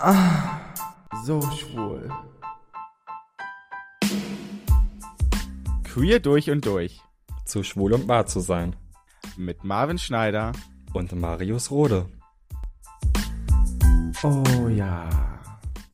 Ah, 0.00 0.60
so 1.24 1.40
schwul. 1.50 2.08
Queer 5.82 6.20
durch 6.20 6.50
und 6.50 6.64
durch. 6.64 7.00
Zu 7.44 7.64
schwul 7.64 7.92
und 7.94 8.06
wahr 8.06 8.26
zu 8.26 8.38
sein. 8.38 8.76
Mit 9.36 9.64
Marvin 9.64 9.98
Schneider 9.98 10.52
und 10.92 11.12
Marius 11.16 11.72
Rode. 11.72 12.06
Oh 14.22 14.68
ja. 14.68 15.08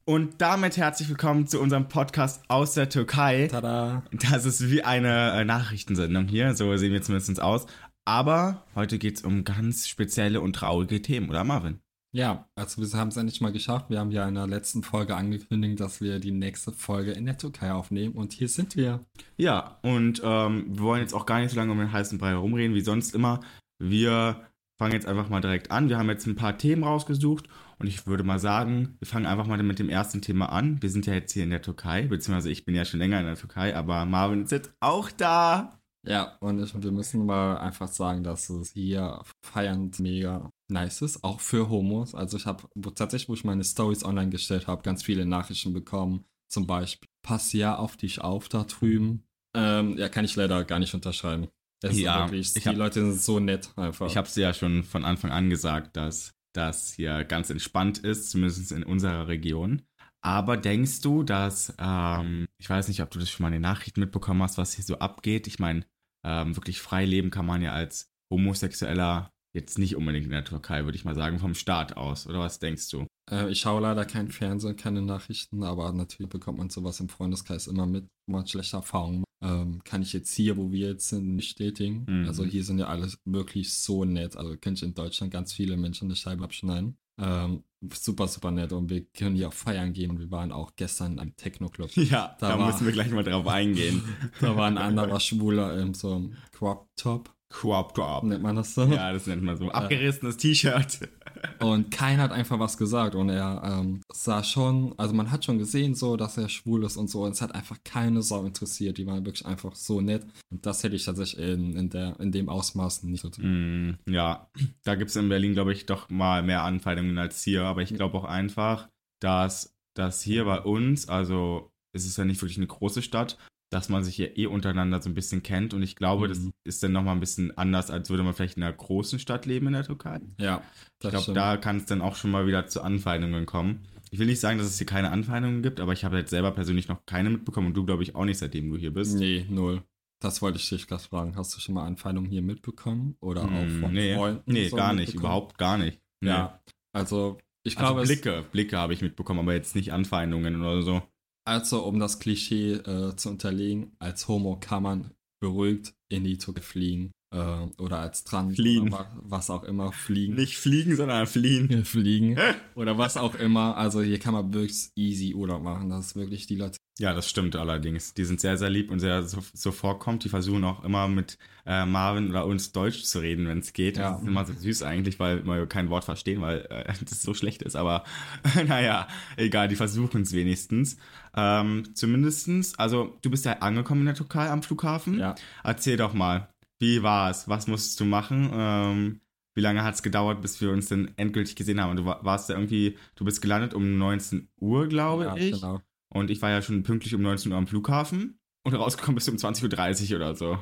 Und 0.04 0.34
damit 0.38 0.76
herzlich 0.76 1.08
willkommen 1.08 1.46
zu 1.46 1.58
unserem 1.58 1.88
Podcast 1.88 2.42
aus 2.48 2.74
der 2.74 2.90
Türkei. 2.90 3.48
Tada. 3.50 4.02
Das 4.30 4.44
ist 4.44 4.70
wie 4.70 4.82
eine 4.82 5.32
äh, 5.32 5.46
Nachrichtensendung 5.46 6.28
hier, 6.28 6.54
so 6.54 6.76
sehen 6.76 6.92
wir 6.92 7.00
zumindest 7.00 7.40
aus. 7.40 7.64
Aber 8.04 8.66
heute 8.74 8.98
geht 8.98 9.16
es 9.16 9.22
um 9.22 9.44
ganz 9.44 9.88
spezielle 9.88 10.42
und 10.42 10.52
traurige 10.52 11.00
Themen, 11.00 11.30
oder 11.30 11.42
Marvin? 11.42 11.80
Ja, 12.14 12.48
also 12.54 12.80
wir 12.80 12.98
haben 12.98 13.08
es 13.08 13.16
endlich 13.16 13.40
mal 13.40 13.50
geschafft. 13.50 13.90
Wir 13.90 13.98
haben 13.98 14.12
ja 14.12 14.28
in 14.28 14.36
der 14.36 14.46
letzten 14.46 14.84
Folge 14.84 15.16
angekündigt, 15.16 15.80
dass 15.80 16.00
wir 16.00 16.20
die 16.20 16.30
nächste 16.30 16.70
Folge 16.70 17.10
in 17.10 17.26
der 17.26 17.36
Türkei 17.36 17.72
aufnehmen 17.72 18.14
und 18.14 18.32
hier 18.32 18.48
sind 18.48 18.76
wir. 18.76 19.04
Ja, 19.36 19.80
und 19.82 20.22
ähm, 20.24 20.66
wir 20.68 20.84
wollen 20.84 21.00
jetzt 21.00 21.12
auch 21.12 21.26
gar 21.26 21.40
nicht 21.40 21.50
so 21.50 21.56
lange 21.56 21.72
um 21.72 21.78
den 21.78 21.90
heißen 21.90 22.18
Brei 22.18 22.28
herumreden 22.28 22.76
wie 22.76 22.82
sonst 22.82 23.16
immer. 23.16 23.40
Wir 23.80 24.46
fangen 24.78 24.92
jetzt 24.92 25.06
einfach 25.06 25.28
mal 25.28 25.40
direkt 25.40 25.72
an. 25.72 25.88
Wir 25.88 25.98
haben 25.98 26.08
jetzt 26.08 26.28
ein 26.28 26.36
paar 26.36 26.56
Themen 26.56 26.84
rausgesucht 26.84 27.48
und 27.80 27.88
ich 27.88 28.06
würde 28.06 28.22
mal 28.22 28.38
sagen, 28.38 28.94
wir 29.00 29.08
fangen 29.08 29.26
einfach 29.26 29.48
mal 29.48 29.60
mit 29.60 29.80
dem 29.80 29.88
ersten 29.88 30.22
Thema 30.22 30.50
an. 30.50 30.80
Wir 30.80 30.90
sind 30.90 31.06
ja 31.06 31.14
jetzt 31.14 31.32
hier 31.32 31.42
in 31.42 31.50
der 31.50 31.62
Türkei, 31.62 32.06
beziehungsweise 32.06 32.50
ich 32.50 32.64
bin 32.64 32.76
ja 32.76 32.84
schon 32.84 33.00
länger 33.00 33.18
in 33.18 33.26
der 33.26 33.34
Türkei, 33.34 33.74
aber 33.74 34.04
Marvin 34.04 34.44
ist 34.44 34.52
jetzt 34.52 34.72
auch 34.78 35.10
da. 35.10 35.80
Ja, 36.06 36.36
und 36.38 36.62
ich, 36.62 36.80
wir 36.80 36.92
müssen 36.92 37.26
mal 37.26 37.56
einfach 37.56 37.88
sagen, 37.88 38.22
dass 38.22 38.50
es 38.50 38.70
hier 38.70 39.20
feiernd 39.42 39.98
mega 39.98 40.50
nice 40.70 41.02
ist, 41.02 41.24
auch 41.24 41.40
für 41.40 41.68
Homos. 41.68 42.14
Also 42.14 42.36
ich 42.36 42.46
habe 42.46 42.68
tatsächlich, 42.94 43.28
wo 43.28 43.34
ich 43.34 43.44
meine 43.44 43.64
Stories 43.64 44.04
online 44.04 44.30
gestellt 44.30 44.66
habe, 44.66 44.82
ganz 44.82 45.02
viele 45.02 45.26
Nachrichten 45.26 45.72
bekommen. 45.72 46.24
Zum 46.50 46.66
Beispiel, 46.66 47.08
pass 47.22 47.52
ja 47.52 47.76
auf 47.76 47.96
dich 47.96 48.20
auf 48.20 48.48
da 48.48 48.64
drüben. 48.64 49.24
Ähm, 49.56 49.96
ja, 49.98 50.08
kann 50.08 50.24
ich 50.24 50.36
leider 50.36 50.64
gar 50.64 50.78
nicht 50.78 50.94
unterschreiben. 50.94 51.48
Es 51.82 51.98
Ja, 51.98 52.24
wirklich, 52.26 52.56
ich 52.56 52.62
die 52.62 52.68
hab- 52.68 52.76
Leute 52.76 53.00
sind 53.00 53.20
so 53.20 53.40
nett 53.40 53.70
einfach. 53.76 54.06
Ich 54.06 54.16
habe 54.16 54.26
es 54.26 54.34
ja 54.36 54.54
schon 54.54 54.84
von 54.84 55.04
Anfang 55.04 55.30
an 55.32 55.50
gesagt, 55.50 55.96
dass 55.96 56.32
das 56.54 56.92
hier 56.94 57.24
ganz 57.24 57.50
entspannt 57.50 57.98
ist, 57.98 58.30
zumindest 58.30 58.72
in 58.72 58.84
unserer 58.84 59.28
Region. 59.28 59.82
Aber 60.22 60.56
denkst 60.56 61.00
du, 61.02 61.22
dass, 61.24 61.74
ähm, 61.78 62.46
ich 62.58 62.70
weiß 62.70 62.88
nicht, 62.88 63.02
ob 63.02 63.10
du 63.10 63.18
das 63.18 63.28
schon 63.30 63.42
mal 63.42 63.48
in 63.48 63.54
den 63.54 63.62
Nachrichten 63.62 64.00
mitbekommen 64.00 64.42
hast, 64.42 64.56
was 64.56 64.72
hier 64.74 64.84
so 64.84 64.98
abgeht? 64.98 65.46
Ich 65.46 65.58
meine, 65.58 65.84
ähm, 66.24 66.56
wirklich 66.56 66.80
frei 66.80 67.04
leben 67.04 67.30
kann 67.30 67.44
man 67.44 67.60
ja 67.60 67.72
als 67.72 68.08
Homosexueller 68.32 69.30
jetzt 69.54 69.78
nicht 69.78 69.96
unbedingt 69.96 70.24
in 70.26 70.30
der 70.32 70.44
Türkei, 70.44 70.84
würde 70.84 70.96
ich 70.96 71.04
mal 71.04 71.14
sagen, 71.14 71.38
vom 71.38 71.54
Staat 71.54 71.96
aus. 71.96 72.26
Oder 72.26 72.40
was 72.40 72.58
denkst 72.58 72.88
du? 72.90 73.06
Äh, 73.30 73.50
ich 73.50 73.60
schaue 73.60 73.80
leider 73.80 74.04
kein 74.04 74.30
Fernsehen, 74.30 74.76
keine 74.76 75.00
Nachrichten, 75.00 75.62
aber 75.62 75.92
natürlich 75.92 76.28
bekommt 76.30 76.58
man 76.58 76.68
sowas 76.70 77.00
im 77.00 77.08
Freundeskreis 77.08 77.66
immer 77.68 77.86
mit, 77.86 78.06
man 78.26 78.46
schlechte 78.46 78.76
Erfahrungen 78.76 79.20
macht. 79.20 79.24
Ähm, 79.42 79.80
kann 79.84 80.02
ich 80.02 80.12
jetzt 80.12 80.34
hier, 80.34 80.56
wo 80.56 80.72
wir 80.72 80.88
jetzt 80.88 81.08
sind, 81.08 81.34
nicht 81.36 81.56
bestätigen. 81.56 82.04
Mhm. 82.08 82.26
Also 82.26 82.44
hier 82.44 82.64
sind 82.64 82.78
ja 82.78 82.86
alle 82.86 83.08
wirklich 83.24 83.72
so 83.74 84.04
nett. 84.04 84.36
Also 84.36 84.50
könnte 84.56 84.72
ich 84.78 84.82
in 84.82 84.94
Deutschland 84.94 85.32
ganz 85.32 85.52
viele 85.52 85.76
Menschen 85.76 86.06
eine 86.08 86.16
Scheibe 86.16 86.44
abschneiden. 86.44 86.96
Ähm, 87.20 87.62
super, 87.92 88.26
super 88.26 88.50
nett 88.50 88.72
und 88.72 88.90
wir 88.90 89.04
können 89.04 89.36
hier 89.36 89.48
auch 89.48 89.52
feiern 89.52 89.92
gehen. 89.92 90.18
Wir 90.18 90.30
waren 90.32 90.50
auch 90.50 90.72
gestern 90.74 91.18
am 91.20 91.36
Techno-Club. 91.36 91.90
Ja, 91.96 92.36
Da 92.40 92.48
da, 92.48 92.58
war- 92.58 92.66
müssen 92.72 92.86
wir 92.86 92.92
gleich 92.92 93.12
mal 93.12 93.22
drauf 93.22 93.46
eingehen. 93.46 94.02
Da 94.40 94.56
war 94.56 94.66
ein 94.66 94.78
anderer 94.88 95.20
Schwuler 95.20 95.78
in 95.78 95.94
so 95.94 96.14
einem 96.14 96.36
Crop-Top, 96.52 97.32
Quab, 97.50 97.94
quab. 97.94 98.24
nennt 98.24 98.42
man 98.42 98.56
das 98.56 98.74
so. 98.74 98.84
Ja, 98.84 99.12
das 99.12 99.26
nennt 99.26 99.42
man 99.42 99.56
so. 99.56 99.70
Abgerissenes 99.70 100.36
T-Shirt. 100.36 101.08
Und 101.60 101.90
keiner 101.90 102.24
hat 102.24 102.32
einfach 102.32 102.58
was 102.58 102.76
gesagt. 102.76 103.14
Und 103.14 103.28
er 103.28 103.62
ähm, 103.64 104.00
sah 104.12 104.42
schon, 104.42 104.94
also 104.98 105.14
man 105.14 105.30
hat 105.30 105.44
schon 105.44 105.58
gesehen, 105.58 105.94
so, 105.94 106.16
dass 106.16 106.36
er 106.36 106.48
schwul 106.48 106.84
ist 106.84 106.96
und 106.96 107.08
so. 107.08 107.24
Und 107.24 107.32
es 107.32 107.42
hat 107.42 107.54
einfach 107.54 107.78
keine 107.84 108.22
Sau 108.22 108.44
interessiert. 108.44 108.98
Die 108.98 109.06
waren 109.06 109.24
wirklich 109.24 109.46
einfach 109.46 109.74
so 109.74 110.00
nett. 110.00 110.26
Und 110.50 110.66
das 110.66 110.82
hätte 110.82 110.96
ich 110.96 111.04
tatsächlich 111.04 111.40
in, 111.46 111.76
in, 111.76 111.90
der, 111.90 112.18
in 112.18 112.32
dem 112.32 112.48
Ausmaß 112.48 113.04
nicht 113.04 113.20
so. 113.20 113.30
Mm, 113.40 113.98
ja, 114.08 114.48
da 114.84 114.94
gibt 114.94 115.10
es 115.10 115.16
in 115.16 115.28
Berlin, 115.28 115.52
glaube 115.52 115.72
ich, 115.72 115.86
doch 115.86 116.08
mal 116.10 116.42
mehr 116.42 116.62
Anfeindungen 116.62 117.18
als 117.18 117.42
hier. 117.42 117.64
Aber 117.64 117.82
ich 117.82 117.94
glaube 117.94 118.18
auch 118.18 118.24
einfach, 118.24 118.88
dass 119.20 119.76
das 119.94 120.22
hier 120.22 120.44
bei 120.44 120.60
uns, 120.60 121.08
also 121.08 121.70
es 121.92 122.04
ist 122.04 122.18
ja 122.18 122.24
nicht 122.24 122.42
wirklich 122.42 122.58
eine 122.58 122.66
große 122.66 123.02
Stadt, 123.02 123.38
dass 123.74 123.88
man 123.88 124.04
sich 124.04 124.14
hier 124.16 124.38
eh 124.38 124.46
untereinander 124.46 125.02
so 125.02 125.10
ein 125.10 125.14
bisschen 125.14 125.42
kennt. 125.42 125.74
Und 125.74 125.82
ich 125.82 125.96
glaube, 125.96 126.28
das 126.28 126.38
Mhm. 126.40 126.52
ist 126.64 126.82
dann 126.82 126.92
nochmal 126.92 127.14
ein 127.16 127.20
bisschen 127.20 127.56
anders, 127.58 127.90
als 127.90 128.08
würde 128.10 128.22
man 128.22 128.32
vielleicht 128.34 128.56
in 128.56 128.62
einer 128.62 128.72
großen 128.72 129.18
Stadt 129.18 129.46
leben 129.46 129.66
in 129.66 129.72
der 129.72 129.84
Türkei. 129.84 130.20
Ja, 130.38 130.62
Ich 130.74 130.98
das 131.00 131.10
glaube, 131.12 131.32
da 131.34 131.56
kann 131.56 131.78
es 131.78 131.86
dann 131.86 132.00
auch 132.00 132.16
schon 132.16 132.30
mal 132.30 132.46
wieder 132.46 132.66
zu 132.66 132.82
Anfeindungen 132.82 133.46
kommen. 133.46 133.80
Ich 134.10 134.18
will 134.20 134.26
nicht 134.26 134.38
sagen, 134.40 134.58
dass 134.58 134.68
es 134.68 134.78
hier 134.78 134.86
keine 134.86 135.10
Anfeindungen 135.10 135.62
gibt, 135.62 135.80
aber 135.80 135.92
ich 135.92 136.04
habe 136.04 136.16
jetzt 136.18 136.30
selber 136.30 136.52
persönlich 136.52 136.86
noch 136.88 137.04
keine 137.04 137.30
mitbekommen 137.30 137.68
und 137.68 137.74
du, 137.74 137.84
glaube 137.84 138.04
ich, 138.04 138.14
auch 138.14 138.24
nicht, 138.24 138.38
seitdem 138.38 138.70
du 138.70 138.76
hier 138.76 138.92
bist. 138.94 139.16
Nee, 139.16 139.44
null. 139.50 139.82
Das 140.20 140.40
wollte 140.40 140.58
ich 140.58 140.68
dich 140.68 140.86
gerade 140.86 141.02
fragen. 141.02 141.34
Hast 141.36 141.54
du 141.56 141.60
schon 141.60 141.74
mal 141.74 141.84
Anfeindungen 141.84 142.30
hier 142.30 142.40
mitbekommen? 142.42 143.16
Oder 143.20 143.42
auch 143.42 143.48
Mm, 143.66 143.80
von 143.80 143.92
nee, 143.92 144.14
Freunden? 144.14 144.52
nee 144.52 144.68
so 144.68 144.76
gar 144.76 144.92
nicht, 144.94 145.14
überhaupt 145.14 145.58
gar 145.58 145.76
nicht. 145.78 146.00
Nee. 146.20 146.28
Ja, 146.30 146.60
also 146.92 147.38
ich 147.64 147.76
Also 147.76 147.92
glaube, 147.94 148.06
Blicke, 148.06 148.44
Blicke 148.52 148.78
habe 148.78 148.94
ich 148.94 149.02
mitbekommen, 149.02 149.40
aber 149.40 149.52
jetzt 149.54 149.74
nicht 149.74 149.92
Anfeindungen 149.92 150.60
oder 150.62 150.82
so. 150.82 151.02
Also, 151.46 151.84
um 151.84 151.98
das 152.00 152.18
Klischee 152.18 152.72
äh, 152.74 153.16
zu 153.16 153.28
unterlegen, 153.28 153.92
als 153.98 154.28
Homo 154.28 154.56
kann 154.58 154.82
man 154.82 155.10
beruhigt 155.40 155.94
in 156.08 156.24
die 156.24 156.38
Türkei 156.38 156.62
fliegen. 156.62 157.12
Äh, 157.34 157.66
oder 157.78 157.98
als 157.98 158.24
Trans 158.24 158.54
Fliehen. 158.54 158.84
oder 158.88 158.92
wa- 158.92 159.20
was 159.22 159.50
auch 159.50 159.64
immer 159.64 159.92
fliegen. 159.92 160.36
Nicht 160.36 160.56
fliegen, 160.56 160.96
sondern 160.96 161.26
fliehen. 161.26 161.84
fliegen. 161.84 162.38
oder 162.76 162.96
was 162.96 163.16
auch 163.16 163.34
immer. 163.34 163.76
Also 163.76 164.00
hier 164.02 164.18
kann 164.18 164.32
man 164.34 164.54
wirklich 164.54 164.88
easy 164.96 165.34
Urlaub 165.34 165.62
machen. 165.62 165.90
Das 165.90 166.06
ist 166.06 166.16
wirklich 166.16 166.46
die 166.46 166.56
Leute. 166.56 166.78
Ja, 167.00 167.12
das 167.12 167.28
stimmt 167.28 167.56
allerdings. 167.56 168.14
Die 168.14 168.24
sind 168.24 168.40
sehr, 168.40 168.56
sehr 168.56 168.70
lieb 168.70 168.90
und 168.92 169.00
sehr 169.00 169.24
so, 169.24 169.42
so 169.52 169.72
vorkommt. 169.72 170.22
Die 170.22 170.28
versuchen 170.28 170.62
auch 170.62 170.84
immer 170.84 171.08
mit 171.08 171.38
äh, 171.66 171.84
Marvin 171.84 172.30
oder 172.30 172.46
uns 172.46 172.70
Deutsch 172.70 173.02
zu 173.02 173.18
reden, 173.18 173.48
wenn 173.48 173.58
es 173.58 173.72
geht. 173.72 173.96
Ja. 173.96 174.12
Das 174.12 174.22
ist 174.22 174.28
immer 174.28 174.44
so 174.44 174.52
süß 174.52 174.82
eigentlich, 174.84 175.18
weil 175.18 175.44
wir 175.44 175.66
kein 175.66 175.90
Wort 175.90 176.04
verstehen, 176.04 176.40
weil 176.40 176.60
äh, 176.70 176.92
das 177.08 177.20
so 177.22 177.34
schlecht 177.34 177.62
ist. 177.62 177.74
Aber 177.74 178.04
naja, 178.68 179.08
egal, 179.36 179.66
die 179.66 179.74
versuchen 179.74 180.22
es 180.22 180.32
wenigstens. 180.32 180.96
Ähm, 181.34 181.94
zumindestens, 181.94 182.78
also 182.78 183.18
du 183.22 183.30
bist 183.30 183.44
ja 183.44 183.54
angekommen 183.54 184.02
in 184.02 184.06
der 184.06 184.14
Türkei 184.14 184.48
am 184.48 184.62
Flughafen. 184.62 185.18
Ja. 185.18 185.34
Erzähl 185.64 185.96
doch 185.96 186.14
mal, 186.14 186.48
wie 186.78 187.02
war 187.02 187.28
es? 187.28 187.48
Was 187.48 187.66
musstest 187.66 187.98
du 187.98 188.04
machen? 188.04 188.50
Ähm, 188.54 189.20
wie 189.56 189.62
lange 189.62 189.82
hat 189.82 189.94
es 189.94 190.02
gedauert, 190.04 190.42
bis 190.42 190.60
wir 190.60 190.70
uns 190.70 190.86
denn 190.88 191.10
endgültig 191.16 191.56
gesehen 191.56 191.80
haben? 191.80 191.90
Und 191.90 191.96
du 191.96 192.04
wa- 192.04 192.20
warst 192.22 192.48
ja 192.50 192.54
irgendwie, 192.54 192.96
du 193.16 193.24
bist 193.24 193.42
gelandet 193.42 193.74
um 193.74 193.98
19 193.98 194.48
Uhr, 194.60 194.86
glaube 194.86 195.24
ja, 195.24 195.36
ich. 195.36 195.54
genau. 195.60 195.80
Und 196.14 196.30
ich 196.30 196.40
war 196.40 196.50
ja 196.50 196.62
schon 196.62 196.84
pünktlich 196.84 197.14
um 197.14 197.22
19 197.22 197.52
Uhr 197.52 197.58
am 197.58 197.66
Flughafen. 197.66 198.38
Und 198.62 198.74
rausgekommen 198.74 199.16
bist 199.16 199.28
du 199.28 199.32
um 199.32 199.36
20.30 199.36 200.10
Uhr 200.10 200.16
oder 200.16 200.34
so. 200.34 200.58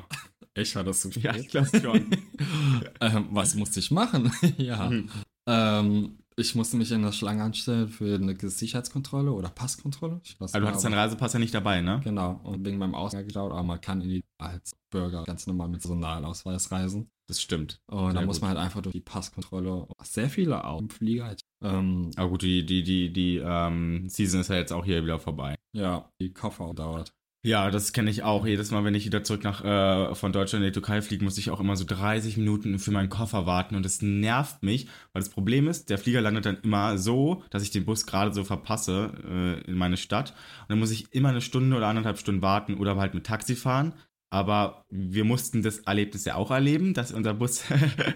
Ich 0.55 0.75
war 0.75 0.83
das 0.83 1.01
so 1.01 1.09
Ja, 1.11 1.35
ich 1.35 1.47
glaube 1.47 1.69
schon. 1.79 2.07
ähm, 3.01 3.27
was 3.31 3.55
musste 3.55 3.79
ich 3.79 3.91
machen? 3.91 4.31
ja. 4.57 4.89
Hm. 4.89 5.09
Ähm, 5.47 6.17
ich 6.35 6.55
musste 6.55 6.77
mich 6.77 6.91
in 6.91 7.01
der 7.01 7.11
Schlange 7.11 7.43
anstellen 7.43 7.87
für 7.87 8.15
eine 8.15 8.35
Sicherheitskontrolle 8.37 9.31
oder 9.31 9.49
Passkontrolle. 9.49 10.21
Aber 10.39 10.47
du 10.51 10.59
nicht, 10.59 10.67
hattest 10.67 10.85
deinen 10.85 10.93
Reisepass 10.93 11.33
ja 11.33 11.39
nicht 11.39 11.53
dabei, 11.53 11.81
ne? 11.81 12.01
Genau, 12.03 12.39
und 12.43 12.65
wegen 12.65 12.77
meinem 12.77 12.95
Ausgang 12.95 13.25
gedauert, 13.27 13.51
aber 13.51 13.63
man 13.63 13.81
kann 13.81 14.01
in 14.01 14.09
die, 14.09 14.23
als 14.37 14.71
Bürger 14.91 15.23
ganz 15.23 15.47
normal 15.47 15.69
mit 15.69 15.81
Personalausweis 15.81 16.71
reisen. 16.71 17.09
Das 17.27 17.41
stimmt. 17.41 17.79
Und 17.87 18.15
da 18.15 18.21
muss 18.21 18.41
man 18.41 18.49
halt 18.49 18.59
einfach 18.59 18.81
durch 18.81 18.93
die 18.93 18.99
Passkontrolle. 18.99 19.87
Sehr 20.03 20.29
viele 20.29 20.65
auch 20.65 20.79
im 20.79 20.89
Flieger. 20.89 21.35
Ähm, 21.63 22.11
Aber 22.17 22.29
gut, 22.29 22.41
die, 22.41 22.65
die, 22.65 22.83
die, 22.83 23.13
die 23.13 23.37
ähm, 23.37 24.09
Season 24.09 24.41
ist 24.41 24.49
ja 24.49 24.57
jetzt 24.57 24.73
auch 24.73 24.83
hier 24.83 25.03
wieder 25.03 25.19
vorbei. 25.19 25.55
ja, 25.73 26.09
die 26.21 26.33
Koffer 26.33 26.73
dauert. 26.73 27.13
Ja, 27.45 27.69
das 27.71 27.91
kenne 27.91 28.09
ich 28.09 28.23
auch. 28.23 28.45
Jedes 28.45 28.71
Mal, 28.71 28.85
wenn 28.85 28.95
ich 28.95 29.05
wieder 29.05 29.21
zurück 29.21 29.43
nach 29.43 29.65
äh, 29.65 30.15
von 30.15 30.31
Deutschland 30.31 30.63
in 30.63 30.69
die 30.69 30.73
Türkei 30.73 31.01
fliege, 31.01 31.25
muss 31.25 31.37
ich 31.37 31.51
auch 31.51 31.59
immer 31.59 31.75
so 31.75 31.83
30 31.83 32.37
Minuten 32.37 32.79
für 32.79 32.91
meinen 32.91 33.09
Koffer 33.09 33.45
warten 33.45 33.75
und 33.75 33.83
das 33.83 34.01
nervt 34.01 34.63
mich, 34.63 34.85
weil 35.11 35.21
das 35.21 35.27
Problem 35.27 35.67
ist, 35.67 35.89
der 35.89 35.97
Flieger 35.97 36.21
landet 36.21 36.45
dann 36.45 36.59
immer 36.63 36.97
so, 36.97 37.43
dass 37.49 37.61
ich 37.61 37.71
den 37.71 37.83
Bus 37.83 38.05
gerade 38.05 38.33
so 38.33 38.45
verpasse 38.45 39.11
äh, 39.29 39.69
in 39.69 39.75
meine 39.75 39.97
Stadt 39.97 40.31
und 40.61 40.69
dann 40.69 40.79
muss 40.79 40.91
ich 40.91 41.13
immer 41.13 41.29
eine 41.29 41.41
Stunde 41.41 41.75
oder 41.75 41.87
anderthalb 41.87 42.17
Stunden 42.17 42.41
warten 42.41 42.75
oder 42.75 42.95
halt 42.95 43.13
mit 43.13 43.25
Taxi 43.25 43.57
fahren. 43.57 43.93
Aber 44.29 44.85
wir 44.89 45.25
mussten 45.25 45.61
das 45.63 45.79
Erlebnis 45.79 46.23
ja 46.23 46.35
auch 46.35 46.49
erleben, 46.49 46.93
dass 46.93 47.11
unser 47.11 47.33
Bus 47.33 47.65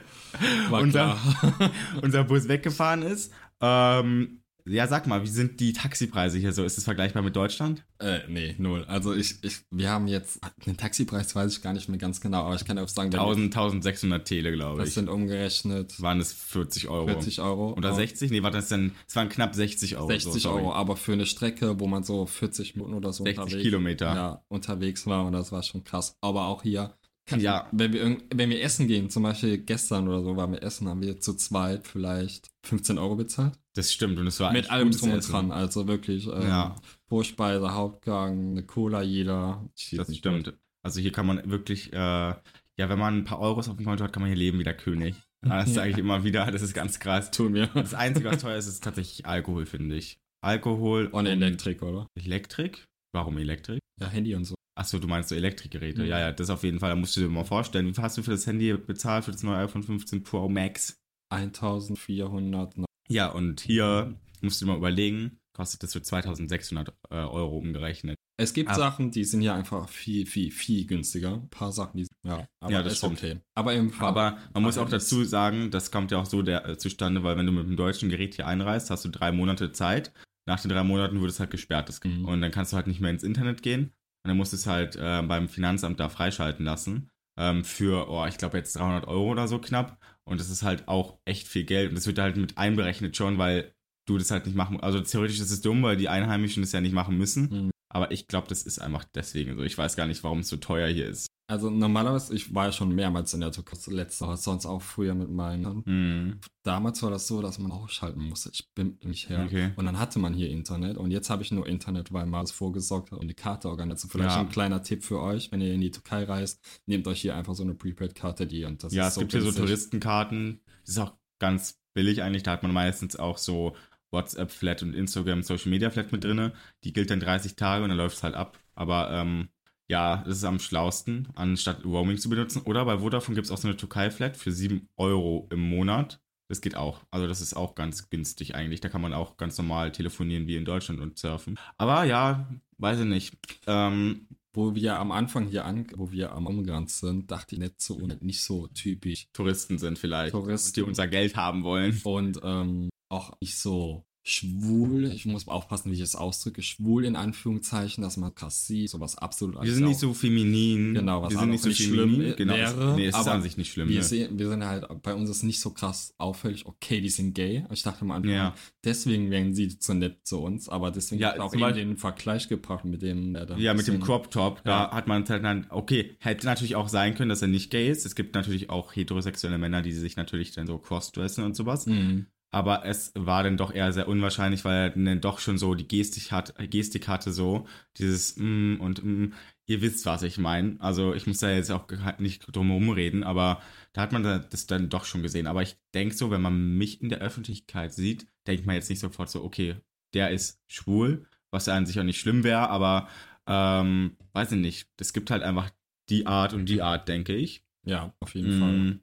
unser, 0.72 1.18
unser 2.02 2.24
Bus 2.24 2.48
weggefahren 2.48 3.02
ist. 3.02 3.34
Ähm, 3.62 4.42
ja, 4.68 4.88
sag 4.88 5.08
mal, 5.08 5.24
wie 5.24 5.28
sind 5.28 5.60
die 5.60 5.74
Taxipreise 5.74 6.38
hier 6.38 6.52
so? 6.54 6.64
Ist 6.64 6.78
es 6.78 6.84
vergleichbar 6.84 7.22
mit 7.24 7.36
Deutschland? 7.36 7.84
äh, 8.00 8.20
nee, 8.28 8.54
null. 8.60 8.86
Also 8.88 9.14
ich, 9.14 9.44
ich, 9.44 9.60
wir 9.72 9.90
haben 9.90 10.08
jetzt, 10.08 10.40
den 10.66 10.78
Taxipreis 10.78 11.36
weiß 11.36 11.52
ich 11.58 11.62
gar 11.64 11.74
nicht 11.74 11.90
mehr 11.90 11.98
ganz 11.98 12.22
genau, 12.22 12.44
aber 12.44 12.56
ich 12.56 12.64
kann 12.66 12.78
auch 12.78 12.88
sagen, 12.88 13.12
wenn 13.12 13.20
1000, 13.20 13.46
1600 13.56 14.28
Tele, 14.28 14.52
glaube 14.52 14.80
das 14.80 14.90
ich. 14.90 14.94
sind 14.96 15.10
umgerechnet 15.10 16.00
waren 16.02 16.20
es 16.20 16.32
40 16.34 16.88
Euro. 16.90 17.08
40 17.08 17.42
Euro. 17.42 17.74
Oder 17.74 17.90
Ja. 17.90 17.96
60? 17.96 18.30
Nee, 18.32 18.44
war 18.44 18.52
das 18.52 18.70
denn? 18.70 18.92
Es 19.08 19.16
waren 19.16 19.30
knapp 19.30 19.56
60 19.56 19.98
Euro. 19.98 20.08
60 20.08 20.44
so. 20.44 20.52
Euro, 20.52 20.74
aber 20.74 20.96
für 20.96 21.14
eine 21.14 21.26
Strecke, 21.26 21.80
wo 21.80 21.88
man 21.88 22.04
so 22.04 22.26
40 22.26 22.76
Minuten 22.76 22.94
oder 22.94 23.14
so 23.14 23.24
60 23.24 23.40
unterwegs, 23.44 23.64
Kilometer. 23.64 24.06
Ja, 24.16 24.44
unterwegs 24.48 25.08
war 25.08 25.26
und 25.26 25.34
das 25.34 25.52
war 25.52 25.64
schon 25.64 25.84
krass. 25.84 26.16
Aber 26.22 26.46
auch 26.48 26.64
hier 26.64 26.94
Ja. 27.36 27.68
Wenn 27.72 27.92
wir, 27.94 28.00
irgend- 28.02 28.24
wenn 28.34 28.50
wir 28.50 28.62
essen 28.62 28.88
gehen, 28.88 29.10
zum 29.10 29.24
Beispiel 29.24 29.58
gestern 29.58 30.08
oder 30.08 30.24
so 30.24 30.38
waren 30.38 30.52
wir 30.54 30.64
essen, 30.64 30.88
haben 30.88 31.02
wir 31.02 31.20
zu 31.20 31.34
zweit 31.34 31.86
vielleicht 31.86 32.48
15 32.64 32.98
Euro 32.98 33.16
bezahlt. 33.18 33.54
Das 33.78 33.94
stimmt 33.94 34.18
und 34.18 34.26
es 34.26 34.40
war 34.40 34.52
Mit 34.52 34.72
allem 34.72 34.90
drum 34.90 35.12
und 35.12 35.32
dran. 35.32 35.52
Also 35.52 35.88
wirklich 35.88 36.26
ähm, 36.26 36.42
Ja. 36.42 36.76
Vorspeise, 37.08 37.74
Hauptgang, 37.74 38.52
eine 38.52 38.64
Cola 38.64 39.04
jeder. 39.04 39.70
Das 39.92 40.16
stimmt. 40.16 40.54
Also 40.84 41.00
hier 41.00 41.12
kann 41.12 41.28
man 41.28 41.50
wirklich, 41.50 41.94
äh, 41.94 41.98
ja, 41.98 42.40
wenn 42.78 42.98
man 42.98 43.20
ein 43.20 43.24
paar 43.24 43.40
Euros 43.40 43.70
auf 43.70 43.76
dem 43.76 43.86
Konto 43.86 44.04
hat, 44.04 44.14
kann 44.14 44.22
man 44.22 44.30
hier 44.30 44.38
leben 44.38 44.58
wie 44.60 44.64
der 44.64 44.76
König. 44.76 45.16
Das 45.42 45.76
sage 45.76 45.92
ich 45.92 45.98
immer 46.00 46.24
wieder, 46.24 46.50
das 46.52 46.64
ist 46.64 46.74
ganz 46.74 47.00
krass. 47.00 47.30
Tun 47.30 47.54
wir. 47.54 47.68
Das 47.68 47.94
Einzige, 47.94 48.28
was 48.32 48.42
teuer 48.42 48.58
ist, 48.58 48.66
ist 48.66 48.84
tatsächlich 48.84 49.28
Alkohol, 49.28 49.68
finde 49.68 49.96
ich. 49.96 50.18
Alkohol 50.44 51.06
Und 51.12 51.28
Elektrik, 51.28 51.84
oder? 51.84 52.08
Elektrik? 52.16 52.84
Warum 53.14 53.38
Elektrik? 53.38 53.80
Ja, 54.02 54.08
Handy 54.08 54.34
und 54.34 54.46
so. 54.46 54.56
Achso, 54.76 54.98
du 54.98 55.08
meinst 55.08 55.30
so 55.30 55.36
Elektrikgeräte. 55.36 56.02
Mhm. 56.02 56.08
Ja, 56.08 56.20
ja, 56.20 56.32
das 56.32 56.50
auf 56.50 56.64
jeden 56.64 56.80
Fall. 56.80 56.90
Da 56.90 56.96
musst 56.96 57.16
du 57.16 57.22
dir 57.22 57.30
mal 57.30 57.44
vorstellen. 57.46 57.88
Wie 57.88 57.94
viel 57.94 58.04
hast 58.04 58.18
du 58.18 58.24
für 58.24 58.32
das 58.32 58.48
Handy 58.48 58.74
bezahlt, 58.74 59.26
für 59.26 59.32
das 59.32 59.44
neue 59.44 59.58
iPhone 59.58 59.84
15 59.84 60.24
Pro 60.24 60.50
Max? 60.50 61.00
1400. 61.30 62.87
Ja, 63.08 63.28
und 63.30 63.62
hier 63.62 64.16
musst 64.42 64.62
du 64.62 64.66
dir 64.66 64.72
mal 64.72 64.78
überlegen, 64.78 65.40
kostet 65.54 65.84
das 65.84 65.94
für 65.94 66.02
2600 66.02 66.90
äh, 67.10 67.16
Euro 67.16 67.58
umgerechnet. 67.58 68.16
Es 68.40 68.54
gibt 68.54 68.70
Ah. 68.70 68.76
Sachen, 68.76 69.10
die 69.10 69.24
sind 69.24 69.42
hier 69.42 69.56
einfach 69.56 69.90
viel, 69.90 70.28
viel, 70.28 70.52
viel 70.52 70.86
günstiger. 70.86 71.34
Ein 71.34 71.50
paar 71.50 71.72
Sachen, 71.72 71.98
die 71.98 72.08
ja, 72.24 72.46
aber 72.60 72.72
Ja, 72.72 72.84
das 72.84 72.94
ist 72.94 72.98
stimmt. 73.00 73.18
okay. 73.18 73.40
Aber 73.56 73.74
im 73.74 73.90
Fall. 73.90 74.10
Aber 74.10 74.38
man 74.54 74.62
muss 74.64 74.78
auch 74.78 74.82
aber 74.84 74.92
dazu 74.92 75.24
sagen, 75.24 75.72
das 75.72 75.90
kommt 75.90 76.12
ja 76.12 76.20
auch 76.20 76.28
so 76.28 76.44
der, 76.44 76.68
äh, 76.68 76.78
zustande, 76.78 77.24
weil 77.24 77.36
wenn 77.38 77.48
du 77.48 77.52
mit 77.52 77.66
dem 77.66 77.76
deutschen 77.78 78.10
Gerät 78.10 78.36
hier 78.36 78.46
einreist, 78.46 78.92
hast 78.92 79.06
du 79.06 79.10
drei 79.10 79.32
Monate 79.32 79.72
Zeit. 79.72 80.12
Nach 80.46 80.60
den 80.62 80.70
drei 80.70 80.84
Monaten 80.84 81.20
wird 81.20 81.32
es 81.32 81.40
halt 81.40 81.50
gesperrt. 81.50 81.90
Das, 81.90 82.04
Mhm. 82.04 82.26
Und 82.26 82.42
dann 82.42 82.52
kannst 82.52 82.72
du 82.74 82.76
halt 82.78 82.86
nicht 82.88 83.02
mehr 83.02 83.10
ins 83.12 83.24
Internet 83.24 83.64
gehen. 83.64 83.86
Und 83.86 84.30
dann 84.30 84.38
musst 84.38 84.54
du 84.54 84.58
es 84.58 84.68
halt 84.68 84.96
äh, 84.96 85.24
beim 85.24 85.50
Finanzamt 85.50 86.00
da 86.00 86.08
freischalten 86.10 86.64
lassen. 86.66 87.10
Ähm, 87.40 87.64
für, 87.64 88.08
oh, 88.10 88.26
ich 88.28 88.38
glaube 88.38 88.58
jetzt 88.58 88.74
300 88.76 89.08
Euro 89.08 89.32
oder 89.32 89.48
so 89.48 89.58
knapp. 89.60 89.98
Und 90.28 90.42
das 90.42 90.50
ist 90.50 90.62
halt 90.62 90.88
auch 90.90 91.18
echt 91.24 91.48
viel 91.48 91.64
Geld. 91.64 91.90
Und 91.90 91.96
das 91.96 92.06
wird 92.06 92.20
halt 92.20 92.36
mit 92.36 92.58
einberechnet 92.58 93.16
schon, 93.16 93.38
weil 93.38 93.72
du 94.06 94.18
das 94.18 94.30
halt 94.30 94.46
nicht 94.46 94.56
machen 94.56 94.80
Also 94.82 95.00
theoretisch 95.00 95.40
ist 95.40 95.52
es 95.52 95.62
dumm, 95.62 95.84
weil 95.84 95.96
die 95.96 96.10
Einheimischen 96.10 96.64
das 96.64 96.74
ja 96.74 96.82
nicht 96.82 96.94
machen 96.94 97.18
müssen. 97.18 97.66
Mhm. 97.66 97.72
Aber 97.90 98.12
ich 98.12 98.28
glaube, 98.28 98.48
das 98.50 98.64
ist 98.64 98.80
einfach 98.80 99.06
deswegen 99.06 99.56
so. 99.56 99.64
Ich 99.64 99.78
weiß 99.78 99.96
gar 99.96 100.06
nicht, 100.06 100.24
warum 100.24 100.40
es 100.40 100.50
so 100.50 100.58
teuer 100.58 100.90
hier 100.90 101.08
ist. 101.08 101.28
Also 101.50 101.70
normalerweise, 101.70 102.36
ich 102.36 102.54
war 102.54 102.66
ja 102.66 102.72
schon 102.74 102.94
mehrmals 102.94 103.34
in 103.34 103.40
der 103.40 103.54
Türkei, 103.54 103.78
letzte 103.88 104.26
Woche, 104.26 104.36
sonst 104.36 104.66
auch 104.66 104.82
früher 104.82 105.16
mit 105.16 105.30
meinen. 105.30 105.86
Hm. 105.86 106.40
Damals 106.64 107.02
war 107.04 107.10
das 107.10 107.26
so, 107.26 107.42
dass 107.42 107.58
man 107.58 107.72
ausschalten 107.72 108.22
musste. 108.22 108.50
Ich 108.54 108.70
bin 108.76 108.98
nicht 109.02 109.30
her. 109.30 109.46
Okay. 109.46 109.72
Und 109.78 109.86
dann 109.86 109.98
hatte 109.98 110.20
man 110.20 110.34
hier 110.34 110.50
Internet. 110.50 110.98
Und 110.98 111.12
jetzt 111.12 111.30
habe 111.30 111.44
ich 111.44 111.52
nur 111.54 111.66
Internet, 111.66 112.12
weil 112.12 112.26
man 112.26 112.44
es 112.44 112.52
vorgesorgt 112.52 113.12
hat 113.12 113.20
und 113.20 113.30
die 113.30 113.34
Karte 113.34 113.70
organisiert. 113.70 113.98
Also 114.04 114.08
vielleicht 114.10 114.36
Ja. 114.36 114.42
ein 114.42 114.50
kleiner 114.50 114.84
Tipp 114.84 115.06
für 115.06 115.22
euch, 115.22 115.50
wenn 115.54 115.62
ihr 115.62 115.74
in 115.74 115.80
die 115.80 115.92
Türkei 115.92 116.26
reist, 116.26 116.62
nehmt 116.86 117.08
euch 117.08 117.22
hier 117.22 117.34
einfach 117.38 117.56
so 117.56 117.64
eine 117.64 117.76
Prepaid-Karte, 117.76 118.46
die 118.46 118.66
und 118.66 118.84
das 118.84 118.94
Ja, 118.94 119.08
es 119.08 119.16
gibt 119.18 119.32
hier 119.32 119.40
so 119.40 119.46
günstig. 119.46 119.64
Touristenkarten. 119.66 120.60
Das 120.82 120.90
ist 120.90 121.00
auch 121.00 121.14
ganz 121.40 121.80
billig 121.94 122.24
eigentlich. 122.24 122.44
Da 122.44 122.52
hat 122.52 122.64
man 122.64 122.74
meistens 122.74 123.16
auch 123.16 123.38
so 123.38 123.74
WhatsApp-Flat 124.12 124.84
und 124.84 124.94
Instagram 124.94 125.44
Social 125.44 125.70
Media 125.70 125.90
Flat 125.92 126.12
mit 126.12 126.26
drinne. 126.26 126.52
Die 126.84 126.92
gilt 126.92 127.10
dann 127.10 127.22
30 127.22 127.56
Tage 127.56 127.84
und 127.84 127.90
dann 127.90 127.98
läuft 127.98 128.18
es 128.18 128.24
halt 128.24 128.36
ab. 128.36 128.58
Aber 128.76 129.12
ähm, 129.12 129.48
ja, 129.90 130.24
das 130.26 130.38
ist 130.38 130.44
am 130.44 130.60
schlausten, 130.60 131.30
anstatt 131.36 131.86
Roaming 131.86 132.18
zu 132.18 132.30
benutzen. 132.30 132.62
Oder 132.64 132.86
bei 132.86 133.00
Vodafone 133.00 133.36
gibt 133.36 133.46
es 133.46 133.52
auch 133.52 133.58
so 133.58 133.68
eine 133.68 133.78
Türkei-Flat 133.78 134.36
für 134.38 134.52
7 134.52 134.88
Euro 134.98 135.48
im 135.52 135.62
Monat. 135.62 136.20
Das 136.50 136.62
geht 136.62 136.76
auch. 136.76 137.02
Also 137.12 137.28
das 137.28 137.42
ist 137.42 137.56
auch 137.56 137.76
ganz 137.76 138.10
günstig 138.10 138.56
eigentlich. 138.56 138.80
Da 138.80 138.90
kann 138.90 139.02
man 139.02 139.14
auch 139.14 139.38
ganz 139.38 139.58
normal 139.58 139.92
telefonieren 139.92 140.48
wie 140.48 140.56
in 140.56 140.66
Deutschland 140.66 141.00
und 141.02 141.18
surfen. 141.18 141.60
Aber 141.78 142.04
ja, 142.06 142.50
weiß 142.78 143.00
ich 143.00 143.06
nicht. 143.06 143.38
Ähm, 143.66 144.28
Wo 144.54 144.74
wir 144.74 144.98
am 144.98 145.12
Anfang 145.12 145.48
hier 145.48 145.66
an, 145.66 145.88
wo 145.96 146.12
wir 146.12 146.32
am 146.32 146.48
Umgang 146.48 146.88
sind, 146.88 147.30
dachte 147.32 147.56
ich 147.56 147.62
nicht 147.62 147.82
so, 147.82 148.00
nicht 148.22 148.42
so 148.42 148.68
typisch. 148.68 149.28
Touristen 149.34 149.78
sind 149.78 150.00
vielleicht, 150.00 150.32
Touristen. 150.32 150.74
die 150.74 150.82
unser 150.84 151.08
Geld 151.08 151.36
haben 151.36 151.64
wollen. 151.64 152.00
Und 152.04 152.40
ähm, 152.44 152.90
auch 153.10 153.34
nicht 153.42 153.58
so 153.58 154.06
schwul. 154.28 155.06
Ich 155.14 155.26
muss 155.26 155.48
aufpassen, 155.48 155.90
wie 155.92 155.96
ich 155.96 156.02
es 156.02 156.16
ausdrücke. 156.16 156.62
Schwul 156.62 157.06
in 157.06 157.16
Anführungszeichen, 157.16 158.04
dass 158.04 158.18
man 158.18 158.36
krass 158.36 158.68
sieht, 158.68 158.90
sowas 158.90 159.18
absolut. 159.18 159.62
Wir 159.64 159.74
sind 159.74 159.86
nicht 159.86 160.00
so 160.00 160.14
feminin. 160.14 160.94
Genau, 160.94 161.22
was 161.22 161.32
wir 161.32 161.40
sind 161.40 161.50
nicht 161.52 161.64
so 161.64 161.70
nicht 161.70 161.82
feminin. 161.82 162.16
schlimm 162.22 162.36
genau, 162.36 162.54
wäre, 162.56 162.96
nee, 162.98 163.06
es 163.06 163.16
ist 163.16 163.22
aber 163.22 163.32
an 163.32 163.42
sich 163.42 163.58
nicht 163.58 163.72
schlimm. 163.72 163.88
Wir, 163.90 163.98
ne? 163.98 164.04
sehen, 164.04 164.38
wir 164.38 164.50
sind 164.50 164.66
halt, 164.66 164.86
bei 165.02 165.14
uns 165.14 165.30
ist 165.30 165.44
nicht 165.44 165.60
so 165.62 165.70
krass 165.72 166.14
auffällig, 166.18 166.66
okay, 166.66 167.00
die 167.00 167.10
sind 167.10 167.34
gay. 167.34 167.66
Ich 167.72 167.84
dachte 167.84 168.02
am 168.02 168.12
Anfang, 168.12 168.32
Ja. 168.32 168.54
deswegen 168.84 169.32
wären 169.32 169.54
sie 169.54 169.80
zu 169.80 169.94
nett 169.94 170.28
zu 170.28 170.40
uns, 170.42 170.68
aber 170.68 170.92
deswegen 170.92 171.22
Ja, 171.22 171.40
auch 171.40 171.54
eben 171.54 171.62
Beispiel- 171.62 171.86
den 171.86 171.98
Vergleich 171.98 172.50
gebracht 172.50 172.84
mit 172.86 173.02
dem, 173.02 173.34
der 173.34 173.46
da 173.46 173.58
Ja, 173.58 173.74
mit 173.74 173.88
dem 173.88 174.02
Crop 174.02 174.30
Top, 174.30 174.62
da 174.66 174.86
Ja. 174.86 174.92
hat 174.92 175.08
man 175.08 175.26
halt 175.28 175.44
dann, 175.44 175.68
okay, 175.70 176.16
hätte 176.20 176.46
natürlich 176.46 176.76
auch 176.76 176.90
sein 176.90 177.16
können, 177.16 177.30
dass 177.30 177.42
er 177.42 177.48
nicht 177.48 177.72
gay 177.72 177.90
ist. 177.90 178.06
Es 178.06 178.16
gibt 178.16 178.36
natürlich 178.36 178.70
auch 178.70 178.94
heterosexuelle 178.96 179.58
Männer, 179.58 179.82
die 179.82 179.94
sich 179.94 180.18
natürlich 180.18 180.52
dann 180.52 180.68
so 180.68 180.78
crossdressen 180.78 181.44
und 181.46 181.56
sowas. 181.56 181.86
Mhm. 181.86 182.26
Aber 182.50 182.86
es 182.86 183.12
war 183.16 183.44
dann 183.44 183.58
doch 183.58 183.74
eher 183.74 183.92
sehr 183.92 184.08
unwahrscheinlich, 184.08 184.64
weil 184.64 184.76
er 184.76 184.90
dann 184.92 185.22
doch 185.22 185.40
schon 185.40 185.58
so 185.58 185.76
die 185.76 185.88
Gestik, 185.88 186.32
hat, 186.32 186.54
Gestik 186.70 187.08
hatte, 187.08 187.32
so 187.34 187.68
dieses 187.98 188.38
mm 188.38 188.76
und 188.80 189.04
mm. 189.04 189.34
Ihr 189.70 189.82
wisst, 189.82 190.06
was 190.06 190.24
ich 190.24 190.38
meine. 190.38 190.78
Also 190.80 191.14
ich 191.14 191.28
muss 191.28 191.40
da 191.40 191.52
jetzt 191.52 191.72
auch 191.72 191.88
ge- 191.88 192.00
nicht 192.20 192.46
drum 192.56 192.68
herum 192.68 192.90
reden, 192.90 193.26
aber 193.26 193.62
da 193.92 194.02
hat 194.02 194.14
man 194.14 194.24
da- 194.24 194.40
das 194.40 194.66
dann 194.66 194.88
doch 194.90 195.04
schon 195.04 195.24
gesehen. 195.24 195.46
Aber 195.46 195.62
ich 195.62 195.76
denke 195.94 196.16
so, 196.16 196.32
wenn 196.32 196.42
man 196.42 196.78
mich 196.78 197.02
in 197.02 197.10
der 197.10 197.20
Öffentlichkeit 197.20 197.94
sieht, 197.94 198.28
denkt 198.48 198.66
man 198.66 198.76
jetzt 198.76 198.90
nicht 198.90 199.00
sofort 199.02 199.30
so, 199.30 199.44
okay, 199.44 199.76
der 200.14 200.32
ist 200.32 200.62
schwul, 200.68 201.26
was 201.52 201.66
ja 201.66 201.76
an 201.76 201.86
sich 201.86 202.00
auch 202.00 202.04
nicht 202.06 202.20
schlimm 202.22 202.46
wäre, 202.46 202.70
aber 202.70 203.10
ähm, 203.46 204.16
weiß 204.32 204.54
ich 204.54 204.60
nicht. 204.60 204.88
Es 204.98 205.12
gibt 205.12 205.32
halt 205.32 205.44
einfach 205.44 205.70
die 206.10 206.28
Art 206.28 206.54
und 206.54 206.68
die 206.68 206.82
Art, 206.82 207.10
denke 207.10 207.36
ich. 207.36 207.62
Ja, 207.84 208.14
auf 208.22 208.36
jeden 208.36 208.60
Fall. 208.60 208.74
Mm. 208.74 209.02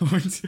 Und 0.00 0.42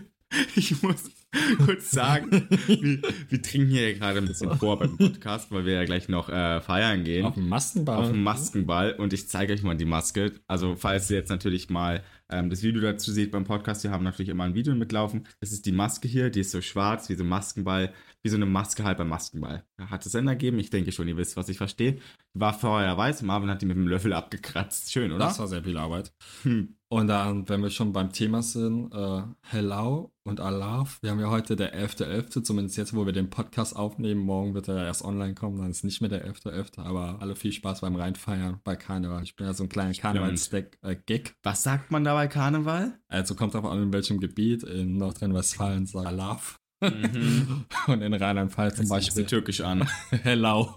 ich 0.56 0.82
muss 0.82 1.10
kurz 1.64 1.90
sagen, 1.90 2.30
wir, 2.66 3.00
wir 3.28 3.42
trinken 3.42 3.70
hier 3.70 3.94
gerade 3.94 4.18
ein 4.18 4.26
bisschen 4.26 4.56
vor 4.58 4.78
beim 4.78 4.96
Podcast, 4.98 5.50
weil 5.50 5.64
wir 5.64 5.74
ja 5.74 5.84
gleich 5.84 6.08
noch 6.08 6.28
äh, 6.28 6.60
feiern 6.60 7.04
gehen. 7.04 7.24
Auf 7.24 7.34
dem 7.34 7.48
Maskenball. 7.48 7.96
Auf 7.96 8.10
dem 8.10 8.22
Maskenball 8.22 8.92
und 8.92 9.12
ich 9.12 9.28
zeige 9.28 9.52
euch 9.54 9.62
mal 9.62 9.76
die 9.76 9.86
Maske. 9.86 10.32
Also, 10.46 10.76
falls 10.76 11.10
ihr 11.10 11.16
jetzt 11.16 11.30
natürlich 11.30 11.70
mal 11.70 12.02
ähm, 12.28 12.50
das 12.50 12.62
Video 12.62 12.80
dazu 12.80 13.12
seht 13.12 13.30
beim 13.30 13.44
Podcast, 13.44 13.84
wir 13.84 13.90
haben 13.90 14.04
natürlich 14.04 14.28
immer 14.28 14.44
ein 14.44 14.54
Video 14.54 14.74
mitlaufen. 14.74 15.26
Das 15.40 15.52
ist 15.52 15.66
die 15.66 15.72
Maske 15.72 16.08
hier, 16.08 16.30
die 16.30 16.40
ist 16.40 16.50
so 16.50 16.60
schwarz, 16.60 17.08
wie 17.08 17.14
so 17.14 17.24
ein 17.24 17.28
Maskenball, 17.28 17.92
wie 18.22 18.28
so 18.28 18.36
eine 18.36 18.46
Maske 18.46 18.84
halt 18.84 18.98
beim 18.98 19.08
Maskenball. 19.08 19.64
Hat 19.78 20.06
es 20.06 20.12
Sinn 20.12 20.28
ergeben? 20.28 20.58
Ich 20.58 20.70
denke 20.70 20.92
schon, 20.92 21.08
ihr 21.08 21.16
wisst, 21.16 21.36
was 21.36 21.48
ich 21.48 21.58
verstehe. 21.58 21.98
War 22.34 22.54
vorher 22.54 22.96
weiß, 22.96 23.22
Marvin 23.22 23.50
hat 23.50 23.62
die 23.62 23.66
mit 23.66 23.76
dem 23.76 23.88
Löffel 23.88 24.12
abgekratzt. 24.12 24.92
Schön, 24.92 25.12
oder? 25.12 25.26
Das 25.26 25.38
war 25.38 25.48
sehr 25.48 25.64
viel 25.64 25.76
Arbeit. 25.76 26.12
Hm. 26.42 26.76
Und 26.92 27.06
dann, 27.06 27.48
wenn 27.48 27.62
wir 27.62 27.70
schon 27.70 27.94
beim 27.94 28.12
Thema 28.12 28.42
sind, 28.42 28.92
äh, 28.92 29.22
Hello 29.40 30.12
und 30.24 30.40
Alaf. 30.40 30.98
Wir 31.00 31.10
haben 31.10 31.20
ja 31.20 31.30
heute 31.30 31.56
der 31.56 31.74
11.11., 31.74 32.42
zumindest 32.42 32.76
jetzt, 32.76 32.94
wo 32.94 33.06
wir 33.06 33.14
den 33.14 33.30
Podcast 33.30 33.74
aufnehmen. 33.74 34.20
Morgen 34.20 34.52
wird 34.52 34.68
er 34.68 34.76
ja 34.76 34.84
erst 34.84 35.02
online 35.02 35.34
kommen, 35.34 35.56
dann 35.56 35.70
ist 35.70 35.84
nicht 35.84 36.02
mehr 36.02 36.10
der 36.10 36.26
11.11., 36.26 36.80
aber 36.80 37.16
alle 37.20 37.34
viel 37.34 37.52
Spaß 37.52 37.80
beim 37.80 37.96
Reinfeiern 37.96 38.60
bei 38.62 38.76
Karneval. 38.76 39.22
Ich 39.22 39.36
bin 39.36 39.46
ja 39.46 39.54
so 39.54 39.62
ein 39.62 39.70
kleiner 39.70 39.94
Karneval-Gag. 39.94 41.28
Äh. 41.28 41.32
Was 41.42 41.62
sagt 41.62 41.90
man 41.90 42.04
da 42.04 42.14
bei 42.22 42.28
Karneval? 42.28 42.92
also 43.08 43.34
kommt 43.34 43.54
drauf 43.54 43.64
an, 43.64 43.82
in 43.82 43.92
welchem 43.92 44.20
Gebiet. 44.20 44.62
In 44.62 44.96
Nordrhein-Westfalen 44.96 45.86
sagt 45.86 46.06
Alaf. 46.06 46.56
Mhm. 46.80 47.64
Und 47.88 48.00
in 48.00 48.14
Rheinland-Pfalz 48.14 48.76
zum 48.76 48.88
Beispiel 48.88 49.24
türkisch 49.26 49.60
an. 49.60 49.88
Hello. 50.22 50.72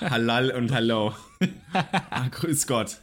Halal 0.00 0.50
und 0.50 0.72
Hallo. 0.72 1.14
ah, 1.72 2.28
grüß 2.30 2.66
Gott. 2.66 2.98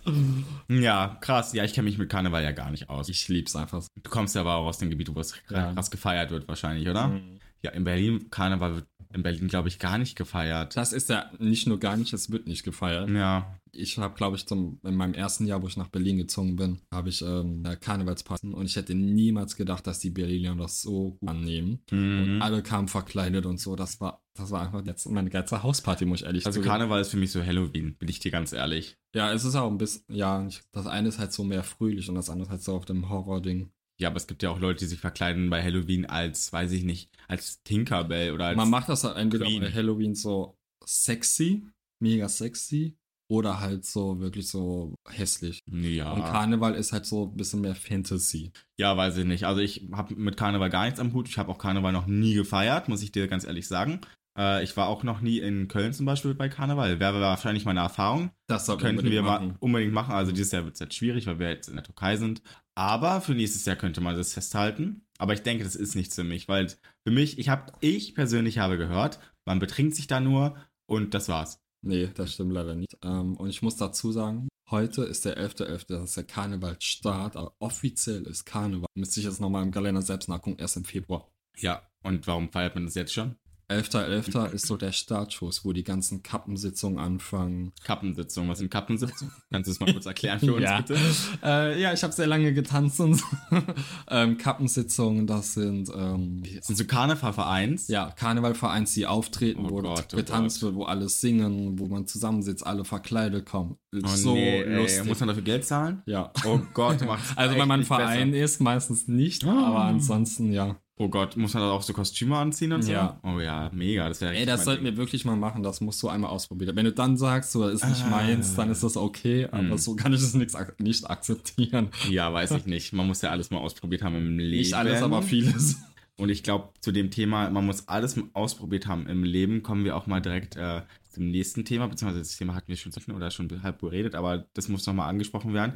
Ja, 0.69 1.17
krass. 1.22 1.53
Ja, 1.53 1.63
ich 1.63 1.74
kenne 1.74 1.86
mich 1.86 1.98
mit 1.98 2.10
Karneval 2.10 2.43
ja 2.43 2.51
gar 2.51 2.69
nicht 2.72 2.89
aus. 2.89 3.07
Ich 3.10 3.27
lieb's 3.29 3.55
einfach. 3.55 3.81
so. 3.81 3.88
Du 4.01 4.10
kommst 4.10 4.36
ja 4.36 4.41
aber 4.41 4.55
auch 4.55 4.65
aus 4.65 4.77
dem 4.77 4.89
Gebiet, 4.89 5.13
wo 5.15 5.19
es 5.22 5.34
Ja. 5.50 5.72
krass 5.74 5.91
gefeiert 5.91 6.31
wird 6.31 6.48
wahrscheinlich, 6.50 6.88
oder? 6.89 7.19
Ja, 7.62 7.72
in 7.72 7.84
Berlin, 7.86 8.29
Karneval 8.29 8.75
wird 8.75 8.86
in 9.15 9.24
Berlin, 9.24 9.48
glaube 9.48 9.69
ich, 9.69 9.79
gar 9.79 9.98
nicht 9.98 10.15
gefeiert. 10.15 10.75
Das 10.75 10.93
ist 10.93 11.10
ja 11.10 11.31
nicht 11.39 11.67
nur 11.67 11.79
gar 11.79 11.98
nicht, 11.98 12.13
es 12.13 12.29
wird 12.29 12.48
nicht 12.48 12.63
gefeiert. 12.63 13.10
Ja, 13.10 13.57
Ich 13.72 13.98
habe, 13.98 14.13
glaube 14.15 14.36
ich, 14.36 14.45
zum, 14.45 14.79
in 14.84 14.95
meinem 14.95 15.13
ersten 15.13 15.48
Jahr, 15.48 15.62
wo 15.62 15.67
ich 15.67 15.77
nach 15.77 15.88
Berlin 15.88 16.17
gezogen 16.17 16.55
bin, 16.55 16.79
habe 16.93 17.10
ich 17.10 17.22
ähm, 17.22 17.63
Karnevalspassen 17.79 18.53
und 18.53 18.65
ich 18.65 18.75
hätte 18.75 18.93
niemals 18.93 19.55
gedacht, 19.55 19.88
dass 19.88 20.00
die 20.00 20.12
Berliner 20.12 20.55
das 20.55 20.81
so 20.81 21.17
gut 21.19 21.29
annehmen. 21.29 21.79
Und 21.91 22.36
mhm. 22.36 22.41
alle 22.41 22.62
kamen 22.62 22.88
verkleidet 22.88 23.45
und 23.45 23.60
so. 23.60 23.75
Das 23.75 24.00
war, 24.01 24.22
das 24.34 24.51
war 24.51 24.62
einfach 24.62 24.86
jetzt 24.86 25.10
meine 25.10 25.29
ganze 25.29 25.63
Hausparty, 25.63 26.05
muss 26.05 26.22
ich 26.22 26.25
ehrlich 26.25 26.45
Also 26.45 26.60
zugeben. 26.60 26.72
Karneval 26.72 27.01
ist 27.01 27.10
für 27.10 27.17
mich 27.17 27.31
so 27.31 27.43
Halloween, 27.43 27.95
bin 27.95 28.10
ich 28.10 28.19
dir 28.19 28.31
ganz 28.31 28.51
ehrlich. 28.51 28.98
Ja, 29.13 29.31
es 29.31 29.45
ist 29.45 29.55
auch 29.55 29.72
ein 29.72 29.77
bisschen, 29.77 30.03
ja, 30.10 30.48
das 30.74 30.88
eine 30.88 31.07
ist 31.07 31.19
halt 31.19 31.31
so 31.31 31.43
mehr 31.43 31.63
fröhlich 31.63 32.10
und 32.10 32.15
das 32.15 32.29
andere 32.29 32.48
ist 32.48 32.51
halt 32.51 32.63
so 32.63 32.75
auf 32.75 32.86
dem 32.86 33.10
Horror-Ding. 33.10 33.72
Ja, 33.99 34.09
aber 34.09 34.17
es 34.17 34.27
gibt 34.27 34.43
ja 34.43 34.49
auch 34.49 34.59
Leute, 34.59 34.79
die 34.79 34.85
sich 34.85 34.99
verkleiden 34.99 35.49
bei 35.49 35.63
Halloween 35.63 36.05
als, 36.05 36.51
weiß 36.51 36.71
ich 36.71 36.83
nicht, 36.83 37.09
als 37.27 37.63
Tinkerbell 37.63 38.33
oder 38.33 38.47
als. 38.47 38.57
Man 38.57 38.69
macht 38.69 38.89
das 38.89 39.03
halt 39.03 39.17
entweder 39.17 39.45
Queen. 39.45 39.61
bei 39.61 39.71
Halloween 39.71 40.15
so 40.15 40.57
sexy, 40.85 41.65
mega 42.01 42.27
sexy, 42.27 42.97
oder 43.27 43.59
halt 43.59 43.85
so 43.85 44.19
wirklich 44.19 44.47
so 44.47 44.93
hässlich. 45.09 45.61
ja. 45.67 46.11
Und 46.11 46.23
Karneval 46.23 46.75
ist 46.75 46.91
halt 46.91 47.05
so 47.05 47.25
ein 47.25 47.37
bisschen 47.37 47.61
mehr 47.61 47.75
Fantasy. 47.75 48.51
Ja, 48.77 48.95
weiß 48.95 49.17
ich 49.17 49.25
nicht. 49.25 49.45
Also 49.45 49.61
ich 49.61 49.87
habe 49.91 50.15
mit 50.15 50.37
Karneval 50.37 50.69
gar 50.69 50.85
nichts 50.85 50.99
am 50.99 51.13
Hut. 51.13 51.27
Ich 51.27 51.37
habe 51.37 51.51
auch 51.51 51.57
Karneval 51.57 51.91
noch 51.91 52.05
nie 52.05 52.33
gefeiert, 52.35 52.87
muss 52.87 53.01
ich 53.01 53.11
dir 53.11 53.27
ganz 53.27 53.45
ehrlich 53.45 53.67
sagen. 53.67 54.01
Äh, 54.37 54.63
ich 54.63 54.75
war 54.77 54.87
auch 54.87 55.03
noch 55.03 55.21
nie 55.21 55.39
in 55.39 55.67
Köln 55.67 55.93
zum 55.93 56.05
Beispiel 56.05 56.33
bei 56.33 56.49
Karneval. 56.49 56.99
Wäre 56.99 57.21
wahrscheinlich 57.21 57.65
meine 57.65 57.79
Erfahrung. 57.79 58.31
Das 58.47 58.65
sollten 58.65 58.81
Könnten 58.83 59.09
wir 59.09 59.21
unbedingt 59.21 59.49
mal 59.51 59.57
unbedingt 59.59 59.93
machen. 59.93 60.13
Also 60.13 60.31
dieses 60.31 60.51
Jahr 60.51 60.65
wird 60.65 60.75
es 60.75 60.79
jetzt 60.79 60.95
schwierig, 60.95 61.27
weil 61.27 61.39
wir 61.39 61.49
jetzt 61.49 61.67
in 61.67 61.75
der 61.75 61.83
Türkei 61.83 62.17
sind. 62.17 62.41
Aber 62.75 63.21
für 63.21 63.33
nächstes 63.33 63.65
Jahr 63.65 63.75
könnte 63.75 64.01
man 64.01 64.15
das 64.15 64.33
festhalten. 64.33 65.05
Aber 65.17 65.33
ich 65.33 65.43
denke, 65.43 65.63
das 65.63 65.75
ist 65.75 65.95
nichts 65.95 66.15
für 66.15 66.25
mich, 66.25 66.47
weil 66.47 66.67
für 66.67 67.11
mich, 67.11 67.39
ich 67.39 67.49
habe, 67.49 67.71
ich 67.79 68.15
persönlich 68.15 68.59
habe 68.59 68.77
gehört, 68.77 69.19
man 69.45 69.59
betrinkt 69.59 69.95
sich 69.95 70.07
da 70.07 70.19
nur 70.19 70.57
und 70.85 71.13
das 71.13 71.29
war's. 71.29 71.61
Nee, 71.81 72.09
das 72.13 72.33
stimmt 72.33 72.51
leider 72.51 72.75
nicht. 72.75 72.97
Ähm, 73.03 73.37
und 73.37 73.49
ich 73.49 73.61
muss 73.61 73.77
dazu 73.77 74.11
sagen, 74.11 74.49
heute 74.69 75.03
ist 75.03 75.23
der 75.23 75.37
11.11., 75.37 75.85
das 75.87 76.03
ist 76.03 76.17
der 76.17 76.23
Karnevalstart, 76.25 77.37
aber 77.37 77.55
offiziell 77.59 78.23
ist 78.23 78.45
Karneval. 78.45 78.87
Müsste 78.95 79.19
ich 79.19 79.25
jetzt 79.25 79.39
nochmal 79.39 79.63
im 79.63 79.71
Kalender 79.71 80.01
selbst 80.01 80.27
nachgucken, 80.27 80.57
erst 80.59 80.77
im 80.77 80.83
Februar. 80.83 81.31
Ja. 81.57 81.87
Und 82.03 82.27
warum 82.27 82.51
feiert 82.51 82.75
man 82.75 82.85
das 82.85 82.95
jetzt 82.95 83.13
schon? 83.13 83.35
11.11. 83.69 84.51
ist 84.53 84.67
so 84.67 84.77
der 84.77 84.91
Startschuss, 84.91 85.65
wo 85.65 85.74
die 85.74 85.84
ganzen 85.84 86.22
Kappensitzungen 86.24 87.00
anfangen. 87.00 87.72
Kappensitzung. 87.84 88.48
Was 88.50 88.60
sind 88.60 88.69
Kappensitzungen? 88.69 89.34
Kannst 89.51 89.67
du 89.67 89.72
es 89.72 89.79
mal 89.79 89.91
kurz 89.91 90.05
erklären 90.05 90.39
für 90.39 90.53
uns, 90.55 90.63
ja. 90.63 90.77
bitte? 90.81 90.98
Äh, 91.43 91.81
ja, 91.81 91.93
ich 91.93 92.03
habe 92.03 92.13
sehr 92.13 92.27
lange 92.27 92.53
getanzt 92.53 93.00
und 93.00 93.15
so. 93.15 93.25
ähm, 94.10 94.38
Kappensitzungen, 94.38 95.27
das 95.27 95.53
sind 95.53 95.89
ähm, 95.95 96.43
Das 96.57 96.67
sind 96.67 96.77
so 96.77 96.86
Karnevalvereins. 96.86 97.88
ja, 97.88 98.12
Karnevalvereins, 98.12 98.93
die 98.93 99.07
auftreten, 99.07 99.65
Oh 99.65 99.69
wo 99.72 99.81
Gott, 99.81 100.07
oh 100.13 100.15
getanzt 100.17 100.62
Gott. 100.62 100.67
wird, 100.69 100.75
wo 100.75 100.84
alle 100.84 101.10
singen, 101.10 101.79
wo 101.79 101.88
man 101.88 102.07
zusammensitzt, 102.07 102.65
alle 102.65 102.86
verkleidet 102.86 103.45
kommen. 103.45 103.77
Oh, 103.95 104.07
so 104.07 104.34
nee, 104.34 104.62
ey. 104.62 104.75
lustig. 104.75 105.05
Muss 105.05 105.19
man 105.19 105.29
dafür 105.29 105.43
Geld 105.43 105.65
zahlen? 105.65 106.01
ja. 106.05 106.31
Oh 106.45 106.60
Gott, 106.74 107.01
macht's 107.05 107.31
Also 107.38 107.55
wenn 107.55 107.67
man 107.67 107.72
ein 107.72 107.79
nicht 107.79 107.89
besser. 107.89 108.01
Verein 108.01 108.34
ist, 108.34 108.62
meistens 108.62 109.07
nicht, 109.07 109.43
aber 109.45 109.86
ansonsten 109.86 110.51
ja. 110.51 110.75
Oh 110.97 111.09
Gott, 111.09 111.35
muss 111.35 111.53
man 111.53 111.63
da 111.63 111.71
auch 111.71 111.81
so 111.81 111.91
Kostüme 111.91 112.37
anziehen 112.37 112.71
und 112.71 112.81
so? 112.83 112.91
Ja. 112.93 113.19
Oh 113.23 113.39
ja, 113.41 113.69
mega. 113.73 114.07
Das 114.07 114.21
wäre 114.21 114.33
Ey, 114.33 114.45
das 114.45 114.63
sollten 114.63 114.85
wir 114.85 114.95
wirklich 114.95 115.25
mal 115.25 115.35
machen, 115.35 115.61
das 115.61 115.81
musst 115.81 116.01
du 116.01 116.07
einmal 116.07 116.29
ausprobieren. 116.31 116.73
Wenn 116.77 116.85
du 116.85 116.93
dann 116.93 117.17
sagst, 117.17 117.51
so, 117.51 117.63
das 117.69 117.81
ist 117.83 117.89
nicht 117.89 118.03
Ah. 118.05 118.09
meins, 118.11 118.55
dann 118.55 118.69
ist 118.71 118.81
das 118.81 118.95
okay, 118.95 119.45
aber 119.51 119.71
Hm. 119.71 119.77
so 119.77 119.95
kann 119.97 120.13
ich 120.13 120.21
es 120.21 120.33
nicht, 120.35 120.55
ak- 120.55 120.79
nicht 120.79 121.09
akzeptieren. 121.09 121.89
Ja, 122.09 122.31
weiß 122.31 122.51
ich 122.51 122.65
nicht. 122.65 122.93
Man 122.93 123.07
muss 123.07 123.21
ja 123.21 123.29
alles 123.31 123.51
mal 123.51 123.57
ausprobiert 123.57 124.03
haben 124.03 124.15
im 124.15 124.39
Leben. 124.39 124.57
Nicht 124.57 124.73
alles, 124.73 125.01
aber 125.01 125.21
vieles. 125.21 125.77
Und 126.17 126.29
ich 126.29 126.43
glaube, 126.43 126.69
zu 126.79 126.93
dem 126.93 127.11
Thema, 127.11 127.49
man 127.49 127.65
muss 127.65 127.89
alles 127.89 128.15
mal 128.15 128.29
ausprobiert 128.31 128.87
haben 128.87 129.05
im 129.07 129.23
Leben, 129.25 129.63
kommen 129.63 129.83
wir 129.83 129.97
auch 129.97 130.07
mal 130.07 130.21
direkt 130.21 130.55
äh, 130.55 130.81
zum 131.09 131.29
nächsten 131.29 131.65
Thema, 131.65 131.87
beziehungsweise 131.89 132.19
das 132.21 132.37
Thema 132.37 132.55
hatten 132.55 132.69
wir 132.69 132.77
schon 132.77 132.93
oder 133.13 133.31
schon 133.31 133.63
halb 133.63 133.81
geredet, 133.81 134.15
aber 134.15 134.45
das 134.53 134.69
muss 134.69 134.85
nochmal 134.87 135.09
angesprochen 135.09 135.53
werden. 135.53 135.73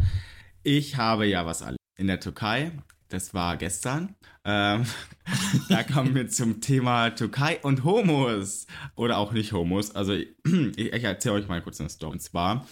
Ich 0.64 0.96
habe 0.96 1.26
ja 1.26 1.46
was 1.46 1.60
erlebt 1.60 1.80
in 1.98 2.08
der 2.08 2.22
Türkei. 2.22 2.72
Das 3.10 3.34
war 3.34 3.58
gestern. 3.58 4.16
Ähm, 4.46 4.86
da 5.70 5.84
kommen 5.84 6.14
wir 6.14 6.30
zum 6.30 6.62
Thema 6.62 7.10
Türkei 7.10 7.60
und 7.64 7.84
Homos. 7.84 8.68
Oder 8.96 9.18
auch 9.18 9.32
nicht 9.32 9.52
Homos. 9.52 9.96
Also 9.96 10.14
ich, 10.14 10.94
ich 10.94 11.04
erzähle 11.04 11.36
euch 11.36 11.48
mal 11.48 11.62
kurz 11.62 11.80
eine 11.80 11.90
Story. 11.90 12.14
Und 12.14 12.22
zwar 12.22 12.68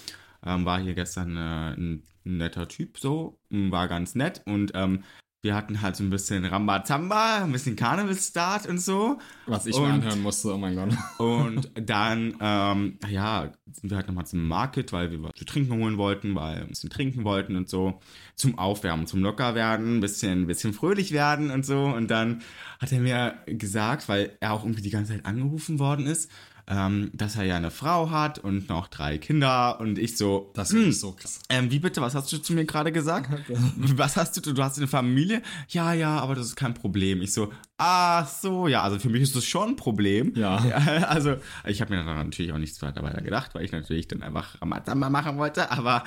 ähm, 0.46 0.63
war 0.63 0.79
hier 0.79 0.94
gestern 0.94 1.36
äh, 1.36 1.74
ein 1.74 2.03
netter 2.24 2.67
Typ 2.67 3.00
so, 3.00 3.39
war 3.50 3.88
ganz 3.88 4.13
nett 4.13 4.41
und 4.46 4.74
ähm, 4.75 5.03
wir 5.48 5.56
hatten 5.56 5.82
halt 5.82 5.96
so 5.96 6.04
ein 6.04 6.10
bisschen 6.10 6.44
Rambazamba, 6.44 7.44
ein 7.46 7.54
bisschen 7.54 7.77
Karnevalsstart 7.77 8.68
und 8.68 8.80
so. 8.80 9.18
Was 9.46 9.66
ich 9.66 9.74
Und- 9.75 9.84
mir 9.88 9.94
anhören 9.94 10.22
musste, 10.22 10.54
oh 10.54 10.58
mein 10.58 10.75
Gott. 10.75 10.89
Und 11.20 11.72
dann, 11.89 12.36
ähm, 12.42 13.00
ja, 13.08 13.50
sind 13.72 13.89
wir 13.89 13.96
halt 13.96 14.08
nochmal 14.08 14.25
zum 14.25 14.46
Market, 14.46 14.92
weil 14.92 15.10
wir 15.10 15.24
was 15.24 15.32
zu 15.36 15.46
trinken 15.46 15.72
holen 15.82 15.98
wollten, 15.98 16.36
weil 16.36 16.58
wir 16.58 16.62
ein 16.63 16.68
bisschen 16.68 16.89
trinken 16.89 17.24
wollten 17.24 17.56
und 17.56 17.70
so. 17.70 18.01
Zum 18.36 18.60
Aufwärmen, 18.60 19.08
zum 19.08 19.22
Lockerwerden, 19.24 19.98
ein 19.98 20.01
bisschen, 20.01 20.48
bisschen 20.48 20.74
fröhlich 20.74 21.13
werden 21.13 21.50
und 21.50 21.66
so. 21.66 21.86
Und 21.86 22.12
dann 22.12 22.42
hat 22.82 22.92
er 22.92 23.00
mir 23.00 23.36
gesagt, 23.46 24.10
weil 24.10 24.36
er 24.42 24.51
auch 24.51 24.63
irgendwie 24.63 24.82
die 24.82 24.89
ganze 24.89 25.13
Zeit 25.13 25.25
angerufen 25.25 25.80
worden 25.80 26.08
ist, 26.08 26.30
ähm, 26.70 27.12
dass 27.14 27.36
er 27.38 27.44
ja 27.44 27.56
eine 27.56 27.72
Frau 27.72 28.10
hat 28.10 28.40
und 28.40 28.68
noch 28.70 28.88
drei 28.88 29.18
Kinder. 29.18 29.80
Und 29.80 29.98
ich 29.98 30.18
so, 30.18 30.52
Das 30.54 30.70
finde 30.70 30.90
ich 30.90 31.00
so 31.00 31.14
krass. 31.14 31.40
ähm, 31.50 31.72
wie 31.72 31.80
bitte, 31.80 32.02
was 32.02 32.14
hast 32.14 32.32
du 32.32 32.38
zu 32.38 32.54
mir 32.54 32.66
gerade 32.66 32.92
gesagt? 32.92 33.30
Was 33.48 34.18
hast 34.18 34.36
du, 34.38 34.54
du 34.54 34.62
hast 34.62 34.78
eine 34.78 34.88
Familie? 34.88 35.42
Ja, 35.70 35.94
ja, 35.94 36.20
aber 36.20 36.36
das 36.36 36.48
ist 36.48 36.56
kein 36.56 36.74
Problem. 36.74 37.22
Ich 37.22 37.32
so, 37.34 37.54
ach 37.78 38.28
so, 38.28 38.68
ja, 38.68 38.84
also 38.84 39.00
für 39.00 39.10
mich 39.10 39.22
ist 39.22 39.36
das 39.36 39.46
schon 39.46 39.70
ein 39.70 39.76
Problem. 39.78 40.34
Ja. 40.36 40.58
also, 41.08 41.38
ich 41.66 41.80
habe 41.82 41.96
mir 41.96 42.04
natürlich 42.04 42.52
auch 42.52 42.58
nichts 42.58 42.82
weiter 42.82 43.02
weiter 43.04 43.22
gedacht, 43.22 43.56
weil 43.56 43.64
ich 43.64 43.72
natürlich 43.72 44.08
dann 44.08 44.22
einfach 44.22 44.62
Ramatamba 44.62 45.10
machen 45.10 45.38
wollte. 45.38 45.72
Aber 45.72 46.04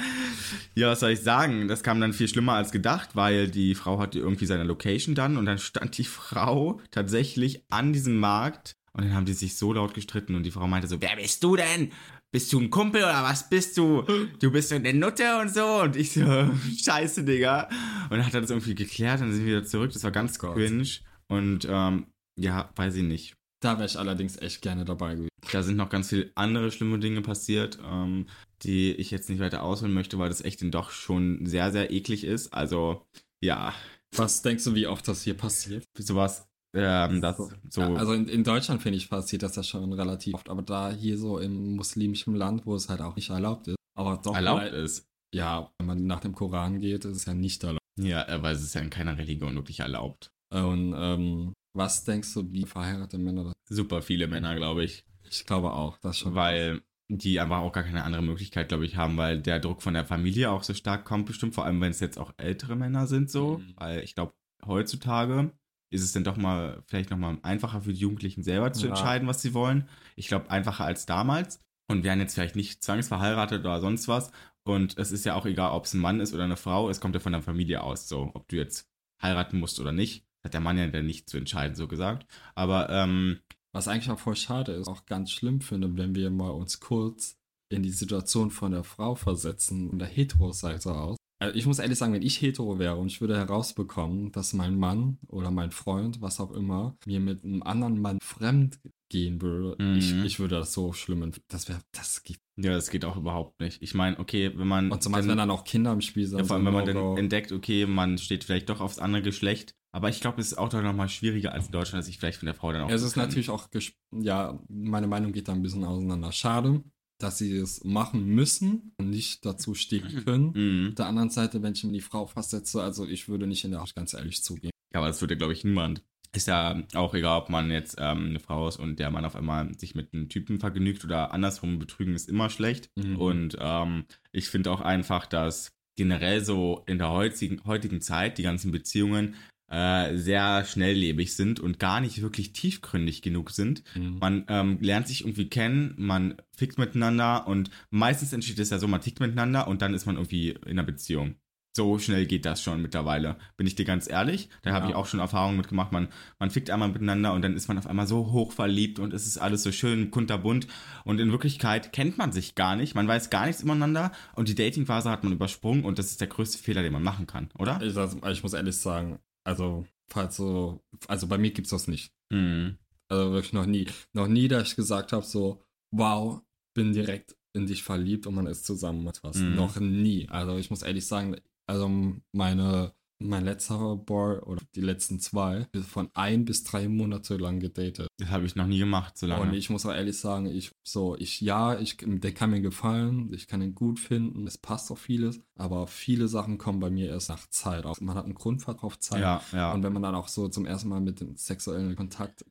ja, 0.75 0.89
was 0.89 1.01
soll 1.01 1.11
ich 1.13 1.21
sagen? 1.21 1.69
Das 1.69 1.83
kam 1.83 2.01
dann 2.01 2.13
viel 2.13 2.29
schlimmer 2.29 2.53
als 2.55 2.71
gedacht, 2.71 3.11
weil 3.15 3.49
die 3.49 3.75
Frau 3.75 3.99
hatte 3.99 4.19
irgendwie 4.19 4.47
seine 4.47 4.65
Location 4.65 5.15
dann 5.15 5.37
und 5.37 5.47
dann 5.47 5.59
stand 5.59 5.97
die 5.97 6.05
Frau 6.05 6.81
tatsächlich 6.91 7.65
an 7.71 7.93
diesem 7.93 8.19
Markt 8.19 8.77
und 9.01 9.07
dann 9.07 9.17
haben 9.17 9.25
die 9.25 9.33
sich 9.33 9.57
so 9.57 9.73
laut 9.73 9.95
gestritten 9.95 10.35
und 10.35 10.43
die 10.43 10.51
Frau 10.51 10.67
meinte 10.69 10.87
so, 10.87 11.01
wer 11.01 11.17
bist 11.17 11.43
du 11.43 11.57
denn? 11.57 11.91
Bist 12.31 12.53
du 12.53 12.61
ein 12.61 12.69
Kumpel 12.69 13.03
oder 13.03 13.23
was 13.23 13.49
bist 13.49 13.79
du? 13.79 14.03
Du 14.39 14.51
bist 14.53 14.69
so 14.69 14.75
eine 14.75 14.93
Nutte 14.93 15.41
und 15.41 15.49
so. 15.53 15.65
Und 15.81 15.97
ich 15.97 16.13
so, 16.13 16.21
scheiße, 16.85 17.25
Digga. 17.25 17.69
Und 18.05 18.19
dann 18.19 18.27
hat 18.27 18.35
er 18.35 18.43
das 18.43 18.51
irgendwie 18.51 18.75
geklärt 18.75 19.21
und 19.23 19.29
dann 19.29 19.33
sind 19.35 19.47
wir 19.47 19.57
wieder 19.57 19.67
zurück. 19.67 19.91
Das 19.95 20.05
war 20.05 20.11
ganz 20.11 20.39
Gott. 20.39 20.55
cringe. 20.55 20.87
Und 21.29 21.67
ähm, 21.69 22.09
ja, 22.39 22.71
weiß 22.77 22.95
ich 22.97 23.03
nicht. 23.05 23.35
Da 23.63 23.79
wäre 23.79 23.87
ich 23.87 23.99
allerdings 23.99 24.37
echt 24.37 24.61
gerne 24.61 24.85
dabei 24.85 25.15
gewesen. 25.15 25.29
Da 25.51 25.63
sind 25.63 25.77
noch 25.77 25.89
ganz 25.89 26.11
viele 26.11 26.31
andere 26.35 26.71
schlimme 26.71 26.99
Dinge 26.99 27.23
passiert, 27.23 27.79
ähm, 27.91 28.27
die 28.63 28.93
ich 28.93 29.11
jetzt 29.11 29.31
nicht 29.31 29.41
weiter 29.41 29.63
ausholen 29.63 29.95
möchte, 29.95 30.19
weil 30.19 30.29
das 30.29 30.43
echt 30.43 30.61
dann 30.61 30.71
doch 30.71 30.91
schon 30.91 31.47
sehr, 31.47 31.73
sehr 31.73 31.91
eklig 31.91 32.25
ist. 32.25 32.53
Also, 32.53 33.03
ja, 33.43 33.75
Was 34.15 34.43
denkst 34.43 34.65
du, 34.65 34.75
wie 34.75 34.87
oft 34.87 35.09
das 35.09 35.23
hier 35.23 35.35
passiert? 35.35 35.85
sowas, 35.99 36.47
ähm, 36.75 37.21
das 37.21 37.37
so. 37.69 37.81
Ja, 37.81 37.95
also 37.95 38.13
in, 38.13 38.29
in 38.29 38.45
Deutschland, 38.45 38.83
finde 38.83 38.99
ich, 38.99 39.09
passiert 39.11 39.43
das 39.43 39.57
ja 39.57 39.63
schon 39.63 39.93
relativ 39.93 40.35
oft, 40.35 40.49
aber 40.49 40.63
da 40.63 40.91
hier 40.93 41.19
so 41.19 41.39
im 41.39 41.77
muslimischen 41.77 42.35
Land, 42.35 42.67
wo 42.67 42.75
es 42.75 42.89
halt 42.89 43.01
auch 43.01 43.17
nicht 43.17 43.31
erlaubt 43.31 43.69
ist, 43.69 43.77
aber 43.97 44.21
doch 44.23 44.35
erlaubt 44.35 44.63
weil- 44.63 44.75
ist. 44.75 45.07
Ja, 45.33 45.71
wenn 45.79 45.87
man 45.87 46.07
nach 46.07 46.21
dem 46.21 46.35
Koran 46.35 46.81
geht, 46.81 47.05
ist 47.05 47.17
es 47.17 47.25
ja 47.25 47.35
nicht 47.35 47.63
erlaubt. 47.63 47.79
Ja, 48.01 48.27
äh, 48.29 48.43
weil 48.43 48.55
es 48.55 48.63
ist 48.63 48.75
ja 48.75 48.81
in 48.81 48.91
keiner 48.91 49.17
Religion 49.17 49.55
wirklich 49.55 49.79
erlaubt. 49.81 50.31
Und 50.53 50.93
ähm, 50.97 51.53
was 51.77 52.05
denkst 52.05 52.35
du, 52.35 52.51
wie 52.53 52.65
verheiratete 52.67 53.19
Männer 53.19 53.45
das? 53.45 53.53
Super 53.69 54.03
viele 54.03 54.27
Männer, 54.27 54.57
glaube 54.57 54.83
ich. 54.85 55.05
Ich 55.31 55.47
glaube 55.47 55.73
auch, 55.73 55.99
das 55.99 56.19
schon. 56.19 56.35
weil 56.35 56.83
die 57.09 57.39
einfach 57.39 57.59
auch 57.59 57.73
gar 57.73 57.85
keine 57.85 58.03
andere 58.03 58.23
Möglichkeit, 58.23 58.69
glaube 58.69 58.87
ich, 58.87 58.97
haben, 58.97 59.17
weil 59.17 59.41
der 59.41 59.61
Druck 59.61 59.83
von 59.83 59.95
der 59.95 60.05
Familie 60.05 60.51
auch 60.51 60.65
so 60.65 60.75
stark 60.75 61.05
kommt, 61.05 61.27
bestimmt, 61.27 61.55
vor 61.55 61.65
allem 61.65 61.81
wenn 61.81 61.91
es 61.93 62.01
jetzt 62.01 62.19
auch 62.19 62.33
ältere 62.37 62.75
Männer 62.75 63.07
sind, 63.07 63.31
so, 63.31 63.59
Mhm. 63.59 63.75
weil 63.77 64.03
ich 64.03 64.15
glaube, 64.17 64.33
heutzutage 64.67 65.53
ist 65.91 66.03
es 66.03 66.13
dann 66.13 66.25
doch 66.25 66.37
mal 66.37 66.83
vielleicht 66.87 67.11
noch 67.11 67.19
mal 67.19 67.39
einfacher 67.43 67.83
für 67.83 67.93
die 67.93 67.99
Jugendlichen 68.01 68.43
selber 68.43 68.73
zu 68.73 68.85
Ja. 68.87 68.91
entscheiden, 68.91 69.29
was 69.29 69.43
sie 69.43 69.55
wollen. 69.55 69.89
Ich 70.17 70.29
glaube, 70.29 70.51
einfacher 70.51 70.85
als 70.85 71.05
damals 71.07 71.61
und 71.89 72.05
werden 72.05 72.21
jetzt 72.21 72.35
vielleicht 72.35 72.57
nicht 72.57 72.83
zwangsverheiratet 72.83 73.61
oder 73.61 73.81
sonst 73.81 74.09
was. 74.09 74.31
Und 74.63 74.99
es 74.99 75.11
ist 75.11 75.25
ja 75.25 75.35
auch 75.35 75.47
egal, 75.47 75.73
ob 75.73 75.87
es 75.87 75.95
ein 75.95 76.01
Mann 76.01 76.21
ist 76.21 76.33
oder 76.35 76.45
eine 76.45 76.57
Frau, 76.57 76.89
es 76.91 77.01
kommt 77.01 77.15
ja 77.15 77.21
von 77.21 77.33
der 77.33 77.43
Familie 77.43 77.83
aus, 77.83 78.09
so, 78.09 78.31
ob 78.35 78.47
du 78.49 78.57
jetzt 78.57 78.89
heiraten 79.23 79.59
musst 79.59 79.81
oder 79.81 79.91
nicht. 79.93 80.25
Hat 80.45 80.55
der 80.55 80.61
Mann 80.61 80.79
ja 80.79 80.87
dann 80.87 81.07
nicht 81.07 81.29
zu 81.29 81.37
entscheiden, 81.37 81.75
so 81.75 81.89
gesagt. 81.89 82.27
Aber, 82.55 82.89
ähm, 82.91 83.41
Was 83.73 83.89
eigentlich 83.89 84.11
auch 84.11 84.19
voll 84.19 84.37
schade 84.37 84.73
ist, 84.73 84.89
auch 84.89 85.07
ganz 85.07 85.31
schlimm 85.31 85.61
finde, 85.61 85.97
wenn 85.97 86.15
wir 86.15 86.31
mal 86.31 86.51
uns 86.51 86.81
kurz 86.81 87.37
in 87.69 87.83
die 87.83 87.91
Situation 87.91 88.51
von 88.51 88.73
der 88.73 88.83
Frau 88.85 89.15
versetzen, 89.15 89.91
von 89.91 89.99
der 89.99 90.09
Hetero-Seite 90.09 90.93
aus. 90.95 91.17
Also 91.41 91.55
ich 91.57 91.65
muss 91.67 91.79
ehrlich 91.79 91.99
sagen, 91.99 92.13
wenn 92.13 92.23
ich 92.23 92.41
hetero 92.41 92.79
wäre 92.79 92.97
und 92.97 93.07
ich 93.07 93.21
würde 93.23 93.37
herausbekommen, 93.37 94.31
dass 94.31 94.53
mein 94.53 94.79
Mann 94.79 95.19
oder 95.27 95.51
mein 95.51 95.71
Freund, 95.71 96.21
was 96.21 96.39
auch 96.39 96.53
immer, 96.53 96.97
mir 97.07 97.19
mit 97.19 97.43
einem 97.45 97.63
anderen 97.63 97.99
Mann 98.01 98.19
fremd 98.23 98.79
gehen 99.09 99.41
würde, 99.43 99.83
Mhm. 99.83 99.97
ich, 99.97 100.13
ich 100.25 100.39
würde 100.39 100.57
das 100.57 100.73
so 100.73 100.93
schlimm. 100.93 101.33
Das 101.49 101.69
wäre, 101.69 101.81
das 101.93 102.23
geht. 102.23 102.39
ja, 102.57 102.73
das 102.73 102.91
geht 102.91 103.05
auch 103.05 103.17
überhaupt 103.17 103.59
nicht. 103.61 103.83
Ich 103.83 103.95
meine, 103.95 104.19
okay, 104.19 104.53
wenn 104.55 104.69
man. 104.69 104.93
Und 104.93 105.03
zumal, 105.03 105.27
wenn 105.27 105.39
dann 105.39 105.51
auch 105.51 105.65
Kinder 105.65 105.93
im 105.93 106.01
Spiel 106.03 106.27
sind. 106.27 106.39
Ja, 106.39 106.45
vor 106.45 106.57
allem, 106.57 106.67
wenn 106.67 106.75
man 106.75 106.87
dann 106.87 107.17
entdeckt, 107.17 107.53
okay, 107.53 107.87
man 107.87 108.19
steht 108.19 108.45
vielleicht 108.45 108.69
doch 108.69 108.81
aufs 108.81 108.99
andere 108.99 109.23
Geschlecht. 109.23 109.75
Aber 109.93 110.09
ich 110.09 110.21
glaube, 110.21 110.41
es 110.41 110.53
ist 110.53 110.59
auch 110.59 110.69
doch 110.69 110.83
nochmal 110.83 111.09
schwieriger 111.09 111.53
als 111.53 111.67
in 111.67 111.73
Deutschland, 111.73 112.03
dass 112.03 112.09
ich 112.09 112.19
vielleicht 112.19 112.39
von 112.39 112.47
der 112.47 112.55
Frau 112.55 112.71
dann 112.71 112.83
auch. 112.83 112.91
Es 112.91 113.03
ist 113.03 113.15
kann. 113.15 113.25
natürlich 113.27 113.51
auch, 113.51 113.67
ja, 114.13 114.61
meine 114.69 115.09
Meinung 115.09 115.33
geht 115.33 115.49
da 115.49 115.53
ein 115.53 115.63
bisschen 115.63 115.83
auseinander. 115.85 116.31
Schade, 116.31 116.85
dass 117.23 117.39
sie 117.39 117.57
es 117.57 117.85
machen 117.85 118.27
müssen 118.27 118.93
und 118.99 119.11
nicht 119.11 119.45
dazu 119.45 119.75
stehen 119.75 120.25
können. 120.25 120.53
Mhm. 120.55 120.89
Auf 120.89 120.95
der 120.95 121.07
anderen 121.07 121.31
Seite, 121.31 121.63
wenn 121.63 121.75
ich 121.75 121.85
mir 121.85 121.93
die 121.93 122.01
Frau 122.01 122.27
festsetze, 122.27 122.83
also 122.83 123.07
ich 123.07 123.29
würde 123.29 123.47
nicht 123.47 123.65
in 123.65 123.73
der 123.73 123.81
Haut 123.81 123.95
ganz 123.95 124.15
ehrlich 124.15 124.43
zugehen. 124.43 124.71
Ja, 124.93 125.01
aber 125.01 125.09
das 125.09 125.21
würde, 125.21 125.37
glaube 125.37 125.53
ich, 125.53 125.65
niemand. 125.65 126.03
Ist 126.33 126.47
ja 126.47 126.85
auch 126.95 127.13
egal, 127.15 127.41
ob 127.41 127.49
man 127.49 127.73
jetzt 127.73 127.97
ähm, 127.99 128.29
eine 128.29 128.39
Frau 128.39 128.69
ist 128.69 128.77
und 128.77 129.01
der 129.01 129.11
Mann 129.11 129.25
auf 129.25 129.35
einmal 129.35 129.77
sich 129.77 129.97
mit 129.97 130.15
einem 130.15 130.29
Typen 130.29 130.61
vergnügt 130.61 131.05
oder 131.05 131.33
andersrum 131.33 131.81
betrügen 131.81 132.15
ist 132.15 132.29
immer 132.29 132.51
schlecht. 132.51 132.89
Mhm. 132.95 133.17
Und 133.17 133.57
ähm, 133.59 134.05
ich 134.31 134.49
finde 134.49 134.71
auch 134.71 134.81
einfach, 134.81 135.27
dass 135.27 135.73
generell 135.97 136.45
so 136.45 136.85
in 136.87 136.99
der 136.99 137.11
heutigen, 137.11 137.65
heutigen 137.65 138.01
Zeit 138.01 138.39
die 138.39 138.45
ganzen 138.45 138.71
Beziehungen 138.71 139.35
äh, 139.71 140.17
sehr 140.17 140.65
schnelllebig 140.65 141.35
sind 141.35 141.61
und 141.61 141.79
gar 141.79 142.01
nicht 142.01 142.21
wirklich 142.23 142.53
tiefgründig 142.53 143.23
genug 143.23 143.51
sind. 143.51 143.83
Mhm. 143.95 144.19
Man 144.19 144.45
ähm, 144.49 144.79
lernt 144.81 145.07
sich 145.09 145.23
irgendwie 145.23 145.49
kennen, 145.49 145.95
man 145.97 146.35
fickt 146.57 146.77
miteinander 146.79 147.47
und 147.47 147.71
meistens 147.91 148.33
entsteht 148.33 148.59
es 148.59 148.71
ja 148.71 148.79
so, 148.79 148.89
man 148.89 149.01
tickt 149.01 149.21
miteinander 149.21 149.69
und 149.69 149.81
dann 149.81 149.95
ist 149.95 150.07
man 150.07 150.17
irgendwie 150.17 150.51
in 150.51 150.71
einer 150.79 150.83
Beziehung. 150.83 151.37
so 151.77 152.01
schnell 152.01 152.27
geht 152.27 152.47
das 152.47 152.61
schon 152.65 152.83
mittlerweile. 152.83 153.37
Bin 153.57 153.65
ich 153.65 153.77
dir 153.77 153.85
ganz 153.85 154.11
ehrlich. 154.11 154.49
Da 154.63 154.73
habe 154.73 154.87
Ja. 154.87 154.91
ich 154.91 154.97
auch 154.97 155.07
schon 155.07 155.21
Erfahrungen 155.21 155.57
mitgemacht. 155.57 155.93
Man, 155.93 156.09
man 156.41 156.51
fickt 156.51 156.69
einmal 156.69 156.89
miteinander 156.89 157.33
und 157.33 157.43
dann 157.43 157.55
ist 157.55 157.69
man 157.69 157.79
auf 157.79 157.87
einmal 157.87 158.09
so 158.09 158.33
hoch 158.33 158.51
verliebt 158.51 158.99
und 158.99 159.15
es 159.15 159.25
ist 159.25 159.39
alles 159.39 159.63
so 159.63 159.71
schön 159.71 160.11
kunterbunt. 160.11 160.67
Und 161.05 161.21
in 161.21 161.31
Wirklichkeit 161.31 161.93
kennt 161.93 162.19
man 162.19 162.33
sich 162.33 162.57
gar 162.57 162.75
nicht. 162.75 162.97
Man 162.97 163.07
weiß 163.07 163.31
gar 163.31 163.47
nichts 163.47 163.63
übereinander 163.63 164.11
und 164.35 164.49
die 164.49 164.57
Datingphase 164.57 165.11
hat 165.13 165.23
man 165.23 165.33
übersprungen 165.33 165.85
und 165.85 166.01
das 166.01 166.07
ist 166.11 166.21
der 166.21 166.27
größte 166.27 166.59
Fehler, 166.59 166.83
den 166.83 166.93
man 166.93 167.05
machen 167.05 167.29
kann, 167.29 167.51
oder? 167.57 167.81
Ich, 167.81 167.97
ich 167.97 168.43
muss 168.43 168.53
ehrlich 168.53 168.77
sagen, 168.77 169.21
also, 169.45 169.87
falls 170.09 170.37
so, 170.37 170.83
also 171.09 171.27
bei 171.27 171.39
mir 171.39 171.51
gibt's 171.51 171.71
das 171.71 171.89
nicht. 171.89 172.13
Mhm. 172.31 172.79
Also 173.09 173.33
wirklich 173.33 173.53
noch 173.53 173.67
nie. 173.67 173.89
Noch 174.13 174.29
nie, 174.29 174.49
dass 174.49 174.69
ich 174.69 174.77
gesagt 174.77 175.13
habe, 175.13 175.25
so, 175.25 175.63
wow, 175.91 176.41
bin 176.75 176.93
direkt 176.93 177.37
in 177.53 177.67
dich 177.67 177.83
verliebt 177.83 178.27
und 178.27 178.35
man 178.35 178.47
ist 178.47 178.65
zusammen 178.65 179.05
mit 179.05 179.23
was. 179.23 179.37
Mhm. 179.37 179.57
Noch 179.57 179.81
nie. 179.81 180.29
Also 180.29 180.57
ich 180.57 180.71
muss 180.71 180.83
ehrlich 180.83 181.07
sagen, 181.07 181.37
also 181.67 181.89
meine, 182.33 182.95
mein 183.23 183.45
letzter 183.45 183.97
Boy 183.97 184.39
oder 184.39 184.63
die 184.75 184.81
letzten 184.81 185.21
zwei, 185.21 185.67
von 185.89 186.09
ein 186.15 186.45
bis 186.45 186.65
drei 186.65 186.89
Monate 186.89 187.37
lang 187.37 187.61
gedatet. 187.61 188.09
Das 188.19 188.31
habe 188.31 188.47
ich 188.47 188.57
noch 188.57 188.67
nie 188.67 188.79
gemacht, 188.79 189.17
so 189.19 189.27
lange. 189.27 189.43
Und 189.43 189.55
ich 189.55 189.71
muss 189.71 189.85
auch 189.87 189.93
ehrlich 189.93 190.19
sagen, 190.19 190.47
ich 190.47 190.73
so, 190.83 191.17
ich 191.19 191.41
ja, 191.41 191.79
ich, 191.79 191.99
der 192.01 192.33
kann 192.33 192.51
mir 192.51 192.61
gefallen, 192.61 193.31
ich 193.33 193.47
kann 193.47 193.61
ihn 193.63 193.75
gut 193.75 194.01
finden, 194.01 194.47
es 194.47 194.59
passt 194.59 194.91
auch 194.91 194.99
vieles, 194.99 195.41
aber 195.57 195.87
viele 195.87 196.29
Sachen 196.29 196.59
kommen 196.59 196.81
bei 196.81 196.91
mir 196.91 197.09
erst 197.11 197.29
nach 197.29 197.47
Zeit 197.51 197.85
auf. 197.85 198.01
Man 198.01 198.17
hat 198.17 198.25
einen 198.25 198.35
Grundvertrag 198.35 198.83
auf 198.85 198.99
Zeit. 198.99 199.21
ja, 199.21 199.43
ja. 199.53 199.73
Und 199.73 199.83
wenn 199.83 199.93
man 199.93 200.03
dann 200.03 200.15
auch 200.15 200.29
so 200.29 200.49
zum 200.49 200.65
ersten 200.67 200.89
Mal 200.89 201.01
mit 201.01 201.21
dem 201.21 201.37
sexuellen 201.37 201.95
Kontakt 201.97 202.45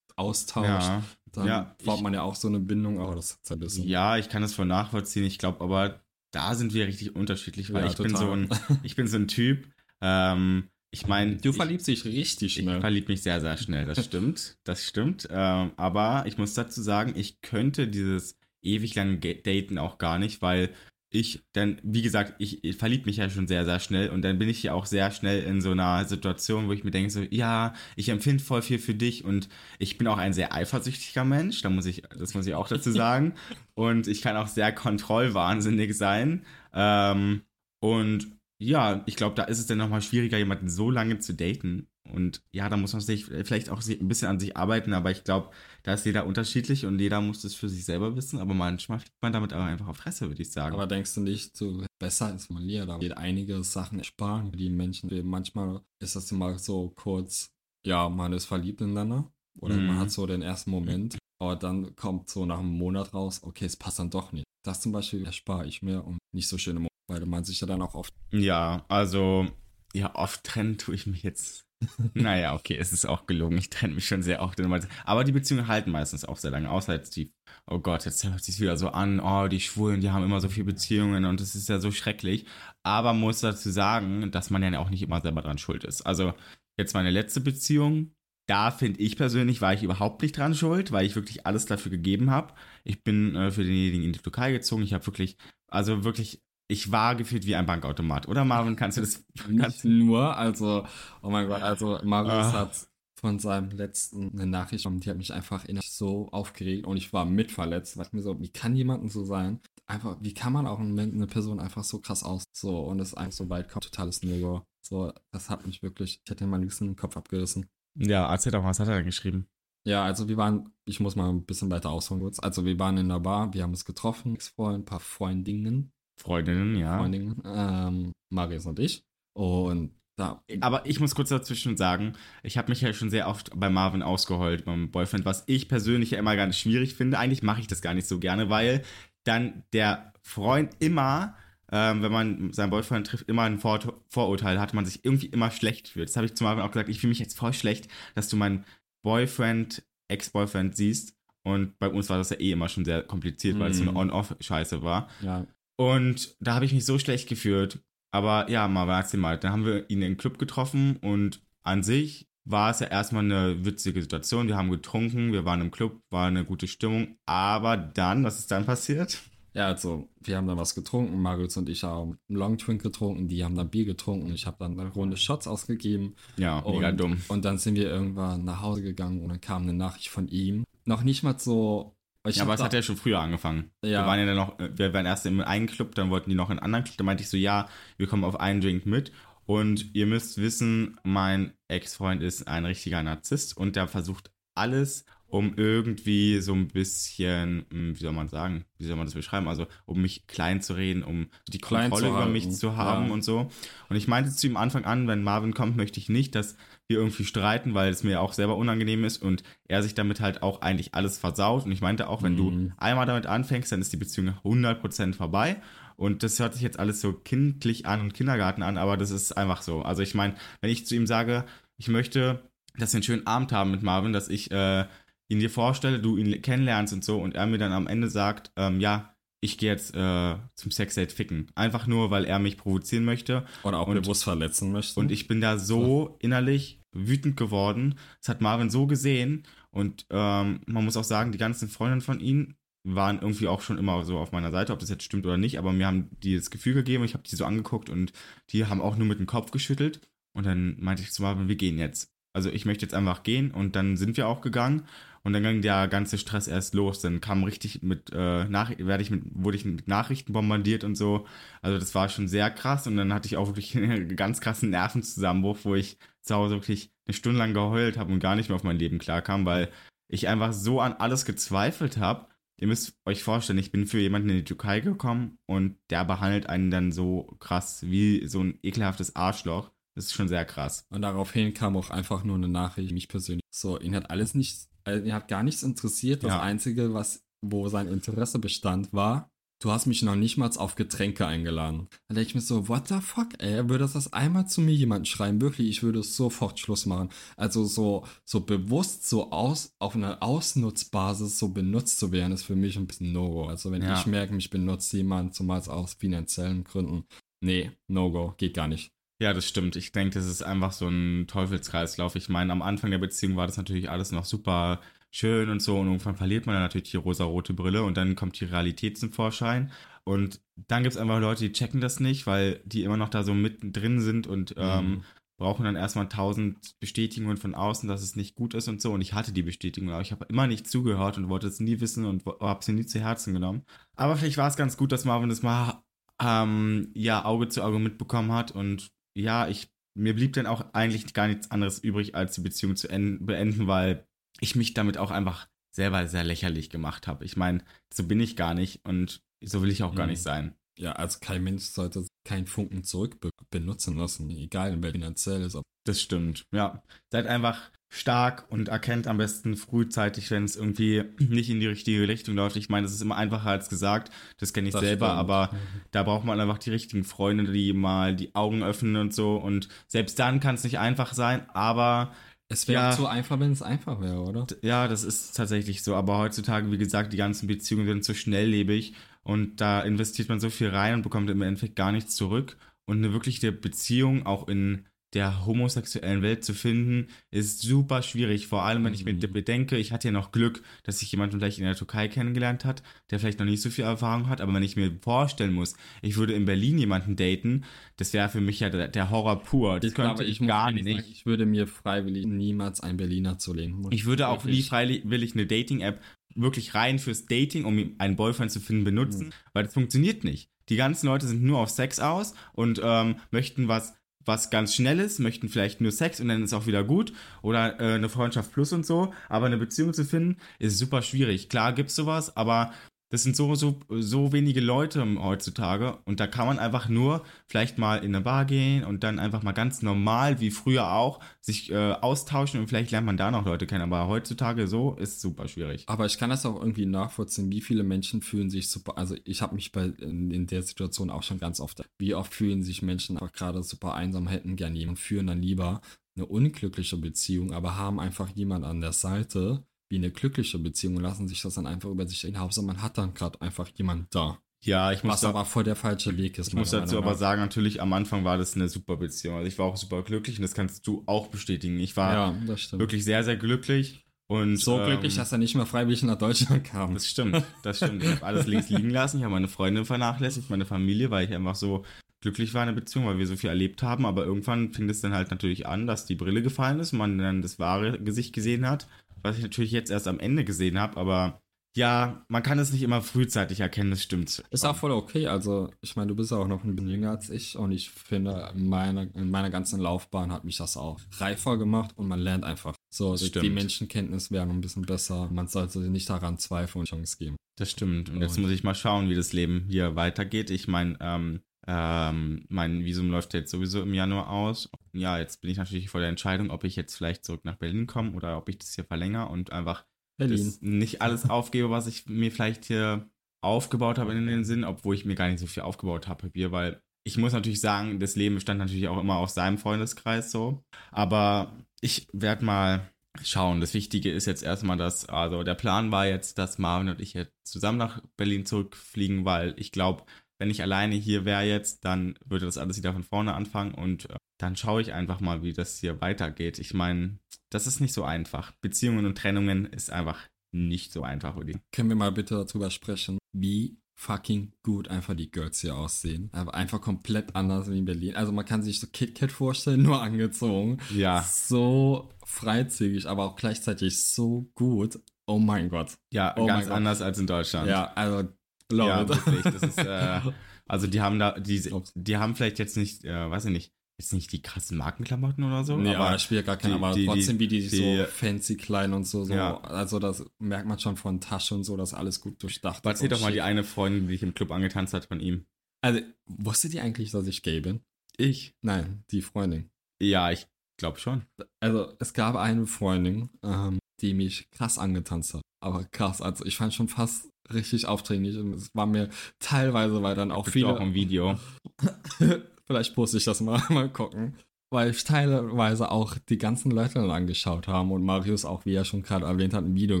austauscht, 0.16 0.88
ja. 0.88 1.02
dann 1.32 1.46
Ja, 1.46 1.76
baut 1.84 2.00
man 2.02 2.14
ja 2.14 2.22
auch 2.22 2.34
so 2.34 2.48
eine 2.48 2.60
Bindung, 2.60 3.00
aber 3.00 3.14
das 3.16 3.32
ist 3.32 3.52
ein 3.52 3.58
bisschen. 3.58 3.86
Ja, 3.86 4.16
ich 4.16 4.28
kann 4.28 4.42
das 4.42 4.54
voll 4.54 4.66
nachvollziehen. 4.66 5.24
Ich 5.24 5.38
glaube 5.38 5.60
aber, 5.62 6.00
da 6.30 6.54
sind 6.54 6.74
wir 6.74 6.86
richtig 6.86 7.14
unterschiedlich, 7.14 7.72
weil 7.72 7.84
Ja, 7.84 7.90
ich 7.90 7.96
bin 7.96 8.10
so 8.10 8.26
total. 8.26 8.38
ein, 8.38 8.48
ich 8.82 8.96
bin 8.96 9.06
so 9.06 9.16
ein 9.16 9.28
Typ, 9.28 9.68
ähm, 10.00 10.68
ich 10.90 11.06
meine, 11.06 11.36
Du 11.36 11.52
verliebst 11.52 11.88
dich 11.88 12.04
richtig 12.04 12.56
Ich 12.56 12.62
schnell. 12.62 12.80
verliebe 12.80 13.12
mich 13.12 13.22
sehr, 13.22 13.40
sehr 13.40 13.56
schnell. 13.56 13.84
Das 13.86 14.04
stimmt. 14.04 14.56
Das 14.64 14.84
stimmt. 14.84 15.28
Ähm, 15.30 15.72
aber 15.76 16.24
ich 16.26 16.38
muss 16.38 16.54
dazu 16.54 16.80
sagen, 16.80 17.12
ich 17.16 17.40
könnte 17.42 17.86
dieses 17.88 18.38
ewig 18.62 18.94
lange 18.94 19.18
Daten 19.18 19.78
auch 19.78 19.98
gar 19.98 20.18
nicht, 20.18 20.40
weil 20.42 20.70
ich 21.10 21.40
dann, 21.52 21.80
wie 21.84 22.02
gesagt, 22.02 22.34
ich, 22.38 22.64
ich 22.64 22.76
verliebe 22.76 23.06
mich 23.06 23.18
ja 23.18 23.30
schon 23.30 23.46
sehr, 23.46 23.64
sehr 23.64 23.78
schnell 23.78 24.10
und 24.10 24.22
dann 24.22 24.38
bin 24.38 24.48
ich 24.48 24.62
ja 24.62 24.72
auch 24.72 24.86
sehr 24.86 25.10
schnell 25.12 25.42
in 25.44 25.60
so 25.60 25.70
einer 25.70 26.04
Situation, 26.04 26.66
wo 26.66 26.72
ich 26.72 26.82
mir 26.82 26.90
denke, 26.90 27.10
so, 27.10 27.22
ja, 27.30 27.74
ich 27.94 28.08
empfinde 28.08 28.42
voll 28.42 28.60
viel 28.60 28.78
für 28.78 28.94
dich 28.94 29.24
und 29.24 29.48
ich 29.78 29.98
bin 29.98 30.08
auch 30.08 30.18
ein 30.18 30.32
sehr 30.32 30.52
eifersüchtiger 30.52 31.24
Mensch, 31.24 31.62
da 31.62 31.70
muss 31.70 31.86
ich, 31.86 32.02
das 32.18 32.34
muss 32.34 32.46
ich 32.46 32.54
auch 32.54 32.68
dazu 32.68 32.90
sagen. 32.92 33.34
und 33.74 34.08
ich 34.08 34.20
kann 34.20 34.36
auch 34.36 34.48
sehr 34.48 34.72
kontrollwahnsinnig 34.72 35.96
sein. 35.96 36.44
Ähm, 36.74 37.42
und 37.80 38.35
ja, 38.58 39.02
ich 39.06 39.16
glaube, 39.16 39.34
da 39.34 39.44
ist 39.44 39.58
es 39.58 39.66
dann 39.66 39.78
nochmal 39.78 40.02
schwieriger, 40.02 40.38
jemanden 40.38 40.68
so 40.68 40.90
lange 40.90 41.18
zu 41.18 41.34
daten. 41.34 41.88
Und 42.12 42.40
ja, 42.52 42.68
da 42.68 42.76
muss 42.76 42.92
man 42.92 43.02
sich 43.02 43.24
vielleicht 43.26 43.68
auch 43.68 43.82
ein 43.84 44.08
bisschen 44.08 44.28
an 44.28 44.38
sich 44.38 44.56
arbeiten, 44.56 44.92
aber 44.92 45.10
ich 45.10 45.24
glaube, 45.24 45.50
da 45.82 45.94
ist 45.94 46.06
jeder 46.06 46.24
unterschiedlich 46.24 46.86
und 46.86 47.00
jeder 47.00 47.20
muss 47.20 47.42
das 47.42 47.54
für 47.54 47.68
sich 47.68 47.84
selber 47.84 48.14
wissen. 48.14 48.38
Aber 48.38 48.54
manchmal 48.54 49.00
fliegt 49.00 49.20
man 49.20 49.32
damit 49.32 49.52
aber 49.52 49.64
einfach 49.64 49.88
auf 49.88 49.96
Fresse, 49.96 50.28
würde 50.28 50.40
ich 50.40 50.52
sagen. 50.52 50.74
aber 50.74 50.86
denkst 50.86 51.14
du 51.14 51.20
nicht, 51.20 51.56
so 51.56 51.84
besser 51.98 52.32
ist 52.34 52.46
formuliert, 52.46 52.88
aber 52.88 53.00
geht 53.00 53.16
einige 53.16 53.62
Sachen 53.64 54.04
sparen 54.04 54.52
die 54.52 54.70
Menschen. 54.70 55.10
Manchmal 55.28 55.80
ist 56.00 56.14
das 56.14 56.30
immer 56.30 56.56
so 56.60 56.92
kurz, 56.94 57.50
ja, 57.84 58.08
man 58.08 58.32
ist 58.32 58.44
verliebt 58.46 58.80
ineinander 58.80 59.28
oder 59.58 59.74
Mhm. 59.74 59.86
man 59.86 59.98
hat 59.98 60.10
so 60.12 60.26
den 60.26 60.42
ersten 60.42 60.70
Moment, 60.70 61.18
aber 61.40 61.56
dann 61.56 61.96
kommt 61.96 62.30
so 62.30 62.46
nach 62.46 62.60
einem 62.60 62.78
Monat 62.78 63.12
raus, 63.14 63.40
okay, 63.42 63.64
es 63.64 63.76
passt 63.76 63.98
dann 63.98 64.10
doch 64.10 64.30
nicht. 64.32 64.44
Das 64.66 64.80
zum 64.80 64.92
Beispiel 64.92 65.24
erspare 65.24 65.66
ich 65.66 65.82
mir 65.82 66.04
und 66.04 66.18
nicht 66.34 66.48
so 66.48 66.58
schöne 66.58 66.80
Momente, 66.80 66.94
weil 67.08 67.24
man 67.26 67.44
sich 67.44 67.60
ja 67.60 67.66
dann 67.66 67.82
auch 67.82 67.94
oft 67.94 68.12
ja, 68.32 68.84
also, 68.88 69.46
ja, 69.94 70.14
oft 70.14 70.44
trennen 70.44 70.78
tue 70.78 70.94
ich 70.94 71.06
mich 71.06 71.22
jetzt. 71.22 71.62
naja, 72.14 72.54
okay, 72.54 72.76
es 72.78 72.92
ist 72.92 73.04
auch 73.06 73.26
gelogen. 73.26 73.58
Ich 73.58 73.68
trenne 73.68 73.94
mich 73.94 74.06
schon 74.06 74.22
sehr 74.22 74.40
oft. 74.40 74.58
Aber 75.04 75.24
die 75.24 75.32
Beziehungen 75.32 75.68
halten 75.68 75.90
meistens 75.90 76.24
auch 76.24 76.38
sehr 76.38 76.50
lange. 76.50 76.70
Außer 76.70 76.94
jetzt 76.94 77.16
die, 77.16 77.32
oh 77.66 77.78
Gott, 77.78 78.06
jetzt 78.06 78.24
hört 78.24 78.42
sich 78.42 78.60
wieder 78.60 78.78
so 78.78 78.88
an, 78.88 79.20
oh, 79.20 79.46
die 79.48 79.60
Schwulen, 79.60 80.00
die 80.00 80.10
haben 80.10 80.24
immer 80.24 80.40
so 80.40 80.48
viele 80.48 80.64
Beziehungen 80.64 81.26
und 81.26 81.40
das 81.40 81.54
ist 81.54 81.68
ja 81.68 81.78
so 81.78 81.90
schrecklich. 81.92 82.46
Aber 82.82 83.12
muss 83.12 83.40
dazu 83.40 83.70
sagen, 83.70 84.30
dass 84.30 84.50
man 84.50 84.62
ja 84.62 84.78
auch 84.78 84.90
nicht 84.90 85.02
immer 85.02 85.20
selber 85.20 85.42
dran 85.42 85.58
schuld 85.58 85.84
ist. 85.84 86.02
Also, 86.02 86.32
jetzt 86.78 86.94
meine 86.94 87.10
letzte 87.10 87.40
Beziehung, 87.40 88.14
da 88.46 88.70
finde 88.70 89.00
ich 89.00 89.16
persönlich, 89.16 89.60
war 89.60 89.74
ich 89.74 89.82
überhaupt 89.82 90.22
nicht 90.22 90.36
dran 90.36 90.54
schuld, 90.54 90.92
weil 90.92 91.04
ich 91.06 91.16
wirklich 91.16 91.46
alles 91.46 91.66
dafür 91.66 91.90
gegeben 91.90 92.30
habe. 92.30 92.54
Ich 92.84 93.02
bin 93.02 93.34
äh, 93.34 93.50
für 93.50 93.64
denjenigen 93.64 94.04
in 94.04 94.12
die 94.12 94.20
Türkei 94.20 94.52
gezogen. 94.52 94.82
Ich 94.82 94.92
habe 94.92 95.06
wirklich, 95.06 95.36
also 95.68 96.04
wirklich, 96.04 96.42
ich 96.68 96.92
war 96.92 97.16
gefühlt 97.16 97.46
wie 97.46 97.56
ein 97.56 97.66
Bankautomat. 97.66 98.28
Oder 98.28 98.44
Marvin, 98.44 98.76
kannst 98.76 98.98
du 98.98 99.02
das? 99.02 99.24
Nicht 99.48 99.60
Kannst, 99.60 99.84
nur, 99.84 100.36
also, 100.36 100.86
oh 101.22 101.30
mein 101.30 101.48
Gott, 101.48 101.62
also 101.62 101.98
Marius 102.04 102.46
Ah. 102.46 102.52
hat 102.52 102.88
von 103.18 103.38
seinem 103.38 103.70
letzten 103.70 104.32
eine 104.32 104.46
Nachricht 104.46 104.84
bekommen, 104.84 105.00
die 105.00 105.10
hat 105.10 105.16
mich 105.16 105.32
einfach 105.32 105.64
innerlich 105.64 105.90
so 105.90 106.28
aufgeregt 106.32 106.86
und 106.86 106.96
ich 106.98 107.12
war 107.12 107.24
mitverletzt, 107.24 107.98
ich 108.00 108.12
mir 108.12 108.22
so, 108.22 108.38
wie 108.40 108.50
kann 108.50 108.76
jemanden 108.76 109.08
so 109.08 109.24
sein? 109.24 109.60
Einfach, 109.86 110.18
wie 110.20 110.34
kann 110.34 110.52
man 110.52 110.66
auch 110.66 110.80
eine 110.80 111.26
Person 111.26 111.58
einfach 111.60 111.82
so 111.84 112.00
krass 112.00 112.22
aus, 112.24 112.44
so, 112.52 112.78
und 112.80 113.00
es 113.00 113.14
einfach 113.14 113.32
so 113.32 113.48
weit 113.48 113.68
kommt, 113.68 113.84
totales 113.84 114.22
No-Go. 114.22 114.62
So, 114.82 115.12
das 115.32 115.48
hat 115.50 115.66
mich 115.66 115.82
wirklich, 115.82 116.20
ich 116.24 116.30
hätte 116.30 116.46
mal 116.46 116.60
liebsten 116.60 116.86
den 116.86 116.96
Kopf 116.96 117.16
abgerissen. 117.16 117.66
Ja, 117.98 118.30
erzähl 118.30 118.52
doch, 118.52 118.64
was 118.64 118.80
hat 118.80 118.88
er 118.88 118.96
denn 118.96 119.06
geschrieben? 119.06 119.46
Ja, 119.84 120.04
also 120.04 120.28
wir 120.28 120.36
waren, 120.36 120.70
ich 120.84 120.98
muss 120.98 121.14
mal 121.14 121.28
ein 121.28 121.44
bisschen 121.44 121.70
weiter 121.70 121.90
ausholen 121.90 122.20
kurz. 122.20 122.40
Also 122.40 122.64
wir 122.64 122.78
waren 122.78 122.98
in 122.98 123.08
der 123.08 123.20
Bar, 123.20 123.54
wir 123.54 123.62
haben 123.62 123.70
uns 123.70 123.84
getroffen, 123.84 124.34
Ex-Freund, 124.34 124.80
ein 124.80 124.84
paar 124.84 125.00
Freundinnen, 125.00 125.92
Freundinnen, 126.16 126.76
ja. 126.76 126.98
Freundinnen, 126.98 127.42
ähm, 127.44 128.12
Marius 128.30 128.66
und 128.66 128.78
ich. 128.80 129.04
Und 129.34 129.92
da, 130.16 130.42
Aber 130.60 130.86
ich 130.86 130.98
muss 130.98 131.14
kurz 131.14 131.28
dazwischen 131.28 131.76
sagen, 131.76 132.14
ich 132.42 132.56
habe 132.56 132.70
mich 132.70 132.80
ja 132.80 132.92
schon 132.94 133.10
sehr 133.10 133.28
oft 133.28 133.50
bei 133.54 133.68
Marvin 133.68 134.02
ausgeheult, 134.02 134.64
beim 134.64 134.90
Boyfriend, 134.90 135.26
was 135.26 135.44
ich 135.46 135.68
persönlich 135.68 136.12
ja 136.12 136.18
immer 136.18 136.36
ganz 136.36 136.56
schwierig 136.56 136.94
finde. 136.94 137.18
Eigentlich 137.18 137.42
mache 137.42 137.60
ich 137.60 137.66
das 137.66 137.82
gar 137.82 137.92
nicht 137.92 138.08
so 138.08 138.18
gerne, 138.18 138.48
weil 138.48 138.82
dann 139.24 139.64
der 139.74 140.14
Freund 140.22 140.74
immer, 140.78 141.36
ähm, 141.72 142.02
wenn 142.02 142.12
man 142.12 142.52
seinen 142.52 142.70
Boyfriend 142.70 143.06
trifft, 143.06 143.28
immer 143.28 143.42
ein 143.42 143.58
Vor 143.58 143.80
Vorurteil 144.08 144.60
hat, 144.60 144.74
man 144.74 144.84
sich 144.84 145.04
irgendwie 145.04 145.26
immer 145.26 145.50
schlecht 145.50 145.88
fühlt. 145.88 146.08
Das 146.08 146.16
habe 146.16 146.26
ich 146.26 146.34
zu 146.34 146.44
Marvin 146.44 146.62
auch 146.62 146.70
gesagt, 146.70 146.88
ich 146.88 147.00
fühle 147.00 147.10
mich 147.10 147.18
jetzt 147.18 147.36
voll 147.36 147.52
schlecht, 147.52 147.88
dass 148.14 148.28
du 148.28 148.36
meinen 148.36 148.64
Boyfriend, 149.02 149.82
Ex-Boyfriend 150.08 150.76
siehst. 150.76 151.14
Und 151.44 151.78
bei 151.78 151.88
uns 151.88 152.08
war 152.10 152.18
das 152.18 152.30
ja 152.30 152.36
eh 152.40 152.50
immer 152.52 152.68
schon 152.68 152.84
sehr 152.84 153.02
kompliziert, 153.02 153.58
weil 153.58 153.70
es 153.70 153.76
so 153.76 153.82
eine 153.82 153.92
Mhm. 153.92 153.98
On-Off-Scheiße 153.98 154.82
war. 154.82 155.08
ja, 155.20 155.46
Und 155.76 156.36
da 156.40 156.54
habe 156.54 156.64
ich 156.64 156.72
mich 156.72 156.84
so 156.84 156.98
schlecht 156.98 157.28
gefühlt. 157.28 157.78
Aber 158.10 158.50
ja, 158.50 158.66
mal 158.66 158.88
erzähl 158.88 159.20
mal. 159.20 159.38
Dann 159.38 159.52
haben 159.52 159.64
wir 159.66 159.88
ihn 159.90 160.02
im 160.02 160.16
Club 160.16 160.38
getroffen 160.38 160.96
und 160.96 161.40
an 161.62 161.82
sich 161.82 162.28
war 162.48 162.70
es 162.70 162.80
ja 162.80 162.86
erstmal 162.86 163.24
eine 163.24 163.64
witzige 163.64 164.00
Situation. 164.00 164.48
Wir 164.48 164.56
haben 164.56 164.70
getrunken, 164.70 165.32
wir 165.32 165.44
waren 165.44 165.60
im 165.60 165.70
Club, 165.70 166.00
war 166.10 166.26
eine 166.28 166.44
gute 166.44 166.66
Stimmung. 166.68 167.16
Aber 167.26 167.76
dann, 167.76 168.24
was 168.24 168.38
ist 168.38 168.50
dann 168.50 168.64
passiert? 168.66 169.20
Ja, 169.56 169.68
also, 169.68 170.06
wir 170.20 170.36
haben 170.36 170.46
dann 170.46 170.58
was 170.58 170.74
getrunken. 170.74 171.18
Marius 171.22 171.56
und 171.56 171.70
ich 171.70 171.82
haben 171.82 172.18
einen 172.28 172.38
Long 172.38 172.58
Drink 172.58 172.82
getrunken. 172.82 173.26
Die 173.26 173.42
haben 173.42 173.54
dann 173.54 173.70
Bier 173.70 173.86
getrunken. 173.86 174.30
Ich 174.34 174.46
habe 174.46 174.58
dann 174.60 174.78
eine 174.78 174.90
Runde 174.90 175.16
Shots 175.16 175.46
ausgegeben. 175.46 176.14
Ja, 176.36 176.62
mega 176.66 176.90
und, 176.90 177.00
dumm. 177.00 177.22
Und 177.28 177.46
dann 177.46 177.56
sind 177.56 177.76
wir 177.76 177.88
irgendwann 177.88 178.44
nach 178.44 178.60
Hause 178.60 178.82
gegangen 178.82 179.22
und 179.22 179.30
dann 179.30 179.40
kam 179.40 179.62
eine 179.62 179.72
Nachricht 179.72 180.10
von 180.10 180.28
ihm. 180.28 180.64
Noch 180.84 181.02
nicht 181.02 181.22
mal 181.22 181.38
so. 181.38 181.96
Ja, 182.28 182.42
aber 182.42 182.52
es 182.52 182.62
hat 182.62 182.74
ja 182.74 182.82
schon 182.82 182.98
früher 182.98 183.20
angefangen. 183.20 183.70
Ja. 183.82 184.02
Wir 184.02 184.06
waren 184.06 184.18
ja 184.18 184.26
dann 184.26 184.36
noch, 184.36 184.58
äh, 184.58 184.76
wir 184.76 184.92
waren 184.92 185.06
erst 185.06 185.24
im 185.24 185.40
einen 185.40 185.68
Club, 185.68 185.94
dann 185.94 186.10
wollten 186.10 186.28
die 186.28 186.36
noch 186.36 186.50
in 186.50 186.58
einen 186.58 186.64
anderen 186.64 186.84
Club. 186.84 186.98
Da 186.98 187.04
meinte 187.04 187.22
ich 187.22 187.30
so, 187.30 187.38
ja, 187.38 187.66
wir 187.96 188.08
kommen 188.08 188.24
auf 188.24 188.38
einen 188.38 188.60
Drink 188.60 188.84
mit. 188.84 189.10
Und 189.46 189.94
ihr 189.94 190.06
müsst 190.06 190.36
wissen, 190.36 190.98
mein 191.02 191.54
Ex-Freund 191.68 192.22
ist 192.22 192.46
ein 192.46 192.66
richtiger 192.66 193.02
Narzisst 193.02 193.56
und 193.56 193.76
der 193.76 193.88
versucht 193.88 194.32
alles, 194.54 195.06
um 195.28 195.54
irgendwie 195.56 196.40
so 196.40 196.52
ein 196.54 196.68
bisschen, 196.68 197.66
hm, 197.70 197.96
wie 197.96 198.02
soll 198.02 198.12
man 198.12 198.28
sagen, 198.28 198.64
wie 198.78 198.84
soll 198.84 198.96
man 198.96 199.06
das 199.06 199.14
beschreiben, 199.14 199.48
also 199.48 199.66
um 199.84 200.00
mich 200.00 200.26
klein 200.26 200.62
zu 200.62 200.74
reden, 200.74 201.02
um 201.02 201.28
die 201.48 201.58
Klein 201.58 201.90
Kontrolle 201.90 202.12
über 202.12 202.26
mich 202.26 202.50
zu 202.52 202.76
haben 202.76 203.08
ja. 203.08 203.12
und 203.12 203.22
so. 203.24 203.50
Und 203.88 203.96
ich 203.96 204.06
meinte 204.08 204.30
zu 204.30 204.46
ihm 204.46 204.56
Anfang 204.56 204.84
an, 204.84 205.08
wenn 205.08 205.22
Marvin 205.22 205.54
kommt, 205.54 205.76
möchte 205.76 205.98
ich 205.98 206.08
nicht, 206.08 206.34
dass 206.34 206.56
wir 206.88 206.98
irgendwie 206.98 207.24
streiten, 207.24 207.74
weil 207.74 207.90
es 207.90 208.04
mir 208.04 208.20
auch 208.20 208.32
selber 208.32 208.56
unangenehm 208.56 209.02
ist 209.04 209.20
und 209.20 209.42
er 209.66 209.82
sich 209.82 209.94
damit 209.94 210.20
halt 210.20 210.42
auch 210.42 210.60
eigentlich 210.62 210.94
alles 210.94 211.18
versaut. 211.18 211.64
Und 211.66 211.72
ich 211.72 211.80
meinte 211.80 212.08
auch, 212.08 212.22
wenn 212.22 212.36
du 212.36 212.50
Mhm. 212.50 212.72
einmal 212.76 213.06
damit 213.06 213.26
anfängst, 213.26 213.72
dann 213.72 213.80
ist 213.80 213.92
die 213.92 213.96
Beziehung 213.96 214.34
100% 214.44 215.14
vorbei. 215.16 215.60
Und 215.96 216.22
das 216.22 216.38
hört 216.38 216.52
sich 216.52 216.62
jetzt 216.62 216.78
alles 216.78 217.00
so 217.00 217.12
kindlich 217.14 217.86
an 217.86 218.00
und 218.02 218.14
Kindergarten 218.14 218.62
an, 218.62 218.76
aber 218.76 218.96
das 218.96 219.10
ist 219.10 219.36
einfach 219.36 219.62
so. 219.62 219.82
Also 219.82 220.02
ich 220.02 220.14
meine, 220.14 220.34
wenn 220.60 220.70
ich 220.70 220.86
zu 220.86 220.94
ihm 220.94 221.06
sage, 221.06 221.44
ich 221.78 221.88
möchte, 221.88 222.42
dass 222.78 222.92
wir 222.92 222.98
einen 222.98 223.02
schönen 223.02 223.26
Abend 223.26 223.50
haben 223.50 223.70
mit 223.70 223.82
Marvin, 223.82 224.12
dass 224.12 224.28
ich 224.28 224.50
äh, 224.50 224.84
ihn 225.28 225.40
dir 225.40 225.50
vorstelle, 225.50 226.00
du 226.00 226.16
ihn 226.16 226.40
kennenlernst 226.42 226.92
und 226.92 227.04
so 227.04 227.20
und 227.20 227.34
er 227.34 227.46
mir 227.46 227.58
dann 227.58 227.72
am 227.72 227.86
Ende 227.86 228.08
sagt, 228.08 228.52
ähm, 228.56 228.80
ja, 228.80 229.12
ich 229.40 229.58
gehe 229.58 229.70
jetzt 229.70 229.94
äh, 229.94 230.36
zum 230.54 230.70
Sexdate 230.70 231.12
ficken. 231.12 231.50
Einfach 231.54 231.86
nur, 231.86 232.10
weil 232.10 232.24
er 232.24 232.38
mich 232.38 232.56
provozieren 232.56 233.04
möchte. 233.04 233.44
Oder 233.62 233.78
auch 233.78 233.86
und- 233.88 234.00
bewusst 234.00 234.24
verletzen 234.24 234.72
möchte. 234.72 234.98
Und 234.98 235.12
ich 235.12 235.28
bin 235.28 235.40
da 235.40 235.58
so 235.58 236.16
innerlich 236.20 236.80
wütend 236.92 237.36
geworden. 237.36 237.96
Das 238.20 238.30
hat 238.30 238.40
Marvin 238.40 238.70
so 238.70 238.86
gesehen. 238.86 239.44
Und 239.70 240.06
ähm, 240.10 240.60
man 240.66 240.84
muss 240.84 240.96
auch 240.96 241.04
sagen, 241.04 241.32
die 241.32 241.38
ganzen 241.38 241.68
Freundinnen 241.68 242.00
von 242.00 242.18
ihm 242.20 242.54
waren 242.82 243.20
irgendwie 243.20 243.48
auch 243.48 243.60
schon 243.60 243.78
immer 243.78 244.04
so 244.04 244.16
auf 244.18 244.32
meiner 244.32 244.52
Seite, 244.52 244.72
ob 244.72 244.78
das 244.78 244.88
jetzt 244.88 245.02
stimmt 245.02 245.26
oder 245.26 245.36
nicht, 245.36 245.58
aber 245.58 245.72
mir 245.72 245.88
haben 245.88 246.08
die 246.22 246.36
das 246.36 246.50
Gefühl 246.50 246.74
gegeben, 246.74 247.02
ich 247.02 247.14
habe 247.14 247.24
die 247.28 247.34
so 247.34 247.44
angeguckt 247.44 247.90
und 247.90 248.12
die 248.50 248.66
haben 248.66 248.80
auch 248.80 248.96
nur 248.96 249.08
mit 249.08 249.18
dem 249.18 249.26
Kopf 249.26 249.50
geschüttelt. 249.50 250.00
Und 250.32 250.46
dann 250.46 250.76
meinte 250.78 251.02
ich 251.02 251.10
zu 251.12 251.22
Marvin, 251.22 251.48
wir 251.48 251.56
gehen 251.56 251.78
jetzt. 251.78 252.12
Also 252.32 252.48
ich 252.50 252.64
möchte 252.64 252.84
jetzt 252.84 252.94
einfach 252.94 253.22
gehen 253.24 253.50
und 253.50 253.74
dann 253.76 253.96
sind 253.96 254.16
wir 254.16 254.28
auch 254.28 254.40
gegangen 254.40 254.84
und 255.26 255.32
dann 255.32 255.42
ging 255.42 255.60
der 255.60 255.88
ganze 255.88 256.18
Stress 256.18 256.46
erst 256.46 256.72
los. 256.74 257.00
Dann 257.00 257.20
kam 257.20 257.42
richtig 257.42 257.82
mit 257.82 258.12
äh, 258.14 258.44
Nach 258.44 258.70
werde 258.78 259.02
ich 259.02 259.10
mit 259.10 259.22
wurde 259.34 259.56
ich 259.56 259.64
mit 259.64 259.88
Nachrichten 259.88 260.32
bombardiert 260.32 260.84
und 260.84 260.94
so. 260.94 261.26
Also 261.62 261.80
das 261.80 261.96
war 261.96 262.08
schon 262.08 262.28
sehr 262.28 262.48
krass 262.48 262.86
und 262.86 262.96
dann 262.96 263.12
hatte 263.12 263.26
ich 263.26 263.36
auch 263.36 263.48
wirklich 263.48 263.76
einen 263.76 264.14
ganz 264.16 264.40
krassen 264.40 264.70
Nervenzusammenbruch, 264.70 265.58
wo 265.64 265.74
ich 265.74 265.98
zu 266.22 266.36
Hause 266.36 266.54
wirklich 266.54 266.92
eine 267.06 267.14
Stunde 267.14 267.40
lang 267.40 267.54
geheult 267.54 267.98
habe 267.98 268.12
und 268.12 268.20
gar 268.20 268.36
nicht 268.36 268.50
mehr 268.50 268.54
auf 268.54 268.62
mein 268.62 268.78
Leben 268.78 269.00
klarkam, 269.00 269.44
weil 269.44 269.72
ich 270.06 270.28
einfach 270.28 270.52
so 270.52 270.80
an 270.80 270.92
alles 270.92 271.24
gezweifelt 271.24 271.96
habe. 271.96 272.28
Ihr 272.56 272.68
müsst 272.68 272.96
euch 273.04 273.24
vorstellen, 273.24 273.58
ich 273.58 273.72
bin 273.72 273.88
für 273.88 273.98
jemanden 273.98 274.30
in 274.30 274.36
die 274.36 274.44
Türkei 274.44 274.78
gekommen 274.78 275.38
und 275.46 275.76
der 275.90 276.04
behandelt 276.04 276.48
einen 276.48 276.70
dann 276.70 276.92
so 276.92 277.36
krass 277.40 277.82
wie 277.82 278.28
so 278.28 278.44
ein 278.44 278.60
ekelhaftes 278.62 279.16
Arschloch. 279.16 279.72
Das 279.96 280.04
ist 280.04 280.12
schon 280.12 280.28
sehr 280.28 280.44
krass. 280.44 280.86
Und 280.88 281.02
daraufhin 281.02 281.52
kam 281.52 281.76
auch 281.76 281.90
einfach 281.90 282.22
nur 282.22 282.36
eine 282.36 282.48
Nachricht, 282.48 282.92
mich 282.92 283.08
persönlich. 283.08 283.42
So, 283.50 283.80
ihn 283.80 283.96
hat 283.96 284.10
alles 284.10 284.36
nicht, 284.36 284.68
also 284.86 285.04
ihn 285.04 285.12
hat 285.12 285.28
gar 285.28 285.42
nichts 285.42 285.62
interessiert. 285.62 286.22
Das 286.22 286.30
Ja. 286.30 286.40
Einzige, 286.40 286.94
was, 286.94 287.24
wo 287.42 287.68
sein 287.68 287.88
Interesse 287.88 288.38
bestand, 288.38 288.92
war, 288.92 289.30
du 289.62 289.70
hast 289.70 289.86
mich 289.86 290.02
noch 290.02 290.14
nicht 290.16 290.36
mal 290.36 290.50
auf 290.56 290.74
Getränke 290.74 291.26
eingeladen. 291.26 291.88
Da 292.08 292.14
denke 292.14 292.28
ich 292.28 292.34
mir 292.34 292.40
so, 292.42 292.68
what 292.68 292.88
the 292.88 293.00
fuck, 293.00 293.28
ey, 293.38 293.68
würde 293.68 293.88
das 293.92 294.12
einmal 294.12 294.46
zu 294.46 294.60
mir 294.60 294.74
jemand 294.74 295.08
schreiben? 295.08 295.40
Wirklich, 295.40 295.68
ich 295.68 295.82
würde 295.82 296.02
sofort 296.02 296.60
Schluss 296.60 296.86
machen. 296.86 297.08
Also 297.36 297.64
so, 297.64 298.04
so 298.24 298.40
bewusst 298.40 299.08
so 299.08 299.30
aus, 299.32 299.72
auf 299.78 299.94
einer 299.96 300.22
Ausnutzbasis 300.22 301.38
so 301.38 301.48
benutzt 301.48 301.98
zu 301.98 302.12
werden, 302.12 302.32
ist 302.32 302.44
für 302.44 302.56
mich 302.56 302.76
ein 302.76 302.86
bisschen 302.86 303.12
No-Go. 303.12 303.46
Also 303.46 303.70
wenn 303.72 303.82
Ja. 303.82 303.98
ich 303.98 304.06
merke, 304.06 304.34
mich 304.34 304.50
benutzt 304.50 304.92
jemand, 304.92 305.34
zumal 305.34 305.60
aus 305.68 305.94
finanziellen 305.94 306.64
Gründen, 306.64 307.04
nee, 307.42 307.70
No-Go, 307.88 308.34
geht 308.36 308.54
gar 308.54 308.68
nicht. 308.68 308.92
Ja, 309.18 309.32
das 309.32 309.48
stimmt. 309.48 309.76
Ich 309.76 309.92
denke, 309.92 310.14
das 310.18 310.26
ist 310.26 310.42
einfach 310.42 310.72
so 310.72 310.88
ein 310.88 311.26
Teufelskreislauf. 311.26 312.16
Ich 312.16 312.28
meine, 312.28 312.52
am 312.52 312.60
Anfang 312.60 312.90
der 312.90 312.98
Beziehung 312.98 313.36
war 313.36 313.46
das 313.46 313.56
natürlich 313.56 313.88
alles 313.88 314.12
noch 314.12 314.26
super 314.26 314.80
schön 315.10 315.48
und 315.48 315.62
so 315.62 315.78
und 315.78 315.86
irgendwann 315.86 316.16
verliert 316.16 316.44
man 316.44 316.54
dann 316.54 316.62
natürlich 316.64 316.90
die 316.90 316.98
rosarote 316.98 317.54
Brille 317.54 317.82
und 317.82 317.96
dann 317.96 318.14
kommt 318.14 318.38
die 318.38 318.44
Realität 318.44 318.98
zum 318.98 319.12
Vorschein. 319.12 319.72
Und 320.04 320.40
dann 320.68 320.82
gibt 320.82 320.94
es 320.94 321.00
einfach 321.00 321.18
Leute, 321.18 321.44
die 321.48 321.52
checken 321.52 321.80
das 321.80 321.98
nicht, 321.98 322.26
weil 322.26 322.60
die 322.66 322.84
immer 322.84 322.98
noch 322.98 323.08
da 323.08 323.22
so 323.24 323.32
mittendrin 323.32 324.00
sind 324.00 324.26
und 324.26 324.54
ähm, 324.58 324.90
Mhm. 324.90 325.04
brauchen 325.38 325.64
dann 325.64 325.76
erstmal 325.76 326.08
tausend 326.08 326.78
Bestätigungen 326.80 327.38
von 327.38 327.54
außen, 327.54 327.88
dass 327.88 328.02
es 328.02 328.16
nicht 328.16 328.34
gut 328.36 328.52
ist 328.54 328.68
und 328.68 328.82
so. 328.82 328.92
Und 328.92 329.00
ich 329.00 329.14
hatte 329.14 329.32
die 329.32 329.42
Bestätigung, 329.42 329.90
aber 329.90 330.02
ich 330.02 330.12
habe 330.12 330.26
immer 330.28 330.46
nicht 330.46 330.66
zugehört 330.68 331.16
und 331.16 331.28
wollte 331.30 331.46
es 331.46 331.58
nie 331.60 331.80
wissen 331.80 332.04
und 332.04 332.24
habe 332.40 332.62
sie 332.64 332.72
nie 332.74 332.86
zu 332.86 333.00
Herzen 333.00 333.32
genommen. 333.32 333.64
Aber 333.96 334.16
vielleicht 334.16 334.36
war 334.36 334.48
es 334.48 334.56
ganz 334.56 334.76
gut, 334.76 334.92
dass 334.92 335.04
Marvin 335.06 335.30
das 335.30 335.42
mal 335.42 335.82
ähm, 336.22 336.90
ja 336.94 337.24
Auge 337.24 337.48
zu 337.48 337.62
Auge 337.62 337.78
mitbekommen 337.78 338.32
hat 338.32 338.50
und 338.52 338.90
ja, 339.16 339.48
ich 339.48 339.68
mir 339.98 340.14
blieb 340.14 340.34
dann 340.34 340.46
auch 340.46 340.74
eigentlich 340.74 341.14
gar 341.14 341.26
nichts 341.26 341.50
anderes 341.50 341.78
übrig, 341.78 342.14
als 342.14 342.34
die 342.34 342.42
Beziehung 342.42 342.76
zu 342.76 342.88
en- 342.88 343.24
beenden, 343.24 343.66
weil 343.66 344.06
ich 344.40 344.54
mich 344.54 344.74
damit 344.74 344.98
auch 344.98 345.10
einfach 345.10 345.48
selber 345.74 346.06
sehr 346.06 346.22
lächerlich 346.24 346.68
gemacht 346.68 347.06
habe. 347.06 347.24
Ich 347.24 347.36
meine, 347.36 347.64
so 347.92 348.06
bin 348.06 348.20
ich 348.20 348.36
gar 348.36 348.52
nicht 348.52 348.84
und 348.84 349.22
so 349.42 349.62
will 349.62 349.70
ich 349.70 349.82
auch 349.82 349.94
gar 349.94 350.04
Mhm. 350.06 350.10
nicht 350.12 350.22
sein. 350.22 350.54
Ja, 350.78 350.92
also 350.92 351.18
kein 351.20 351.42
Mensch 351.42 351.64
sollte 351.64 352.06
keinen 352.28 352.46
Funken 352.46 352.84
zurück 352.84 353.18
be 353.20 353.30
benutzen 353.50 353.96
lassen, 353.96 354.28
egal 354.30 354.72
in 354.74 354.82
welchem 354.82 355.00
finanziell 355.00 355.40
ist. 355.42 355.58
Das 355.86 356.02
stimmt, 356.02 356.44
ja. 356.52 356.82
Seid 357.10 357.26
einfach 357.26 357.70
stark 357.96 358.46
und 358.50 358.68
erkennt 358.68 359.06
am 359.06 359.18
besten 359.18 359.56
frühzeitig, 359.56 360.30
wenn 360.30 360.44
es 360.44 360.56
irgendwie 360.56 361.04
nicht 361.18 361.50
in 361.50 361.60
die 361.60 361.66
richtige 361.66 362.06
Richtung 362.08 362.34
läuft. 362.34 362.56
Ich 362.56 362.68
meine, 362.68 362.84
das 362.86 362.92
ist 362.94 363.02
immer 363.02 363.16
einfacher 363.16 363.50
als 363.50 363.68
gesagt, 363.68 364.12
das 364.38 364.52
kenne 364.52 364.68
ich 364.68 364.72
Das 364.74 364.82
selber, 364.82 365.06
stimmt. 365.06 365.18
aber 365.20 365.50
da 365.90 366.02
braucht 366.02 366.24
man 366.24 366.38
einfach 366.40 366.58
die 366.58 366.70
richtigen 366.70 367.04
Freunde, 367.04 367.50
die 367.52 367.72
mal 367.72 368.14
die 368.14 368.34
Augen 368.34 368.62
öffnen 368.62 368.96
und 368.96 369.14
so. 369.14 369.36
Und 369.36 369.68
selbst 369.88 370.18
dann 370.18 370.40
kann 370.40 370.54
es 370.56 370.64
nicht 370.64 370.78
einfach 370.78 371.14
sein, 371.14 371.48
aber 371.54 372.12
Es 372.48 372.68
wäre 372.68 372.84
Ja. 372.84 372.90
zu 372.92 373.06
einfach, 373.08 373.40
wenn 373.40 373.50
es 373.50 373.60
einfach 373.62 374.00
wäre, 374.00 374.20
oder? 374.20 374.46
ja, 374.62 374.86
das 374.86 375.02
ist 375.02 375.36
tatsächlich 375.36 375.82
so. 375.82 375.96
Aber 375.96 376.18
heutzutage, 376.18 376.70
wie 376.70 376.78
gesagt, 376.78 377.12
die 377.12 377.16
ganzen 377.16 377.48
Beziehungen 377.48 377.86
sind 377.88 378.04
so 378.04 378.14
schnelllebig 378.14 378.94
und 379.24 379.60
da 379.60 379.80
investiert 379.80 380.28
man 380.28 380.38
so 380.38 380.48
viel 380.48 380.68
rein 380.68 380.94
und 380.94 381.02
bekommt 381.02 381.28
im 381.28 381.42
Endeffekt 381.42 381.74
gar 381.74 381.90
nichts 381.90 382.14
zurück. 382.14 382.56
Und 382.84 382.98
eine 382.98 383.12
wirkliche 383.12 383.50
Beziehung 383.50 384.26
auch 384.26 384.46
in 384.46 384.86
der 385.16 385.44
homosexuellen 385.46 386.22
Welt 386.22 386.44
zu 386.44 386.54
finden, 386.54 387.08
ist 387.32 387.60
super 387.62 388.02
schwierig. 388.02 388.46
Vor 388.46 388.62
allem, 388.62 388.84
wenn 388.84 388.94
ich 388.94 389.04
mir 389.04 389.14
Mhm. 389.14 389.32
bedenke, 389.32 389.76
ich 389.78 389.90
hatte 389.90 390.08
ja 390.08 390.12
noch 390.12 390.30
Glück, 390.30 390.62
dass 390.84 391.00
sich 391.00 391.10
jemand 391.10 391.32
vielleicht 391.32 391.58
in 391.58 391.64
der 391.64 391.74
Türkei 391.74 392.06
kennengelernt 392.06 392.64
hat, 392.64 392.82
der 393.10 393.18
vielleicht 393.18 393.38
noch 393.38 393.46
nicht 393.46 393.62
so 393.62 393.70
viel 393.70 393.84
Erfahrung 393.84 394.28
hat. 394.28 394.40
Aber 394.40 394.54
wenn 394.54 394.62
ich 394.62 394.76
mir 394.76 394.96
vorstellen 395.00 395.54
muss, 395.54 395.74
ich 396.02 396.16
würde 396.16 396.34
in 396.34 396.44
Berlin 396.44 396.78
jemanden 396.78 397.16
daten, 397.16 397.64
das 397.96 398.12
wäre 398.12 398.28
für 398.28 398.40
mich 398.40 398.60
ja 398.60 398.68
der, 398.70 398.88
der 398.88 399.10
Horror 399.10 399.42
pur. 399.42 399.80
Das 399.80 399.94
könnte 399.94 400.22
ich, 400.22 400.40
muss 400.40 400.48
gar 400.48 400.70
nicht. 400.70 400.84
sagen, 400.86 401.04
ich 401.10 401.26
würde 401.26 401.46
mir 401.46 401.66
freiwillig 401.66 402.26
niemals 402.26 402.80
einen 402.80 402.98
Berliner 402.98 403.38
zulegen. 403.38 403.86
Ich 403.90 404.04
würde 404.04 404.28
auch 404.28 404.44
nie 404.44 404.62
freiwillig 404.62 405.32
eine 405.34 405.46
Dating-App 405.46 406.00
wirklich 406.34 406.74
rein 406.74 406.98
fürs 406.98 407.24
Dating, 407.24 407.64
um 407.64 407.94
einen 407.98 408.16
Boyfriend 408.16 408.50
zu 408.52 408.60
finden, 408.60 408.84
benutzen, 408.84 409.32
weil 409.54 409.64
das 409.64 409.72
funktioniert 409.72 410.22
nicht. 410.22 410.50
Die 410.68 410.76
ganzen 410.76 411.06
Leute 411.06 411.26
sind 411.26 411.42
nur 411.42 411.58
auf 411.60 411.70
Sex 411.70 411.98
aus 412.00 412.34
und 412.52 412.78
ähm, 412.84 413.16
möchten 413.30 413.68
was 413.68 413.94
was 414.26 414.50
ganz 414.50 414.74
Schnelles, 414.74 415.18
möchten 415.18 415.48
vielleicht 415.48 415.80
nur 415.80 415.92
Sex 415.92 416.20
und 416.20 416.28
dann 416.28 416.42
ist 416.42 416.52
auch 416.52 416.66
wieder 416.66 416.84
gut 416.84 417.12
oder 417.42 417.80
äh, 417.80 417.94
eine 417.94 418.08
Freundschaft 418.08 418.52
plus 418.52 418.72
und 418.72 418.84
so, 418.84 419.14
aber 419.28 419.46
eine 419.46 419.56
Beziehung 419.56 419.94
zu 419.94 420.04
finden 420.04 420.36
ist 420.58 420.78
super 420.78 421.02
schwierig. 421.02 421.48
Klar 421.48 421.72
gibt's 421.72 421.94
sowas, 421.94 422.36
aber 422.36 422.72
das 423.08 423.22
sind 423.22 423.36
so, 423.36 423.54
so, 423.54 423.78
so 423.88 424.32
wenige 424.32 424.60
Leute 424.60 425.04
heutzutage 425.22 425.98
und 426.04 426.18
da 426.18 426.26
kann 426.26 426.46
man 426.46 426.58
einfach 426.58 426.88
nur 426.88 427.24
vielleicht 427.46 427.78
mal 427.78 427.98
in 427.98 428.14
eine 428.14 428.24
Bar 428.24 428.44
gehen 428.44 428.84
und 428.84 429.04
dann 429.04 429.18
einfach 429.18 429.42
mal 429.42 429.52
ganz 429.52 429.82
normal, 429.82 430.40
wie 430.40 430.50
früher 430.50 430.92
auch, 430.92 431.20
sich 431.40 431.70
äh, 431.70 431.92
austauschen 431.92 432.60
und 432.60 432.66
vielleicht 432.66 432.90
lernt 432.90 433.06
man 433.06 433.16
da 433.16 433.30
noch 433.30 433.44
Leute 433.44 433.66
kennen, 433.66 433.82
aber 433.82 434.08
heutzutage 434.08 434.66
so 434.66 434.96
ist 434.96 435.20
super 435.20 435.46
schwierig. 435.46 435.84
Aber 435.86 436.06
ich 436.06 436.18
kann 436.18 436.30
das 436.30 436.44
auch 436.44 436.60
irgendwie 436.60 436.86
nachvollziehen, 436.86 437.50
wie 437.50 437.60
viele 437.60 437.84
Menschen 437.84 438.22
fühlen 438.22 438.50
sich 438.50 438.68
super, 438.68 438.98
also 438.98 439.14
ich 439.24 439.40
habe 439.40 439.54
mich 439.54 439.70
bei 439.70 439.86
in, 439.86 440.30
in 440.30 440.46
der 440.46 440.62
Situation 440.62 441.10
auch 441.10 441.22
schon 441.22 441.38
ganz 441.38 441.60
oft, 441.60 441.82
wie 441.98 442.14
oft 442.14 442.34
fühlen 442.34 442.62
sich 442.62 442.82
Menschen 442.82 443.18
auch 443.18 443.32
gerade 443.32 443.62
super 443.62 443.94
einsam, 443.94 444.26
hätten 444.26 444.56
gern 444.56 444.74
jemanden, 444.74 445.00
führen 445.00 445.28
dann 445.28 445.42
lieber 445.42 445.80
eine 446.16 446.26
unglückliche 446.26 446.96
Beziehung, 446.96 447.52
aber 447.52 447.76
haben 447.76 448.00
einfach 448.00 448.30
jemand 448.30 448.64
an 448.64 448.80
der 448.80 448.92
Seite, 448.92 449.64
wie 449.88 449.96
eine 449.96 450.10
glückliche 450.10 450.58
Beziehung 450.58 450.96
und 450.96 451.02
lassen 451.02 451.28
sich 451.28 451.42
das 451.42 451.54
dann 451.54 451.66
einfach 451.66 451.90
über 451.90 452.06
sich 452.06 452.24
reden. 452.24 452.38
Hauptsache 452.38 452.66
man 452.66 452.82
hat 452.82 452.98
dann 452.98 453.14
gerade 453.14 453.40
einfach 453.40 453.68
jemand 453.74 454.14
da. 454.14 454.38
Ja, 454.62 454.90
ich 454.90 455.04
muss, 455.04 455.14
Was 455.14 455.20
da, 455.20 455.28
aber 455.28 455.44
voll 455.44 455.64
der 455.64 455.76
falsche 455.76 456.16
Weg 456.16 456.38
ist. 456.38 456.48
ich 456.48 456.54
muss 456.54 456.70
dazu 456.70 456.98
aber 456.98 457.14
sagen, 457.14 457.40
natürlich 457.40 457.80
am 457.80 457.92
Anfang 457.92 458.24
war 458.24 458.36
das 458.38 458.56
eine 458.56 458.68
super 458.68 458.96
Beziehung. 458.96 459.36
Also 459.36 459.46
ich 459.46 459.58
war 459.58 459.66
auch 459.66 459.76
super 459.76 460.02
glücklich 460.02 460.38
und 460.38 460.42
das 460.42 460.54
kannst 460.54 460.86
du 460.86 461.04
auch 461.06 461.28
bestätigen. 461.28 461.78
Ich 461.78 461.96
war 461.96 462.12
Ja, 462.14 462.34
das 462.46 462.72
wirklich 462.72 463.04
sehr, 463.04 463.22
sehr 463.22 463.36
glücklich 463.36 464.04
und 464.28 464.56
so 464.56 464.78
glücklich, 464.78 465.12
ähm, 465.14 465.18
dass 465.18 465.30
er 465.30 465.38
nicht 465.38 465.54
mehr 465.54 465.66
freiwillig 465.66 466.02
nach 466.02 466.18
Deutschland 466.18 466.64
kam. 466.64 466.94
Das 466.94 467.06
stimmt, 467.06 467.44
das 467.62 467.76
stimmt. 467.76 468.02
Ich 468.02 468.10
habe 468.10 468.24
alles 468.24 468.46
links 468.46 468.68
liegen 468.70 468.90
lassen. 468.90 469.18
Ich 469.18 469.24
habe 469.24 469.34
meine 469.34 469.46
Freundin 469.46 469.84
vernachlässigt, 469.84 470.50
meine 470.50 470.64
Familie, 470.66 471.10
weil 471.10 471.28
ich 471.28 471.34
einfach 471.34 471.54
so 471.54 471.84
glücklich 472.20 472.52
war 472.54 472.62
in 472.64 472.74
der 472.74 472.80
Beziehung, 472.80 473.06
weil 473.06 473.18
wir 473.18 473.26
so 473.26 473.36
viel 473.36 473.50
erlebt 473.50 473.84
haben. 473.84 474.04
Aber 474.04 474.24
irgendwann 474.24 474.72
fing 474.72 474.88
es 474.88 475.00
dann 475.00 475.12
halt 475.14 475.30
natürlich 475.30 475.66
an, 475.68 475.86
dass 475.86 476.06
die 476.06 476.16
Brille 476.16 476.42
gefallen 476.42 476.80
ist 476.80 476.92
und 476.92 476.98
man 476.98 477.18
dann 477.18 477.42
das 477.42 477.60
wahre 477.60 478.00
Gesicht 478.00 478.32
gesehen 478.32 478.68
hat, 478.68 478.88
was 479.26 479.36
ich 479.36 479.42
natürlich 479.42 479.72
jetzt 479.72 479.90
erst 479.90 480.08
am 480.08 480.20
Ende 480.20 480.44
gesehen 480.44 480.78
habe. 480.78 480.96
Aber 480.96 481.40
ja, 481.76 482.24
man 482.28 482.42
kann 482.42 482.58
es 482.58 482.72
nicht 482.72 482.82
immer 482.82 483.02
frühzeitig 483.02 483.60
erkennen, 483.60 483.90
das 483.90 484.02
stimmt. 484.02 484.42
Ist 484.50 484.64
auch 484.64 484.76
voll 484.76 484.92
okay. 484.92 485.26
Also, 485.26 485.70
ich 485.82 485.94
meine, 485.94 486.08
du 486.08 486.16
bist 486.16 486.30
ja 486.30 486.38
auch 486.38 486.48
noch 486.48 486.64
ein 486.64 486.74
bisschen 486.74 486.90
jünger 486.90 487.10
als 487.10 487.28
ich 487.28 487.58
und 487.58 487.70
ich 487.70 487.90
finde, 487.90 488.50
meine, 488.54 489.10
in 489.14 489.30
meiner 489.30 489.50
ganzen 489.50 489.78
Laufbahn 489.80 490.32
hat 490.32 490.44
mich 490.44 490.56
das 490.56 490.78
auch 490.78 490.98
reifer 491.18 491.58
gemacht 491.58 491.90
und 491.96 492.08
man 492.08 492.18
lernt 492.18 492.44
einfach. 492.44 492.74
So, 492.90 493.12
Das 493.12 493.20
die, 493.20 493.26
stimmt. 493.26 493.54
Menschenkenntnis 493.54 494.30
wäre 494.30 494.48
ein 494.48 494.62
bisschen 494.62 494.86
besser. 494.86 495.28
Man 495.30 495.48
sollte 495.48 495.80
nicht 495.80 496.08
daran 496.08 496.38
zweifeln 496.38 496.80
und 496.80 496.88
Chance 496.88 497.18
geben. 497.18 497.36
Das 497.58 497.70
stimmt. 497.70 498.08
Und 498.08 498.22
jetzt 498.22 498.38
muss 498.38 498.50
ich 498.50 498.64
mal 498.64 498.74
schauen, 498.74 499.10
wie 499.10 499.14
das 499.14 499.34
Leben 499.34 499.66
hier 499.68 499.96
weitergeht. 499.96 500.50
Ich 500.50 500.68
meine, 500.68 500.96
ähm, 501.00 501.40
ähm, 501.66 502.44
mein 502.48 502.84
Visum 502.84 503.10
läuft 503.10 503.34
jetzt 503.34 503.50
sowieso 503.50 503.82
im 503.82 503.94
Januar 503.94 504.30
aus. 504.30 504.70
Ja, 504.92 505.18
jetzt 505.18 505.40
bin 505.40 505.50
ich 505.50 505.56
natürlich 505.56 505.88
vor 505.88 506.00
der 506.00 506.08
Entscheidung, 506.10 506.50
ob 506.50 506.64
ich 506.64 506.76
jetzt 506.76 506.96
vielleicht 506.96 507.24
zurück 507.24 507.44
nach 507.44 507.56
Berlin 507.56 507.86
komme 507.86 508.12
oder 508.12 508.38
ob 508.38 508.48
ich 508.48 508.58
das 508.58 508.74
hier 508.74 508.84
verlängere 508.84 509.26
und 509.26 509.52
einfach 509.52 509.84
nicht 510.18 511.02
alles 511.02 511.28
aufgebe, 511.28 511.70
was 511.70 511.86
ich 511.86 512.06
mir 512.06 512.32
vielleicht 512.32 512.64
hier 512.64 513.10
aufgebaut 513.42 513.98
habe 513.98 514.12
in 514.12 514.26
den 514.26 514.44
Sinn, 514.44 514.64
obwohl 514.64 514.94
ich 514.94 515.04
mir 515.04 515.14
gar 515.14 515.28
nicht 515.28 515.40
so 515.40 515.46
viel 515.46 515.62
aufgebaut 515.62 516.08
habe 516.08 516.30
hier, 516.34 516.52
weil 516.52 516.80
ich 517.04 517.18
muss 517.18 517.32
natürlich 517.32 517.60
sagen, 517.60 518.00
das 518.00 518.16
Leben 518.16 518.40
stand 518.40 518.58
natürlich 518.58 518.88
auch 518.88 518.98
immer 518.98 519.16
auf 519.16 519.30
seinem 519.30 519.58
Freundeskreis 519.58 520.32
so. 520.32 520.64
Aber 520.90 521.52
ich 521.80 522.08
werde 522.12 522.44
mal 522.44 522.90
schauen. 523.22 523.60
Das 523.60 523.74
Wichtige 523.74 524.10
ist 524.10 524.26
jetzt 524.26 524.42
erstmal, 524.42 524.76
dass, 524.76 525.08
also 525.08 525.44
der 525.44 525.54
Plan 525.54 525.92
war 525.92 526.06
jetzt, 526.06 526.38
dass 526.38 526.58
Marvin 526.58 526.88
und 526.88 527.00
ich 527.00 527.14
jetzt 527.14 527.32
zusammen 527.44 527.78
nach 527.78 528.02
Berlin 528.16 528.44
zurückfliegen, 528.44 529.24
weil 529.24 529.54
ich 529.56 529.70
glaube, 529.70 530.04
wenn 530.38 530.50
ich 530.50 530.62
alleine 530.62 530.94
hier 530.94 531.24
wäre 531.24 531.44
jetzt, 531.44 531.84
dann 531.84 532.18
würde 532.24 532.46
das 532.46 532.58
alles 532.58 532.76
wieder 532.76 532.92
von 532.92 533.02
vorne 533.02 533.34
anfangen 533.34 533.74
und 533.74 534.10
äh, 534.10 534.16
dann 534.38 534.56
schaue 534.56 534.82
ich 534.82 534.92
einfach 534.92 535.20
mal, 535.20 535.42
wie 535.42 535.52
das 535.52 535.78
hier 535.78 536.00
weitergeht. 536.00 536.58
Ich 536.58 536.74
meine, 536.74 537.18
das 537.50 537.66
ist 537.66 537.80
nicht 537.80 537.94
so 537.94 538.04
einfach. 538.04 538.52
Beziehungen 538.60 539.06
und 539.06 539.16
Trennungen 539.16 539.66
ist 539.66 539.90
einfach 539.90 540.28
nicht 540.52 540.92
so 540.92 541.02
einfach, 541.02 541.36
Uli. 541.36 541.56
Können 541.72 541.88
wir 541.88 541.96
mal 541.96 542.12
bitte 542.12 542.34
darüber 542.34 542.70
sprechen, 542.70 543.18
wie 543.32 543.78
fucking 543.98 544.52
gut 544.62 544.88
einfach 544.88 545.14
die 545.14 545.30
Girls 545.30 545.60
hier 545.60 545.74
aussehen. 545.74 546.28
Aber 546.32 546.54
einfach 546.54 546.80
komplett 546.80 547.34
anders 547.34 547.70
wie 547.70 547.78
in 547.78 547.86
Berlin. 547.86 548.14
Also 548.14 548.30
man 548.30 548.44
kann 548.44 548.62
sich 548.62 548.78
so 548.78 548.86
KitKat 548.86 549.32
vorstellen, 549.32 549.82
nur 549.84 550.02
angezogen. 550.02 550.78
Ja. 550.94 551.22
So 551.22 552.10
freizügig, 552.24 553.06
aber 553.06 553.24
auch 553.24 553.36
gleichzeitig 553.36 554.04
so 554.04 554.50
gut. 554.54 555.00
Oh 555.26 555.38
mein 555.38 555.70
Gott. 555.70 555.96
Ja, 556.12 556.34
Oh 556.36 556.46
ganz 556.46 556.68
anders 556.68 557.00
als 557.00 557.18
in 557.18 557.26
Deutschland. 557.26 557.68
Ja, 557.68 557.92
also 557.94 558.28
love 558.72 558.88
Ja, 558.88 559.08
wirklich. 559.08 559.42
Das 559.42 559.62
ist, 559.62 559.78
äh, 559.78 560.20
also 560.66 560.86
die 560.86 561.00
haben 561.00 561.18
da, 561.18 561.38
die, 561.38 561.62
die 561.94 562.16
haben 562.16 562.34
vielleicht 562.36 562.58
jetzt 562.58 562.76
nicht, 562.76 563.04
äh, 563.04 563.30
weiß 563.30 563.46
ich 563.46 563.52
nicht, 563.52 563.72
jetzt 563.98 564.12
nicht 564.12 564.30
die 564.32 564.42
krassen 564.42 564.76
Markenklamotten 564.76 565.42
oder 565.44 565.64
so, 565.64 565.76
Nee, 565.78 565.94
aber 565.94 566.08
aber 566.08 566.18
spielt 566.18 566.44
gar 566.44 566.56
keine, 566.58 566.74
die- 566.74 566.82
aber 566.84 566.94
die- 566.94 567.06
trotzdem, 567.06 567.38
wie 567.38 567.48
die, 567.48 567.66
die- 567.66 567.98
so 567.98 568.04
fancy 568.04 568.56
klein 568.56 568.92
und 568.92 569.06
so, 569.06 569.24
so. 569.24 569.32
Ja. 569.32 569.58
Also 569.62 569.98
das 569.98 570.24
merkt 570.38 570.68
man 570.68 570.78
schon 570.78 570.96
von 570.96 571.20
Tasche 571.20 571.54
und 571.54 571.64
so, 571.64 571.76
dass 571.76 571.94
alles 571.94 572.20
gut 572.20 572.42
durchdacht 572.42 572.78
ist 572.84 572.86
erzähl 572.86 573.08
doch 573.08 573.20
mal 573.22 573.32
die 573.32 573.40
eine 573.42 573.64
Freundin, 573.64 574.08
die 574.08 574.14
ich 574.14 574.22
im 574.22 574.34
Club 574.34 574.50
angetanzt 574.50 574.92
hat 574.92 575.06
von 575.06 575.20
ihm. 575.20 575.46
Also, 575.82 576.00
wusstet 576.26 576.74
ihr 576.74 576.82
eigentlich, 576.82 577.10
dass 577.12 577.26
ich 577.26 577.42
gay 577.42 577.60
bin? 577.60 577.80
Ich? 578.18 578.54
Nein, 578.62 579.04
die 579.10 579.22
Freundin. 579.22 579.70
Ja, 580.02 580.30
ich 580.30 580.46
glaube 580.78 580.98
schon. 580.98 581.24
Also, 581.60 581.94
es 581.98 582.12
gab 582.12 582.34
eine 582.36 582.66
Freundin, 582.66 583.30
ähm, 583.42 583.78
die 584.00 584.12
mich 584.14 584.50
krass 584.50 584.78
angetanzt 584.78 585.32
hat. 585.34 585.42
Aber 585.62 585.84
krass, 585.84 586.20
also 586.20 586.44
ich 586.44 586.56
fand 586.56 586.74
schon 586.74 586.88
fast 586.88 587.28
richtig 587.52 587.86
aufdringlich 587.86 588.36
und 588.38 588.54
es 588.54 588.74
war 588.74 588.86
mir 588.86 589.08
teilweise, 589.38 590.02
weil 590.02 590.14
dann 590.14 590.32
auch 590.32 590.44
Gibt 590.44 590.54
viele. 590.54 590.68
auch 590.68 590.80
im 590.80 590.94
Video. 590.94 591.38
Vielleicht 592.66 592.94
poste 592.94 593.16
ich 593.18 593.24
das 593.24 593.40
mal, 593.40 593.62
mal 593.68 593.88
gucken. 593.88 594.34
Weil 594.68 594.90
ich 594.90 595.04
teilweise 595.04 595.92
auch 595.92 596.18
die 596.28 596.38
ganzen 596.38 596.72
Leute 596.72 596.94
dann 596.94 597.12
angeschaut 597.12 597.68
haben 597.68 597.92
und 597.92 598.02
Marius 598.04 598.44
auch, 598.44 598.66
wie 598.66 598.74
er 598.74 598.84
schon 598.84 599.02
gerade 599.02 599.24
erwähnt 599.24 599.54
hat, 599.54 599.64
ein 599.64 599.76
Video 599.76 600.00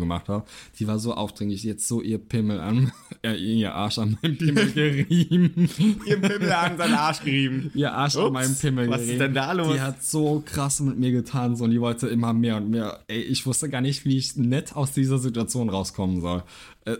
gemacht 0.00 0.28
hat. 0.28 0.48
Die 0.80 0.88
war 0.88 0.98
so 0.98 1.14
aufdringlich, 1.14 1.62
jetzt 1.62 1.86
so 1.86 2.02
ihr 2.02 2.18
Pimmel 2.18 2.58
an, 2.58 2.90
äh, 3.22 3.36
ihr 3.36 3.72
Arsch 3.72 3.98
an 3.98 4.18
meinem 4.20 4.36
Pimmel 4.36 4.72
gerieben. 4.72 5.70
Ihr 6.04 6.20
Pimmel 6.20 6.50
an 6.50 6.76
seinen 6.78 6.94
Arsch 6.94 7.20
gerieben. 7.20 7.70
Ihr 7.76 7.92
Arsch 7.92 8.16
an 8.16 8.24
Ups, 8.24 8.32
meinem 8.32 8.56
Pimmel 8.56 8.90
was 8.90 9.02
ist 9.02 9.06
gerieben. 9.06 9.20
denn 9.20 9.34
da 9.34 9.52
los? 9.52 9.72
Die 9.72 9.80
hat 9.80 10.02
so 10.02 10.42
krass 10.44 10.80
mit 10.80 10.98
mir 10.98 11.12
getan 11.12 11.54
so, 11.54 11.62
und 11.62 11.70
die 11.70 11.80
wollte 11.80 12.08
immer 12.08 12.32
mehr 12.32 12.56
und 12.56 12.68
mehr. 12.68 13.04
Ey, 13.06 13.20
ich 13.20 13.46
wusste 13.46 13.68
gar 13.68 13.80
nicht, 13.80 14.04
wie 14.04 14.18
ich 14.18 14.34
nett 14.34 14.74
aus 14.74 14.90
dieser 14.90 15.18
Situation 15.18 15.68
rauskommen 15.68 16.20
soll. 16.20 16.42
Äh, 16.84 16.96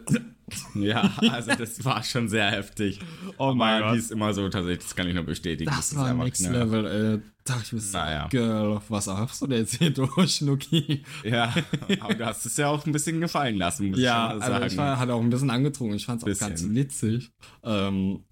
Ja, 0.74 1.12
also 1.30 1.52
das 1.54 1.84
war 1.84 2.02
schon 2.04 2.28
sehr 2.28 2.50
heftig. 2.50 3.00
Oh 3.38 3.52
mein 3.52 3.82
Gott. 3.82 3.94
Die 3.94 3.98
ist 3.98 4.12
immer 4.12 4.32
so 4.32 4.48
tatsächlich, 4.48 4.84
das 4.84 4.94
kann 4.94 5.08
ich 5.08 5.14
nur 5.14 5.24
bestätigen. 5.24 5.68
das 5.70 5.90
ist 5.92 5.96
war 5.98 6.06
einfach 6.06 6.24
Next 6.24 6.46
eine- 6.46 6.58
Level, 6.58 6.86
ey. 6.86 7.20
Dachte 7.44 7.62
ich 7.64 7.72
mir 7.72 7.80
so, 7.80 7.96
Naja. 7.98 8.26
Girl, 8.28 8.80
was 8.88 9.06
hast 9.06 9.40
du 9.42 9.46
denn 9.46 9.58
jetzt 9.60 9.74
hier 9.78 9.90
durch, 9.90 10.32
Schnucki? 10.36 11.04
Ja, 11.24 11.54
aber 12.00 12.14
du 12.14 12.26
hast 12.26 12.44
es 12.46 12.56
ja 12.56 12.68
auch 12.68 12.84
ein 12.86 12.92
bisschen 12.92 13.20
gefallen 13.20 13.56
lassen, 13.56 13.90
muss 13.90 13.98
Ja, 14.00 14.26
ich 14.26 14.32
schon 14.32 14.42
also 14.42 14.52
sagen. 14.54 14.66
ich 14.66 14.76
war 14.76 14.98
halt 14.98 15.10
auch 15.10 15.20
ein 15.20 15.30
bisschen 15.30 15.50
angetrunken. 15.50 15.96
Ich 15.96 16.06
fand 16.06 16.22
es 16.26 16.42
auch 16.42 16.48
ganz 16.48 16.68
witzig. 16.68 17.30
Ähm, 17.62 18.24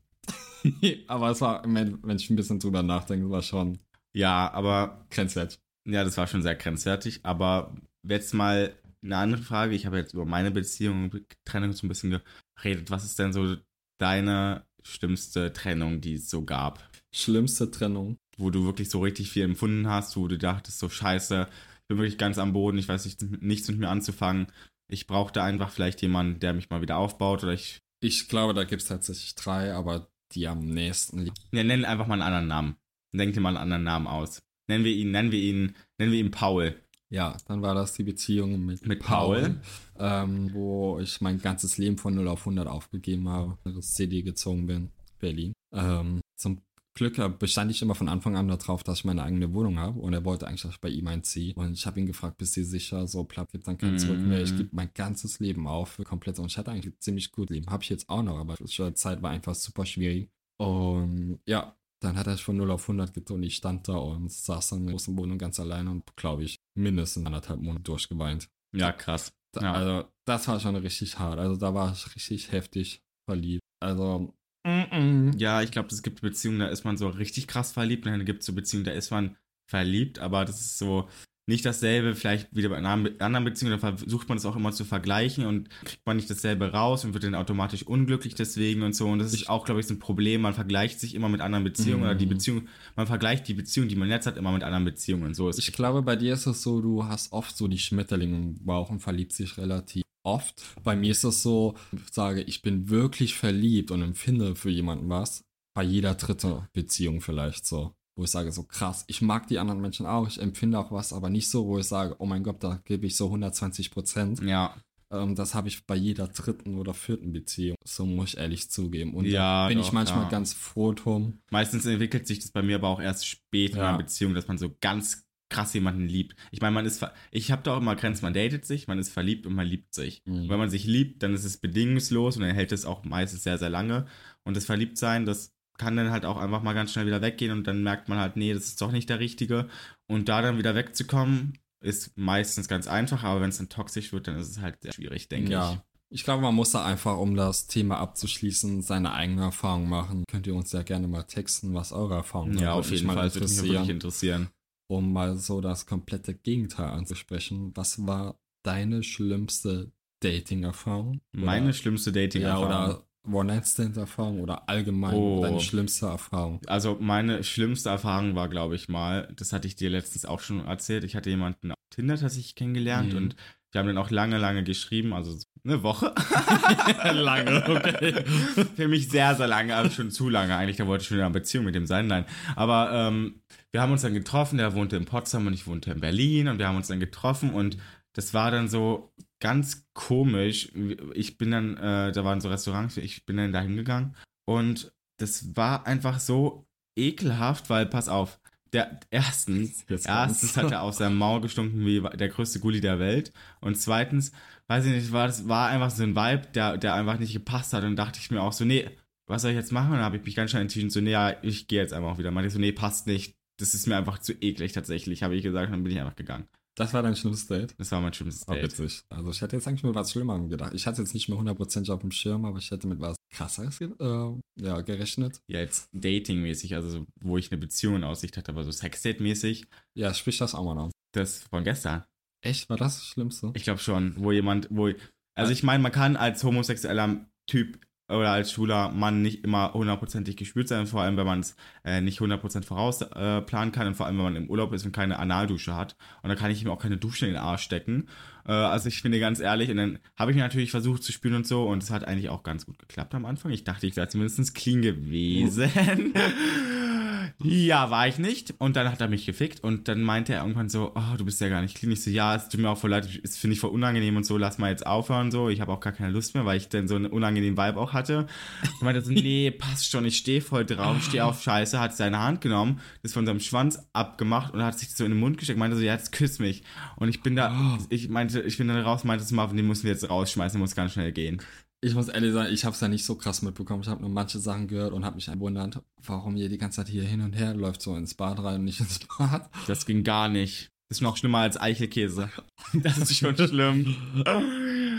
aber 1.09 1.31
es 1.31 1.41
war, 1.41 1.63
wenn 1.67 1.99
wenn 2.03 2.17
ich 2.17 2.31
ein 2.31 2.37
bisschen 2.37 2.59
drüber 2.59 2.83
nachdenke, 2.83 3.31
war 3.31 3.43
schon 3.43 3.79
ja, 4.13 4.53
aber 4.53 5.05
grenzwertig. 5.11 5.59
ja, 5.87 6.05
das 6.05 6.17
war 6.17 6.27
schon 6.27 6.43
sehr 6.43 6.55
grenzwertig. 6.55 7.21
Aber 7.25 7.75
jetzt 8.03 8.33
mal 8.35 8.73
eine 9.05 9.17
andere 9.17 9.43
Frage. 9.43 9.75
Ich 9.75 9.87
habe 9.87 9.99
jetzt 9.99 10.15
über 10.15 10.25
meine 10.25 10.51
Beziehung 10.51 11.11
und 11.11 11.25
Trennung 11.45 11.73
so 11.73 11.87
ein 11.87 11.89
bisschen 11.89 12.21
geredet. 12.57 12.91
Was 12.91 13.05
ist 13.05 13.19
denn 13.19 13.33
so 13.33 13.57
deine 13.99 14.67
schlimmste 14.83 15.53
Trennung, 15.53 16.01
die 16.01 16.15
es 16.15 16.31
so 16.31 16.45
gab? 16.45 16.89
Schlimmste 17.15 17.71
Trennung. 17.71 18.19
Wo 18.37 18.51
du 18.51 18.65
wirklich 18.65 18.91
so 18.91 19.01
richtig 19.01 19.31
viel 19.31 19.45
empfunden 19.45 19.87
hast, 19.89 20.17
wo 20.17 20.27
du 20.27 20.37
dachtest, 20.37 20.81
so 20.81 20.89
scheiße, 20.89 21.47
ich 21.49 21.87
bin 21.87 21.99
wirklich 21.99 22.19
ganz 22.19 22.39
am 22.39 22.53
Boden, 22.53 22.79
ich 22.79 22.89
weiß 22.89 23.05
nicht, 23.05 23.23
nichts 23.43 23.69
mit 23.69 23.79
mir 23.79 23.89
anzufangen. 23.89 24.49
Ich 24.91 25.07
brauchte 25.07 25.41
einfach 25.43 25.71
vielleicht 25.71 26.03
jemanden, 26.03 26.41
der 26.41 26.53
mich 26.53 26.69
mal 26.69 26.83
wieder 26.83 26.97
aufbaut 26.97 27.45
oder 27.45 27.53
ich. 27.53 27.79
Ich 28.01 28.29
glaube, 28.29 28.53
da 28.53 28.65
gibt 28.65 28.83
es 28.83 28.89
tatsächlich 28.89 29.37
drei, 29.37 29.73
aber 29.73 30.09
die 30.33 30.49
am 30.49 30.67
nächsten 30.67 31.21
liegen. 31.21 31.35
Ne, 31.53 31.63
nenn 31.63 31.85
einfach 31.85 32.09
mal 32.09 32.15
einen 32.15 32.23
anderen 32.23 32.49
Namen. 32.49 32.77
Denk 33.13 33.35
dir 33.35 33.41
mal 33.41 33.51
einen 33.51 33.59
anderen 33.59 33.85
Namen 33.85 34.07
aus. 34.09 34.43
Nennen 34.69 34.85
wir 34.85 34.93
ihn, 34.93 35.11
nennen 35.11 35.31
wir 35.31 35.41
ihn, 35.41 35.77
nennen 35.99 36.13
wir 36.13 36.19
ihn 36.19 36.31
Paul. 36.31 36.75
Ja, 37.15 37.37
dann 37.47 37.63
war 37.63 37.75
das 37.75 37.93
die 37.95 38.03
Beziehung 38.03 38.65
mit, 38.65 38.85
Mit 38.87 39.01
Paul. 39.01 39.61
ähm, 39.99 40.53
wo 40.53 40.99
ich 40.99 41.21
mein 41.21 41.41
ganzes 41.41 41.79
Leben 41.79 41.97
von 41.97 42.15
0 42.15 42.27
auf 42.29 42.41
100 42.41 42.67
aufgegeben 42.67 43.29
habe, 43.29 43.57
das 43.65 43.95
CD 43.95 44.23
gezogen 44.23 44.67
bin, 44.67 44.91
Berlin. 45.21 45.53
Ähm, 45.73 46.21
zum 46.37 46.61
Glück 46.97 47.17
bestand 47.39 47.71
ich 47.71 47.83
immer 47.83 47.95
von 47.95 48.09
Anfang 48.09 48.37
an 48.37 48.49
darauf, 48.49 48.83
dass 48.85 48.99
ich 48.99 49.05
meine 49.05 49.23
eigene 49.23 49.53
Wohnung 49.53 49.79
habe 49.79 49.99
und 50.01 50.13
er 50.13 50.25
wollte 50.25 50.47
eigentlich, 50.47 50.63
dass 50.63 50.73
ich 50.75 50.81
bei 50.81 50.89
ihm 50.89 51.07
einziehe. 51.07 51.55
Und 51.55 51.73
ich 51.73 51.87
habe 51.87 52.01
ihn 52.01 52.07
gefragt, 52.07 52.39
bist 52.39 52.57
du 52.57 52.65
sicher, 52.65 53.07
so 53.07 53.25
platt 53.25 53.51
gibt 53.53 53.67
dann 53.69 53.79
kein 53.79 53.99
Zurück 53.99 54.25
mehr. 54.25 54.41
Ich 54.43 54.53
Mhm. 54.53 54.57
gebe 54.57 54.69
mein 54.73 54.91
ganzes 54.95 55.39
Leben 55.41 55.67
auf 55.69 55.91
für 55.91 56.05
komplett 56.05 56.39
und 56.41 56.47
ich 56.47 56.59
hatte 56.59 56.71
eigentlich 56.73 56.93
ein 56.95 57.01
ziemlich 57.01 57.31
gut 57.33 57.51
Leben. 57.51 57.67
Habe 57.71 57.83
ich 57.85 57.91
jetzt 57.91 58.09
auch 58.09 58.23
noch, 58.23 58.39
aber 58.39 58.55
die 58.57 58.95
Zeit 58.95 59.23
war 59.23 59.31
einfach 59.31 59.55
super 59.55 59.87
schwierig. 59.87 60.31
Und 60.57 61.39
ja, 61.47 61.77
dann 62.01 62.17
hat 62.17 62.27
er 62.27 62.37
von 62.39 62.57
0 62.57 62.71
auf 62.71 62.83
100 62.89 63.13
getan. 63.15 63.43
Ich 63.43 63.57
stand 63.57 63.89
da 63.89 63.97
und 63.97 64.31
saß 64.31 64.71
dann 64.71 64.81
in 64.81 64.87
der 64.87 64.93
großen 64.95 65.17
Wohnung 65.17 65.39
ganz 65.39 65.59
alleine 65.59 65.91
und, 65.91 66.17
glaube 66.17 66.45
ich, 66.45 66.59
mindestens 66.77 67.27
anderthalb 67.27 67.61
Monate 67.61 67.85
durchgeweint. 67.85 68.49
Ja, 68.75 68.93
krass. 68.93 69.33
Ja. 69.61 69.73
Also, 69.73 70.09
das 70.27 70.49
war 70.49 70.61
schon 70.61 70.77
richtig 70.77 71.19
hart. 71.19 71.39
Also, 71.39 71.57
da 71.57 71.75
war 71.75 71.93
ich 71.93 72.15
richtig 72.15 72.53
heftig 72.53 73.03
verliebt. 73.29 73.63
Also, 73.81 74.35
mm 74.67 74.71
-mm. 74.71 75.39
Ja, 75.39 75.63
ich 75.63 75.71
glaube, 75.71 75.89
es 75.91 76.03
gibt 76.03 76.21
Beziehungen, 76.21 76.59
da 76.59 76.69
ist 76.69 76.85
man 76.85 76.97
so 76.97 77.09
richtig 77.09 77.47
krass 77.47 77.73
verliebt. 77.73 78.07
Und 78.07 78.13
dann 78.13 78.25
gibt 78.25 78.41
es 78.41 78.47
so 78.47 78.53
Beziehungen, 78.53 78.85
da 78.85 78.93
ist 78.93 79.11
man 79.11 79.37
verliebt, 79.71 80.19
aber 80.19 80.45
das 80.45 80.61
ist 80.61 80.79
so 80.79 81.09
nicht 81.47 81.65
dasselbe, 81.67 82.15
vielleicht 82.15 82.55
wieder 82.57 82.71
bei 82.71 82.77
einer 82.77 82.89
anderen 82.89 83.17
Be- 83.19 83.25
anderen 83.25 83.45
Beziehung, 83.45 83.79
da 83.79 83.97
versucht 83.97 84.29
man 84.29 84.39
es 84.39 84.47
auch 84.47 84.57
immer 84.57 84.73
zu 84.73 84.85
vergleichen 84.85 85.45
und 85.45 85.69
kriegt 85.85 86.07
man 86.07 86.17
nicht 86.17 86.31
dasselbe 86.31 86.73
raus 86.73 87.05
und 87.05 87.13
wird 87.13 87.25
dann 87.25 87.35
automatisch 87.35 87.83
unglücklich 87.83 88.35
deswegen 88.35 88.83
und 88.83 88.95
so. 88.95 89.09
Und 89.09 89.19
das 89.19 89.35
ist 89.35 89.49
auch, 89.51 89.65
glaube 89.67 89.81
ich, 89.81 89.87
so 89.87 89.95
ein 89.95 89.99
Problem. 89.99 90.41
Man 90.41 90.55
vergleicht 90.55 91.01
sich 91.01 91.15
immer 91.15 91.29
mit 91.29 91.41
anderen 91.43 91.65
Beziehungen 91.65 91.99
Mhm. 92.01 92.07
oder 92.07 92.15
die 92.15 92.27
Beziehung, 92.27 92.69
man 92.97 93.07
vergleicht 93.07 93.47
die 93.49 93.55
Beziehung, 93.55 93.89
die 93.89 93.97
man 93.97 94.09
jetzt 94.09 94.27
hat, 94.27 94.37
immer 94.37 94.53
mit 94.53 94.63
anderen 94.63 94.85
Beziehungen. 94.85 95.25
Und 95.25 95.35
so 95.35 95.49
ist 95.49 95.59
ich 95.59 95.73
glaube, 95.73 96.03
bei 96.03 96.17
dir 96.17 96.33
ist 96.35 96.47
es 96.47 96.63
so, 96.63 96.81
du 96.81 97.05
hast 97.05 97.33
oft 97.33 97.57
so 97.57 97.69
die 97.69 97.79
Schmetterlinge 97.79 98.37
im 98.37 98.65
Bauch 98.65 98.91
und 98.91 99.01
verliebst 99.01 99.39
dich 99.39 99.59
relativ 99.59 100.03
oft. 100.23 100.63
Bei 100.83 100.97
mir 100.97 101.11
ist 101.11 101.25
es 101.25 101.43
so, 101.43 101.75
ich 101.93 102.13
sage, 102.15 102.41
ich 102.43 102.63
bin 102.63 102.89
wirklich 102.89 103.35
verliebt 103.35 103.91
und 103.91 104.01
empfinde 104.01 104.57
für 104.57 104.71
jemanden 104.71 105.11
was. 105.11 105.45
Bei 105.75 105.83
jeder 105.83 106.15
dritte 106.15 106.69
Beziehung 106.73 107.21
vielleicht 107.21 107.67
so. 107.67 107.93
Wo 108.17 108.25
ich 108.25 108.31
sage, 108.31 108.53
so 108.53 108.63
krass, 108.63 109.05
ich 109.09 109.23
mag 109.23 109.47
die 109.49 109.59
anderen 109.59 109.81
Menschen 109.81 110.07
auch, 110.07 110.29
ich 110.29 110.41
empfinde 110.41 110.79
auch 110.79 110.93
was, 110.93 111.13
aber 111.13 111.31
nicht 111.31 111.49
so, 111.49 111.67
wo 111.67 111.79
ich 111.79 111.87
sage, 111.87 112.15
oh 112.19 112.27
mein 112.27 112.43
Gott, 112.45 112.63
da 112.63 112.81
gebe 112.85 113.07
ich 113.07 113.17
so 113.17 113.27
120 113.27 113.91
Prozent. 113.91 114.41
ja, 114.43 114.75
Ähm, 115.11 115.35
das 115.35 115.55
habe 115.55 115.69
ich 115.69 115.87
bei 115.87 115.95
jeder 115.97 116.29
dritten 116.29 116.79
oder 116.79 116.95
vierten 116.95 117.33
Beziehung, 117.33 117.77
so 117.85 118.07
muss 118.07 118.31
ich 118.35 118.39
ehrlich 118.39 118.71
zugeben. 118.71 119.15
Und 119.15 119.27
Ja, 119.27 119.65
da 119.65 119.69
bin 119.69 119.79
doch, 119.79 119.85
ich 119.87 119.93
manchmal 119.93 120.25
ja. 120.25 120.29
ganz 120.31 120.53
froh 120.55 120.93
drum. 120.93 121.41
Meistens 121.51 121.85
entwickelt 121.87 122.27
sich 122.27 122.39
das 122.41 122.51
bei 122.53 122.63
mir 122.63 122.77
aber 122.77 122.89
auch 122.89 123.01
erst 123.01 123.27
spät 123.27 123.73
in 123.73 123.79
Ja. 123.79 123.89
einer 123.91 123.99
Beziehung, 123.99 124.35
dass 124.35 124.49
man 124.49 124.59
so 124.59 124.75
ganz 124.81 125.25
krass 125.51 125.75
jemanden 125.75 126.09
liebt. 126.09 126.35
Ich 126.51 126.61
meine, 126.63 126.75
man 126.75 126.87
ist, 126.87 126.99
ver 126.99 127.13
ich 127.31 127.53
habe 127.53 127.63
da 127.63 127.75
auch 127.75 127.81
immer 127.81 127.95
Grenzen, 127.97 128.25
man 128.25 128.33
datet 128.33 128.65
sich, 128.65 128.89
man 128.89 128.99
ist 128.99 129.11
verliebt 129.13 129.47
und 129.47 129.55
man 129.55 129.67
liebt 129.67 129.93
sich. 129.95 130.23
Mhm. 130.25 130.35
Und 130.45 130.49
wenn 130.49 130.59
man 130.59 130.71
sich 130.71 130.85
liebt, 130.85 131.23
dann 131.23 131.35
ist 131.35 131.45
es 131.45 131.59
bedingungslos 131.59 132.37
und 132.37 132.43
dann 132.43 132.55
hält 132.55 132.73
es 132.73 132.85
auch 132.85 133.05
meistens 133.05 133.43
sehr, 133.45 133.59
sehr 133.59 133.71
lange. 133.71 134.07
Und 134.43 134.57
das 134.57 134.65
Verliebtsein, 134.65 135.27
das 135.27 135.54
kann 135.79 135.97
dann 135.97 136.11
halt 136.11 136.25
auch 136.25 136.37
einfach 136.37 136.63
mal 136.63 136.73
ganz 136.73 136.93
schnell 136.93 137.07
wieder 137.07 137.23
weggehen 137.23 137.53
und 137.53 137.67
dann 137.67 137.83
merkt 137.83 138.09
man 138.09 138.19
halt, 138.19 138.37
nee, 138.37 138.53
das 138.53 138.65
ist 138.65 138.81
doch 138.81 138.93
nicht 138.93 139.09
der 139.09 139.21
Richtige. 139.21 139.69
Und 140.07 140.29
da 140.29 140.43
dann 140.43 140.59
wieder 140.59 140.75
wegzukommen, 140.75 141.59
ist 141.81 142.17
meistens 142.17 142.69
ganz 142.69 142.87
einfach, 142.87 143.25
aber 143.25 143.41
wenn 143.41 143.51
es 143.51 143.59
dann 143.59 143.69
toxisch 143.69 144.13
wird, 144.13 144.29
dann 144.29 144.39
ist 144.39 144.49
es 144.49 144.61
halt 144.61 144.81
sehr 144.83 144.93
schwierig, 144.93 145.29
denke 145.29 145.53
ja. 145.53 145.83
Ich 146.11 146.23
glaube, 146.23 146.43
man 146.43 146.55
muss 146.55 146.71
da 146.71 146.85
einfach, 146.85 147.19
um 147.19 147.35
das 147.35 147.67
Thema 147.67 147.99
abzuschließen, 147.99 148.83
seine 148.83 149.15
eigene 149.15 149.43
Erfahrung 149.43 149.89
machen. 149.89 150.25
Könnt 150.29 150.47
ihr 150.47 150.55
uns 150.55 150.71
ja 150.71 150.83
gerne 150.83 151.09
mal 151.09 151.25
texten, 151.25 151.75
was 151.75 151.93
eure 151.93 152.15
Erfahrungen 152.15 152.53
ich. 152.53 152.59
sind. 152.59 152.65
Ja, 152.65 152.75
auf 152.75 152.89
jeden 152.91 153.09
Fall, 153.09 153.25
das 153.25 153.35
würde 153.35 153.49
mich 153.49 153.63
wirklich 153.65 153.89
interessieren, 153.89 154.49
um 154.87 155.13
mal 155.13 155.37
so 155.37 155.61
das 155.61 155.87
komplette 155.87 156.35
Gegenteil 156.35 156.91
anzusprechen. 156.91 157.73
Was 157.75 158.07
war 158.07 158.39
deine 158.63 159.03
schlimmste 159.03 159.91
Dating-Erfahrung? 160.21 161.21
Meine 161.33 161.75
schlimmste 161.75 162.11
ja, 162.11 162.15
Dating-Erfahrung. 162.15 162.67
oder 162.67 163.07
One-Night-Stand-Erfahrung 163.31 164.41
oder 164.41 164.69
allgemein 164.69 165.15
Oh. 165.15 165.43
deine 165.43 165.61
schlimmste 165.61 166.07
Erfahrung. 166.07 166.61
Also 166.67 166.97
meine 167.01 167.43
schlimmste 167.45 167.89
Erfahrung 167.89 168.35
war, 168.35 168.49
glaube 168.49 168.75
ich 168.77 168.89
mal, 168.89 169.29
das 169.37 169.53
hatte 169.53 169.67
ich 169.69 169.77
dir 169.77 169.91
letztens 169.91 170.25
auch 170.25 170.41
schon 170.41 170.65
erzählt. 170.67 171.05
Ich 171.05 171.17
hatte 171.17 171.31
jemanden 171.31 171.71
auf 171.73 171.77
Tinder 171.91 172.17
tatsächlich 172.19 172.55
kennengelernt 172.55 173.13
Mhm. 173.13 173.19
und 173.19 173.37
wir 173.73 173.81
haben 173.81 173.89
dann 173.89 173.99
auch 173.99 174.11
lange, 174.11 174.39
lange 174.39 174.63
geschrieben, 174.63 175.13
also 175.13 175.33
so 175.33 175.45
eine 175.65 175.83
Woche. 175.83 176.15
Lange, 177.13 177.65
okay. 177.69 178.25
Für 178.77 178.87
mich 178.87 179.09
sehr, 179.09 179.35
sehr 179.35 179.49
lange, 179.49 179.75
also 179.75 179.91
schon 179.91 180.11
zu 180.13 180.29
lange 180.29 180.55
eigentlich. 180.57 180.77
Da 180.77 180.87
wollte 180.87 181.03
ich 181.03 181.09
schon 181.09 181.17
in 181.19 181.25
einer 181.25 181.33
Beziehung 181.33 181.65
mit 181.65 181.75
dem 181.75 181.87
sein, 181.87 182.07
nein. 182.07 182.25
Aber 182.55 182.93
ähm, 182.93 183.41
wir 183.73 183.81
haben 183.83 183.91
uns 183.91 184.03
dann 184.03 184.15
getroffen, 184.15 184.59
der 184.59 184.75
wohnte 184.75 184.97
in 184.97 185.07
Potsdam 185.07 185.47
und 185.49 185.55
ich 185.55 185.67
wohnte 185.67 185.91
in 185.91 186.01
Berlin 186.01 186.47
und 186.49 186.59
wir 186.59 186.69
haben 186.69 186.77
uns 186.77 186.89
dann 186.89 187.01
getroffen 187.01 187.51
und 187.53 187.77
das 188.13 188.33
war 188.33 188.53
dann 188.53 188.69
so 188.69 189.13
ganz 189.45 189.87
komisch. 189.93 190.73
Ich 191.13 191.37
bin 191.37 191.51
dann, 191.51 191.77
äh, 191.77 192.13
da 192.13 192.25
waren 192.25 192.41
so 192.41 192.49
Restaurants, 192.49 192.97
ich 192.97 193.27
bin 193.27 193.37
dann 193.37 193.53
da 193.53 193.61
hingegangen 193.61 194.17
und 194.47 194.91
das 195.19 195.55
war 195.55 195.87
einfach 195.87 196.19
so 196.19 196.67
ekelhaft, 196.97 197.69
weil, 197.69 197.85
pass 197.85 198.09
auf, 198.09 198.41
der 198.73 199.01
erstens, 199.11 199.85
Jetzt 199.89 200.09
erstens 200.09 200.57
hat 200.57 200.73
er 200.73 200.81
aus 200.81 200.97
seinem 200.97 201.19
Maul 201.19 201.43
gestunken 201.43 201.85
wie 201.85 202.01
der 202.01 202.29
größte 202.31 202.59
Gully 202.59 202.81
der 202.81 202.99
Welt. 202.99 203.35
Und 203.61 203.77
zweitens, 203.77 204.33
weiß 204.69 204.87
ich 204.87 204.93
nicht, 204.93 205.13
war 205.13 205.27
das 205.27 205.47
war 205.47 205.69
einfach 205.69 205.91
so 205.91 206.05
ein 206.05 206.17
Vibe, 206.17 206.49
der, 206.55 206.79
der 206.79 206.95
einfach 206.95 207.19
nicht 207.19 207.35
gepasst 207.35 207.75
hat. 207.75 207.85
Und 207.85 207.97
dachte 207.97 208.21
ich 208.21 208.31
mir 208.31 208.41
auch 208.41 208.55
so, 208.55 208.65
nee, 208.65 208.89
was 209.27 209.43
soll 209.43 209.51
ich 209.51 209.59
jetzt 209.59 209.73
machen? 209.73 209.91
Und 209.91 209.97
dann 209.97 210.05
habe 210.07 210.17
ich 210.17 210.25
mich 210.25 210.35
ganz 210.35 210.53
schnell 210.53 210.63
entschieden, 210.63 210.89
so, 210.89 211.03
nee, 211.03 211.11
ja, 211.11 211.37
ich 211.43 211.69
gehe 211.69 211.83
jetzt 211.83 211.93
einfach 211.93 212.13
auch 212.13 212.19
wieder. 212.19 212.31
Meinte 212.31 212.49
ich 212.49 212.55
so, 212.55 212.59
nee, 212.59 212.73
passt 212.73 213.07
nicht. 213.07 213.37
Das 213.59 213.75
ist 213.75 213.87
mir 213.87 213.99
einfach 213.99 214.19
zu 214.19 214.33
eklig 214.33 214.73
tatsächlich, 214.73 215.23
habe 215.23 215.37
ich 215.37 215.43
gesagt, 215.43 215.67
und 215.67 215.73
dann 215.73 215.85
bin 215.85 215.93
ich 215.93 216.01
einfach 216.01 216.17
gegangen. 216.17 216.49
Das 216.77 216.93
war 216.93 217.03
dein 217.03 217.15
schlimmstes 217.15 217.47
Date? 217.47 217.75
Das 217.79 217.93
war 217.93 218.01
mein 218.01 218.13
schlimmstes 218.13 218.49
Oh, 218.49 218.53
Date. 218.53 218.65
witzig. 218.65 219.03
Also 219.09 219.31
ich 219.31 219.41
hätte 219.41 219.55
jetzt 219.57 219.69
eigentlich 219.69 219.85
mit 219.85 219.95
was 219.95 220.11
Schlimmerem 220.11 220.49
gedacht. 220.49 220.75
Ich 220.75 220.87
hatte 220.87 221.03
jetzt 221.03 221.15
nicht 221.15 221.29
mehr 221.29 221.39
100% 221.39 221.89
auf 221.93 222.01
dem 222.01 222.11
Schirm, 222.11 222.45
aber 222.45 222.59
ich 222.59 222.71
hätte 222.71 222.89
mit 222.89 223.01
was 223.01 223.17
krasseres 223.33 223.79
ge- 223.79 223.93
äh, 224.01 224.33
ja, 224.61 224.81
gerechnet. 224.81 225.41
Ja, 225.49 225.61
jetzt 225.61 225.89
datingmäßig, 225.93 226.75
also 226.75 226.89
so, 226.89 227.07
wo 227.21 227.39
ich 227.39 227.53
eine 227.53 227.59
Beziehung 227.61 227.97
in 227.97 228.05
Aussicht 228.05 228.37
hatte, 228.37 228.51
aber 228.51 228.65
so 228.65 228.71
Sexdate-mäßig, 228.73 229.67
Ja, 229.97 230.13
sprich 230.15 230.39
das 230.39 230.55
auch 230.55 230.65
mal 230.65 230.77
an. 230.85 230.91
das 231.13 231.45
von 231.51 231.63
gestern. 231.63 232.05
Echt? 232.45 232.69
War 232.69 232.77
das 232.77 232.97
das 232.97 233.07
Schlimmste? 233.07 233.53
Ich 233.55 233.63
glaube 233.63 233.79
schon, 233.81 234.15
wo 234.19 234.33
jemand, 234.33 234.67
wo. 234.71 234.91
Also 235.37 235.53
ich 235.53 235.63
meine, 235.63 235.83
man 235.83 235.93
kann 235.93 236.17
als 236.17 236.43
homosexueller 236.45 237.27
Typ 237.49 237.79
oder 238.09 238.31
als 238.31 238.53
schwuler 238.53 238.91
Mann 238.91 239.23
nicht 239.23 239.45
immer 239.45 239.73
hundertprozentig 239.73 240.37
gespürt 240.37 240.69
sein, 240.69 240.87
vor 240.87 241.03
allem 241.03 241.17
wenn 241.17 241.27
man 241.27 241.41
es 241.41 241.57
äh, 241.85 242.01
nicht 242.01 242.21
100% 242.21 242.65
vorausplanen 242.65 243.69
äh, 243.69 243.73
kann 243.73 243.87
und 243.87 243.95
vor 243.95 244.07
allem 244.07 244.19
wenn 244.19 244.25
man 244.25 244.37
im 244.37 244.51
Urlaub 244.51 244.73
ist 244.73 244.85
und 244.85 244.93
keine 244.93 245.19
Analdusche 245.19 245.75
hat. 245.75 245.97
Und 246.23 246.29
dann 246.29 246.39
kann 246.39 246.51
ich 246.51 246.63
ihm 246.63 246.71
auch 246.71 246.79
keine 246.79 246.99
Dusche 246.99 247.27
in 247.27 247.33
den 247.33 247.41
Arsch 247.41 247.63
stecken. 247.63 248.09
Äh, 248.47 248.53
also 248.53 248.89
ich 248.89 249.01
finde 249.01 249.21
ganz 249.21 249.41
ehrlich, 249.41 249.71
und 249.71 249.79
dann 249.79 249.99
habe 250.17 250.33
ich 250.33 250.37
natürlich 250.37 250.71
versucht 250.71 251.03
zu 251.03 251.13
spüren 251.13 251.37
und 251.37 251.47
so 251.47 251.67
und 251.67 251.83
es 251.83 251.91
hat 251.91 252.07
eigentlich 252.07 252.29
auch 252.29 252.43
ganz 252.43 252.67
gut 252.67 252.79
geklappt 252.79 253.15
am 253.15 253.25
Anfang. 253.25 253.53
Ich 253.53 253.65
dachte, 253.65 253.87
ich 253.87 253.97
wäre 253.97 254.09
zumindest 254.09 254.55
clean 254.55 254.83
gewesen. 254.83 255.71
Ja, 257.43 257.91
war 257.91 258.07
ich 258.07 258.19
nicht. 258.19 258.55
Und 258.59 258.77
dann 258.77 258.91
hat 258.91 259.01
er 259.01 259.09
mich 259.09 259.27
gefickt 259.27 259.63
und 259.65 259.89
dann 259.89 260.03
meinte 260.03 260.33
er 260.33 260.43
irgendwann 260.43 260.69
so, 260.69 260.93
oh, 260.95 261.17
du 261.19 261.25
bist 261.25 261.41
ja 261.41 261.49
gar 261.49 261.63
nicht 261.63 261.77
clean. 261.77 261.93
Ich 261.93 262.03
so, 262.03 262.11
ja, 262.11 262.37
es 262.37 262.49
tut 262.49 262.61
mir 262.61 262.71
auch 262.71 262.79
voll 262.79 262.91
leid, 262.91 263.09
es 263.23 263.37
finde 263.37 263.55
ich 263.55 263.61
voll 263.61 263.71
unangenehm 263.71 264.17
und 264.17 264.25
so, 264.25 264.39
lass 264.39 264.59
mal 264.59 264.71
jetzt 264.71 264.87
aufhören 264.87 265.33
so. 265.33 265.49
Ich 265.49 265.61
habe 265.61 265.73
auch 265.73 265.81
gar 265.81 265.93
keine 265.93 266.13
Lust 266.13 266.35
mehr, 266.35 266.45
weil 266.45 266.59
ich 266.59 266.69
dann 266.69 266.87
so 266.87 266.95
einen 266.95 267.07
unangenehmen 267.07 267.59
Vibe 267.59 267.81
auch 267.81 267.93
hatte. 267.93 268.27
Und 268.63 268.83
meinte 268.83 269.03
so, 269.03 269.11
nee, 269.11 269.51
passt 269.59 269.91
schon, 269.91 270.05
ich 270.05 270.17
stehe 270.17 270.41
voll 270.41 270.65
drauf, 270.65 271.03
stehe 271.03 271.25
auf 271.25 271.43
Scheiße, 271.43 271.81
hat 271.81 271.97
seine 271.97 272.21
Hand 272.21 272.41
genommen, 272.41 272.81
das 273.03 273.13
von 273.13 273.27
seinem 273.27 273.41
Schwanz 273.41 273.79
abgemacht 273.93 274.55
und 274.55 274.63
hat 274.63 274.79
sich 274.79 274.95
so 274.95 275.05
in 275.05 275.11
den 275.11 275.21
Mund 275.21 275.37
gesteckt, 275.37 275.59
meinte 275.59 275.77
so, 275.77 275.83
ja, 275.83 275.93
jetzt 275.95 276.13
küss 276.13 276.39
mich. 276.39 276.63
Und 276.97 277.09
ich 277.09 277.21
bin 277.23 277.35
da, 277.35 277.79
ich 277.89 278.09
meinte, 278.09 278.43
ich 278.43 278.59
bin 278.59 278.69
dann 278.69 278.81
raus, 278.81 279.03
meinte 279.03 279.25
so, 279.25 279.35
Marvin, 279.35 279.57
den 279.57 279.67
müssen 279.67 279.85
wir 279.85 279.93
jetzt 279.93 280.09
rausschmeißen, 280.09 280.57
der 280.57 280.61
muss 280.61 280.77
ganz 280.77 280.93
schnell 280.93 281.11
gehen. 281.11 281.43
Ich 281.85 281.95
muss 281.95 282.09
ehrlich 282.09 282.33
sagen, 282.33 282.53
ich 282.53 282.65
habe 282.65 282.75
es 282.75 282.81
ja 282.81 282.89
nicht 282.89 283.05
so 283.05 283.15
krass 283.15 283.43
mitbekommen. 283.43 283.83
Ich 283.83 283.89
habe 283.89 284.01
nur 284.01 284.09
manche 284.11 284.39
Sachen 284.39 284.69
gehört 284.69 284.93
und 284.95 285.05
habe 285.05 285.17
mich 285.17 285.27
gewundert, 285.27 285.83
warum 286.03 286.35
ihr 286.37 286.49
die 286.49 286.57
ganze 286.57 286.77
Zeit 286.77 286.89
hier 286.89 287.03
hin 287.05 287.21
und 287.21 287.35
her 287.35 287.53
läuft, 287.55 287.83
so 287.83 287.95
ins 287.95 288.15
Bad 288.15 288.43
rein 288.43 288.61
und 288.61 288.65
nicht 288.65 288.81
ins 288.81 289.01
Bad. 289.19 289.51
Das 289.67 289.85
ging 289.85 290.03
gar 290.03 290.29
nicht. 290.29 290.71
Das 290.89 290.99
ist 290.99 291.03
noch 291.03 291.17
schlimmer 291.17 291.39
als 291.39 291.61
Eichelkäse. 291.61 292.31
Das 292.73 292.97
ist 292.99 293.17
schon 293.17 293.37
schlimm. 293.37 293.95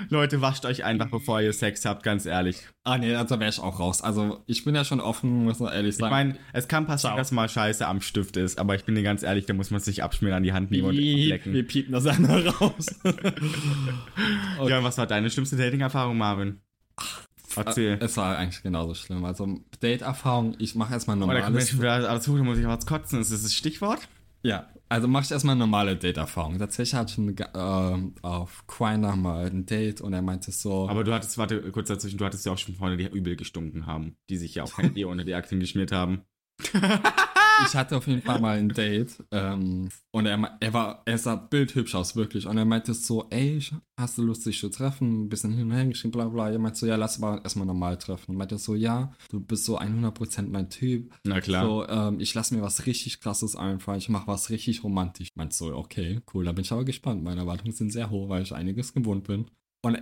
Leute, 0.09 0.39
wascht 0.41 0.65
euch 0.65 0.83
einfach, 0.83 1.09
bevor 1.09 1.41
ihr 1.41 1.51
Sex 1.51 1.83
habt, 1.85 2.03
ganz 2.03 2.25
ehrlich. 2.27 2.57
Ah 2.83 2.97
nee, 2.99 3.15
also 3.15 3.39
wäre 3.39 3.49
ich 3.49 3.59
auch 3.59 3.79
raus. 3.79 4.01
Also 4.03 4.43
ich 4.45 4.63
bin 4.63 4.75
ja 4.75 4.85
schon 4.85 5.01
offen, 5.01 5.45
muss 5.45 5.59
man 5.59 5.73
ehrlich 5.73 5.95
Ich 5.95 5.97
sagen. 5.97 6.11
meine, 6.11 6.37
es 6.53 6.67
kann 6.67 6.85
passieren, 6.85 7.13
Ciao. 7.13 7.17
dass 7.17 7.31
mal 7.31 7.49
Scheiße 7.49 7.85
am 7.87 8.01
Stift 8.01 8.37
ist, 8.37 8.59
aber 8.59 8.75
ich 8.75 8.83
bin 8.85 8.93
dir 8.95 9.01
ganz 9.03 9.23
ehrlich, 9.23 9.47
da 9.47 9.53
muss 9.55 9.71
man 9.71 9.81
sich 9.81 10.03
abschmieren 10.03 10.37
an 10.37 10.43
die 10.43 10.53
Hand 10.53 10.69
nehmen 10.69 10.85
und 10.89 10.95
wir 10.97 11.27
lecken. 11.29 11.65
piepen 11.67 11.91
das 11.93 12.05
einmal 12.05 12.47
raus. 12.47 12.85
Okay. 13.03 13.41
Ja, 14.69 14.83
was 14.83 14.97
war 14.97 15.07
deine 15.07 15.29
schlimmste 15.29 15.57
Dating-Erfahrung, 15.57 16.17
Marvin? 16.17 16.61
Erzähl. 17.57 17.97
Es 18.01 18.17
war 18.17 18.37
eigentlich 18.37 18.61
genauso 18.63 18.93
schlimm. 18.93 19.23
Also 19.25 19.59
Date-Erfahrung, 19.81 20.55
ich 20.59 20.75
mache 20.75 20.93
erstmal 20.93 21.17
Oh, 21.17 21.21
da 21.21 21.25
normales. 21.27 21.69
schon 21.69 21.79
wieder 21.79 22.09
alles 22.09 22.27
hoch, 22.27 22.37
da 22.37 22.43
muss 22.43 22.57
ich 22.57 22.65
was 22.67 22.85
kotzen. 22.85 23.21
Ist 23.21 23.31
das 23.31 23.43
das 23.43 23.53
Stichwort? 23.53 23.99
Ja, 24.43 24.67
also 24.89 25.07
mache 25.07 25.23
ich 25.23 25.31
erstmal 25.31 25.55
normale 25.55 25.95
Date-Erfahrung. 25.95 26.59
Tatsächlich 26.59 26.93
hatte 26.93 27.13
ich 27.13 27.17
eine, 27.17 27.31
äh, 27.33 28.25
auf 28.27 28.67
Quiner 28.67 29.15
mal 29.15 29.47
ein 29.47 29.65
Date 29.65 30.01
und 30.01 30.13
er 30.13 30.21
meinte 30.21 30.51
so, 30.51 30.87
Aber 30.87 31.03
du 31.03 31.13
hattest, 31.13 31.37
warte, 31.37 31.61
kurz 31.71 31.87
dazwischen, 31.87 32.17
du 32.19 32.25
hattest 32.25 32.45
ja 32.45 32.51
auch 32.51 32.57
schon 32.57 32.75
Freunde, 32.75 32.97
die 32.97 33.05
übel 33.17 33.35
gestunken 33.35 33.87
haben, 33.87 34.15
die 34.29 34.37
sich 34.37 34.55
ja 34.55 34.63
auch 34.63 34.75
kein 34.75 34.93
Bier 34.93 35.07
unter 35.09 35.23
die 35.23 35.33
Aktien 35.33 35.59
geschmiert 35.59 35.91
haben. 35.91 36.21
ich 37.65 37.75
hatte 37.75 37.97
auf 37.97 38.07
jeden 38.07 38.21
Fall 38.21 38.39
mal 38.39 38.57
ein 38.57 38.69
Date 38.69 39.23
ähm, 39.31 39.89
und 40.11 40.25
er, 40.25 40.57
er 40.59 40.73
war, 40.73 41.01
er 41.05 41.17
sah 41.17 41.35
bildhübsch 41.35 41.95
aus, 41.95 42.15
wirklich. 42.15 42.47
Und 42.47 42.57
er 42.57 42.65
meinte 42.65 42.93
so, 42.93 43.27
ey, 43.29 43.59
hast 43.99 44.17
du 44.17 44.23
Lust, 44.23 44.45
dich 44.45 44.59
zu 44.59 44.69
treffen? 44.69 45.25
Ein 45.25 45.29
bisschen 45.29 45.53
hin 45.53 45.69
und 45.69 45.75
her 45.75 45.85
geschrieben, 45.85 46.11
bla 46.11 46.25
bla. 46.25 46.49
Er 46.49 46.59
meinte 46.59 46.79
so, 46.79 46.85
ja, 46.85 46.95
lass 46.95 47.21
aber 47.21 47.43
erstmal 47.43 47.65
normal 47.65 47.97
treffen. 47.97 48.31
Und 48.31 48.37
meinte 48.37 48.57
so, 48.57 48.75
ja, 48.75 49.13
du 49.29 49.39
bist 49.39 49.65
so 49.65 49.79
100% 49.79 50.49
mein 50.49 50.69
Typ. 50.69 51.13
Na 51.23 51.41
klar. 51.41 51.63
So, 51.65 51.87
ähm, 51.87 52.19
ich 52.19 52.33
lasse 52.33 52.55
mir 52.55 52.61
was 52.61 52.85
richtig 52.85 53.19
krasses 53.19 53.55
einfallen. 53.55 53.99
Ich 53.99 54.09
mache 54.09 54.27
was 54.27 54.49
richtig 54.49 54.83
romantisch. 54.83 55.29
Meinte 55.35 55.55
so, 55.55 55.75
okay, 55.75 56.21
cool, 56.33 56.45
da 56.45 56.51
bin 56.51 56.63
ich 56.63 56.71
aber 56.71 56.85
gespannt. 56.85 57.23
Meine 57.23 57.41
Erwartungen 57.41 57.73
sind 57.73 57.91
sehr 57.91 58.09
hoch, 58.09 58.29
weil 58.29 58.43
ich 58.43 58.53
einiges 58.53 58.93
gewohnt 58.93 59.25
bin. 59.25 59.49
Und 59.83 59.99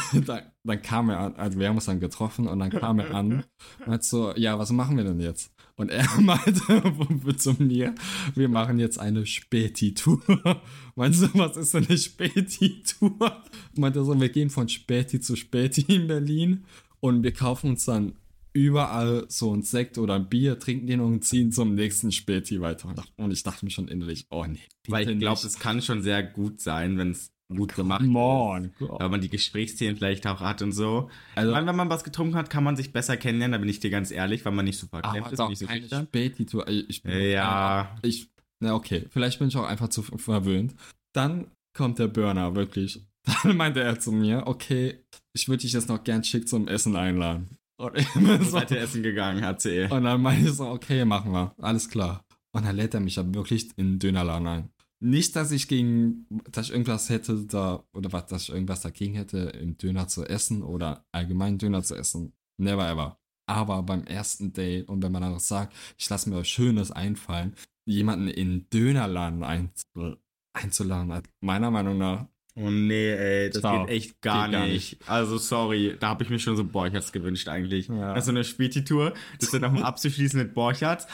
dann, 0.26 0.42
dann 0.64 0.82
kam 0.82 1.10
er 1.10 1.20
an, 1.20 1.36
also 1.36 1.58
wir 1.58 1.68
haben 1.68 1.76
uns 1.76 1.86
dann 1.86 2.00
getroffen 2.00 2.46
und 2.46 2.58
dann 2.58 2.70
kam 2.70 2.98
er 2.98 3.14
an 3.14 3.44
und 3.84 3.92
hat 3.92 4.04
so, 4.04 4.34
ja, 4.36 4.58
was 4.58 4.70
machen 4.72 4.96
wir 4.96 5.04
denn 5.04 5.20
jetzt? 5.20 5.52
Und 5.76 5.90
er 5.90 6.06
meinte 6.20 7.36
zu 7.36 7.54
mir, 7.58 7.94
wir 8.34 8.48
machen 8.48 8.78
jetzt 8.78 8.98
eine 8.98 9.26
Späti-Tour. 9.26 10.60
Meinst 10.94 11.22
du, 11.22 11.28
was 11.34 11.56
ist 11.56 11.74
denn 11.74 11.86
eine 11.86 11.98
Späti-Tour? 11.98 13.42
Meinte 13.76 14.04
so, 14.04 14.20
wir 14.20 14.28
gehen 14.28 14.50
von 14.50 14.68
Späti 14.68 15.20
zu 15.20 15.36
Späti 15.36 15.82
in 15.88 16.06
Berlin 16.06 16.64
und 17.00 17.22
wir 17.22 17.32
kaufen 17.32 17.70
uns 17.70 17.84
dann 17.84 18.14
überall 18.54 19.24
so 19.28 19.54
ein 19.54 19.62
Sekt 19.62 19.98
oder 19.98 20.14
ein 20.14 20.28
Bier, 20.28 20.58
trinken 20.58 20.86
den 20.86 21.00
und 21.00 21.24
ziehen 21.24 21.52
zum 21.52 21.74
nächsten 21.74 22.12
Späti 22.12 22.60
weiter. 22.60 22.94
Und 23.16 23.30
ich 23.30 23.42
dachte 23.42 23.64
mir 23.64 23.70
schon 23.70 23.88
innerlich, 23.88 24.26
oh 24.30 24.44
nee. 24.46 24.60
Weil 24.88 25.08
ich 25.08 25.18
glaube, 25.18 25.40
es 25.44 25.58
kann 25.58 25.80
schon 25.80 26.02
sehr 26.02 26.22
gut 26.22 26.60
sein, 26.60 26.98
wenn 26.98 27.12
es 27.12 27.31
gut 27.54 27.74
gemacht 27.74 28.00
Come 28.04 28.70
ist. 28.78 28.90
Weil 28.90 29.08
man 29.08 29.20
die 29.20 29.28
Gesprächsthemen 29.28 29.96
vielleicht 29.96 30.26
auch 30.26 30.40
hat 30.40 30.62
und 30.62 30.72
so. 30.72 31.08
Also- 31.34 31.54
Also, 31.54 31.66
wenn 31.66 31.76
man 31.76 31.88
was 31.90 32.04
getrunken 32.04 32.34
hat, 32.36 32.50
kann 32.50 32.64
man 32.64 32.76
sich 32.76 32.92
besser 32.92 33.16
kennenlernen, 33.16 33.52
da 33.52 33.58
bin 33.58 33.68
ich 33.68 33.80
dir 33.80 33.90
ganz 33.90 34.10
ehrlich, 34.10 34.44
weil 34.44 34.52
man 34.52 34.64
nicht 34.64 34.78
so 34.78 34.86
verklemmt 34.86 35.26
es 35.26 35.32
ist, 35.38 35.48
nicht 35.48 35.58
so 35.58 35.66
schüchtern. 35.68 36.06
Späti-Tour. 36.06 36.68
Ich 36.68 36.88
ich 36.88 37.02
bin 37.02 37.20
Ja. 37.30 37.96
Ich, 38.02 38.28
na 38.60 38.74
okay, 38.74 39.06
vielleicht 39.10 39.38
bin 39.38 39.48
ich 39.48 39.56
auch 39.56 39.66
einfach 39.66 39.88
zu 39.88 40.02
verwöhnt. 40.02 40.74
Dann 41.12 41.46
kommt 41.76 41.98
der 41.98 42.08
Burner, 42.08 42.54
wirklich. 42.54 43.00
Dann 43.44 43.56
meinte 43.56 43.80
er 43.80 43.98
zu 44.00 44.12
mir, 44.12 44.46
okay, 44.46 44.98
ich 45.32 45.48
würde 45.48 45.62
dich 45.62 45.72
jetzt 45.72 45.88
noch 45.88 46.02
gern 46.04 46.24
schick 46.24 46.48
zum 46.48 46.66
Essen 46.68 46.96
einladen. 46.96 47.48
Und, 47.78 47.96
ich 47.96 48.08
bin 48.12 48.42
so, 48.44 48.58
ihr 48.58 48.70
essen 48.72 49.02
gegangen, 49.02 49.42
erzähl. 49.42 49.90
und 49.90 50.04
dann 50.04 50.20
meinte 50.20 50.48
ich 50.48 50.54
so, 50.54 50.66
okay, 50.68 51.04
machen 51.04 51.32
wir, 51.32 51.52
alles 51.58 51.88
klar. 51.88 52.24
Und 52.54 52.64
dann 52.66 52.76
lädt 52.76 52.94
er 52.94 53.00
mich 53.00 53.16
ja 53.16 53.34
wirklich 53.34 53.70
in 53.76 53.92
den 53.94 53.98
Dönerladen 53.98 54.46
ein. 54.46 54.70
Nicht, 55.04 55.34
dass 55.34 55.50
ich 55.50 55.66
gegen, 55.66 56.28
dass 56.50 56.66
ich 56.66 56.72
irgendwas 56.72 57.10
hätte 57.10 57.44
da, 57.46 57.84
oder 57.92 58.12
was, 58.12 58.26
dass 58.26 58.42
ich 58.44 58.50
irgendwas 58.50 58.82
dagegen 58.82 59.14
hätte, 59.14 59.38
im 59.38 59.76
Döner 59.76 60.06
zu 60.06 60.24
essen 60.24 60.62
oder 60.62 61.04
allgemein 61.10 61.58
Döner 61.58 61.82
zu 61.82 61.96
essen. 61.96 62.32
Never 62.56 62.88
ever. 62.88 63.18
Aber 63.46 63.82
beim 63.82 64.04
ersten 64.04 64.52
Date 64.52 64.88
und 64.88 65.02
wenn 65.02 65.10
man 65.10 65.22
dann 65.22 65.32
noch 65.32 65.40
sagt, 65.40 65.74
ich 65.98 66.08
lasse 66.08 66.30
mir 66.30 66.36
was 66.36 66.48
Schönes 66.48 66.92
einfallen, 66.92 67.56
jemanden 67.84 68.28
in 68.28 68.50
den 68.50 68.70
Dönerladen 68.70 69.42
einzu 69.42 70.16
einzuladen, 70.54 71.10
also 71.10 71.28
meiner 71.40 71.72
Meinung 71.72 71.98
nach, 71.98 72.28
Oh 72.54 72.68
nee, 72.68 73.10
ey, 73.10 73.48
das 73.48 73.62
Ciao. 73.62 73.86
geht 73.86 73.94
echt 73.94 74.20
gar, 74.20 74.44
Geht 74.44 74.52
gar 74.52 74.66
nicht. 74.66 75.08
Also 75.08 75.38
sorry, 75.38 75.96
da 75.98 76.08
habe 76.08 76.22
ich 76.22 76.28
mir 76.28 76.38
schon 76.38 76.54
so 76.54 76.64
Borcherts 76.64 77.10
gewünscht 77.10 77.48
eigentlich. 77.48 77.88
Ja. 77.88 78.12
Also 78.12 78.30
eine 78.30 78.44
Späti-Tour, 78.44 79.14
das 79.38 79.44
ist 79.44 79.54
dann 79.54 79.62
nochmal 79.62 79.84
abzuschließen 79.84 80.38
mit 80.38 80.52
Borcherts. 80.52 81.06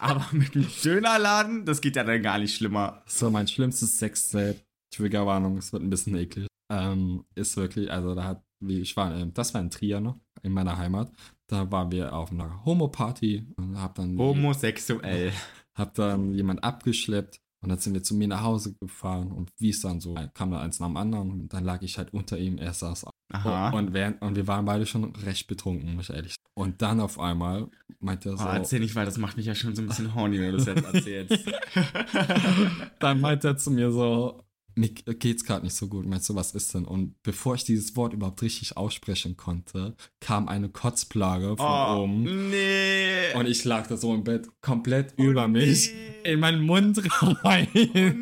Aber 0.00 0.26
mit 0.32 0.54
einem 0.54 0.66
Dönerladen, 0.82 1.66
das 1.66 1.80
geht 1.80 1.96
ja 1.96 2.04
dann 2.04 2.22
gar 2.22 2.38
nicht 2.38 2.56
schlimmer. 2.56 3.02
so 3.06 3.30
mein 3.30 3.46
schlimmstes 3.46 3.98
Sex-Date, 3.98 4.64
Triggerwarnung, 4.94 5.58
es 5.58 5.72
wird 5.72 5.82
ein 5.82 5.90
bisschen 5.90 6.16
eklig, 6.16 6.46
ähm, 6.72 7.24
ist 7.34 7.56
wirklich, 7.56 7.92
also 7.92 8.14
da 8.14 8.24
hat, 8.24 8.44
wie 8.60 8.80
ich 8.80 8.96
war, 8.96 9.14
ähm, 9.14 9.34
das 9.34 9.52
war 9.52 9.60
in 9.60 9.70
Trier 9.70 10.00
noch, 10.00 10.18
in 10.42 10.52
meiner 10.52 10.78
Heimat, 10.78 11.12
da 11.48 11.70
waren 11.70 11.92
wir 11.92 12.14
auf 12.14 12.32
einer 12.32 12.64
Homo-Party 12.64 13.46
und 13.56 13.78
hab 13.78 13.94
dann, 13.94 14.16
Homosexuell. 14.18 15.32
hab 15.74 15.94
dann 15.94 16.32
jemand 16.34 16.64
abgeschleppt 16.64 17.38
und 17.62 17.68
dann 17.68 17.78
sind 17.78 17.92
wir 17.92 18.02
zu 18.02 18.14
mir 18.14 18.28
nach 18.28 18.42
Hause 18.42 18.74
gefahren 18.80 19.30
und 19.30 19.50
wie 19.58 19.68
es 19.68 19.82
dann 19.82 20.00
so, 20.00 20.14
kam 20.32 20.50
da 20.50 20.60
eins 20.60 20.80
nach 20.80 20.86
dem 20.86 20.96
anderen 20.96 21.30
und 21.30 21.52
dann 21.52 21.64
lag 21.64 21.82
ich 21.82 21.98
halt 21.98 22.14
unter 22.14 22.38
ihm, 22.38 22.56
er 22.56 22.72
saß 22.72 23.04
Aha. 23.30 23.70
und, 23.70 23.92
während, 23.92 24.20
und 24.22 24.36
wir 24.36 24.46
waren 24.46 24.64
beide 24.64 24.86
schon 24.86 25.14
recht 25.24 25.46
betrunken, 25.46 25.94
muss 25.94 26.08
ich 26.10 26.16
ehrlich 26.16 26.32
sagen. 26.32 26.40
Und 26.54 26.82
dann 26.82 27.00
auf 27.00 27.18
einmal 27.18 27.68
meinte 28.00 28.30
er 28.30 28.34
Oh, 28.34 28.38
so, 28.38 28.44
erzähl 28.44 28.80
nicht, 28.80 28.94
weil 28.94 29.06
das 29.06 29.18
macht 29.18 29.36
mich 29.36 29.46
ja 29.46 29.54
schon 29.54 29.74
so 29.74 29.82
ein 29.82 29.88
bisschen 29.88 30.14
horny, 30.14 30.40
wenn 30.40 30.52
du 30.52 30.56
das 30.58 30.66
jetzt 30.66 30.84
erzählst. 30.84 31.44
dann 32.98 33.20
meinte 33.20 33.48
er 33.48 33.56
zu 33.56 33.70
mir 33.70 33.90
so, 33.90 34.42
mir 34.74 34.88
geht's 34.88 35.44
gerade 35.44 35.64
nicht 35.64 35.74
so 35.74 35.88
gut. 35.88 36.06
Meinst 36.06 36.28
du, 36.28 36.34
was 36.34 36.52
ist 36.52 36.74
denn? 36.74 36.84
Und 36.84 37.20
bevor 37.22 37.54
ich 37.54 37.64
dieses 37.64 37.96
Wort 37.96 38.12
überhaupt 38.12 38.42
richtig 38.42 38.76
aussprechen 38.76 39.36
konnte, 39.36 39.96
kam 40.20 40.48
eine 40.48 40.68
Kotzplage 40.68 41.56
von 41.56 41.66
oh, 41.66 42.02
oben. 42.04 42.50
nee. 42.50 43.32
Und 43.34 43.46
ich 43.46 43.64
lag 43.64 43.86
da 43.86 43.96
so 43.96 44.14
im 44.14 44.24
Bett 44.24 44.48
komplett 44.60 45.14
über 45.16 45.48
mich 45.48 45.92
nee. 45.92 46.32
in 46.32 46.40
meinen 46.40 46.62
Mund 46.62 47.00
rein. 47.44 47.68
nee. 47.74 48.14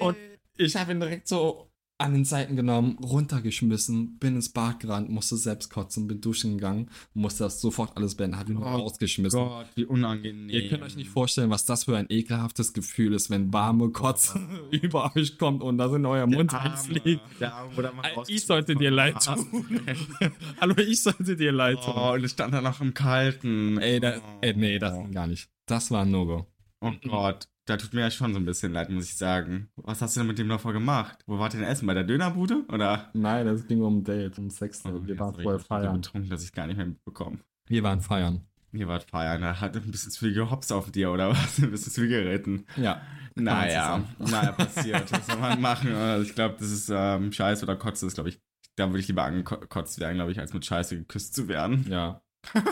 Und 0.00 0.16
ich 0.56 0.76
habe 0.76 0.92
ihn 0.92 1.00
direkt 1.00 1.28
so 1.28 1.71
an 2.02 2.12
den 2.12 2.24
Seiten 2.24 2.56
genommen, 2.56 2.98
runtergeschmissen, 2.98 4.18
bin 4.18 4.34
ins 4.34 4.50
Bad 4.50 4.80
gerannt, 4.80 5.08
musste 5.08 5.36
selbst 5.36 5.70
kotzen, 5.70 6.08
bin 6.08 6.20
duschen 6.20 6.58
gegangen, 6.58 6.90
musste 7.14 7.44
das 7.44 7.60
sofort 7.60 7.96
alles 7.96 8.16
beenden, 8.16 8.38
hat 8.38 8.48
ihn 8.48 8.56
Oh 8.56 8.62
rausgeschmissen. 8.62 9.38
Gott, 9.38 9.66
wie 9.74 9.84
unangenehm. 9.84 10.48
Ihr 10.48 10.68
könnt 10.68 10.82
euch 10.82 10.96
nicht 10.96 11.10
vorstellen, 11.10 11.50
was 11.50 11.64
das 11.64 11.84
für 11.84 11.96
ein 11.96 12.06
ekelhaftes 12.08 12.72
Gefühl 12.72 13.14
ist, 13.14 13.30
wenn 13.30 13.52
warme 13.52 13.90
Kotze 13.90 14.40
über 14.70 15.12
euch 15.14 15.38
kommt 15.38 15.62
und 15.62 15.78
das 15.78 15.92
in 15.92 16.04
euer 16.04 16.26
Mund 16.26 16.52
einfliegt. 16.52 17.22
Der 17.40 17.68
wurde 17.74 17.92
einfach 17.92 18.28
Ich 18.28 18.46
sollte 18.46 18.74
dir 18.74 18.90
leid 18.90 19.24
tun. 19.24 19.80
Hallo, 20.60 20.76
ich 20.78 21.02
sollte 21.02 21.36
dir 21.36 21.52
leid 21.52 21.82
tun. 21.82 21.94
Oh, 21.96 22.12
und 22.12 22.24
es 22.24 22.32
stand 22.32 22.52
da 22.52 22.60
noch 22.60 22.80
im 22.80 22.94
Kalten. 22.94 23.78
Ey, 23.78 24.00
da, 24.00 24.18
oh. 24.18 24.38
ey, 24.40 24.54
nee, 24.54 24.78
das 24.78 24.94
ging 24.94 25.12
gar 25.12 25.26
nicht. 25.26 25.48
Das 25.66 25.90
war 25.90 26.02
ein 26.02 26.10
No-Go. 26.10 26.46
Oh 26.80 26.92
Gott, 27.08 27.48
da 27.66 27.76
tut 27.76 27.92
mir 27.92 28.00
ja 28.00 28.10
schon 28.10 28.32
so 28.32 28.40
ein 28.40 28.44
bisschen 28.44 28.72
leid, 28.72 28.90
muss 28.90 29.04
ich 29.04 29.16
sagen. 29.16 29.68
Was 29.76 30.02
hast 30.02 30.16
du 30.16 30.20
denn 30.20 30.26
mit 30.26 30.38
dem 30.38 30.48
noch 30.48 30.60
vor 30.60 30.72
gemacht? 30.72 31.18
Wo 31.26 31.38
wart 31.38 31.54
ihr 31.54 31.60
denn 31.60 31.68
essen? 31.68 31.86
Bei 31.86 31.94
der 31.94 32.04
Dönerbude? 32.04 32.64
Oder? 32.68 33.10
Nein, 33.14 33.46
das 33.46 33.66
ging 33.66 33.82
um 33.82 33.98
ein 33.98 34.04
Date, 34.04 34.38
um 34.38 34.50
Sex. 34.50 34.82
Oh, 34.84 35.00
wir 35.06 35.18
waren 35.18 35.34
voll 35.34 35.58
feiern. 35.58 36.00
betrunken, 36.00 36.30
dass 36.30 36.42
ich 36.42 36.52
gar 36.52 36.66
nicht 36.66 36.76
mehr 36.76 36.86
mitbekommen. 36.86 37.40
Wir 37.68 37.82
waren 37.82 38.00
feiern. 38.00 38.42
Ihr 38.74 38.88
wart 38.88 39.04
feiern, 39.04 39.42
da 39.42 39.60
hat 39.60 39.76
ein 39.76 39.90
bisschen 39.90 40.10
zu 40.10 40.20
viel 40.20 40.32
gehopst 40.32 40.72
auf 40.72 40.90
dir, 40.90 41.10
oder 41.12 41.30
was? 41.30 41.58
Ein 41.62 41.70
bisschen 41.70 41.92
zu 41.92 42.00
viel 42.00 42.08
geritten. 42.08 42.64
Ja. 42.76 43.02
Naja, 43.34 44.02
naja, 44.18 44.52
passiert. 44.56 45.12
Was 45.12 45.26
soll 45.26 45.36
man 45.36 45.60
machen? 45.60 45.94
Also 45.94 46.26
ich 46.26 46.34
glaube, 46.34 46.56
das 46.58 46.70
ist 46.70 46.90
ähm, 46.90 47.32
Scheiße 47.32 47.64
oder 47.64 47.76
Kotze 47.76 48.06
ist, 48.06 48.14
glaube 48.14 48.30
ich. 48.30 48.40
Da 48.76 48.88
würde 48.88 49.00
ich 49.00 49.08
lieber 49.08 49.24
angekotzt 49.24 50.00
werden, 50.00 50.14
glaube 50.14 50.32
ich, 50.32 50.40
als 50.40 50.54
mit 50.54 50.64
Scheiße 50.64 50.96
geküsst 50.96 51.34
zu 51.34 51.48
werden. 51.48 51.84
Ja. 51.90 52.22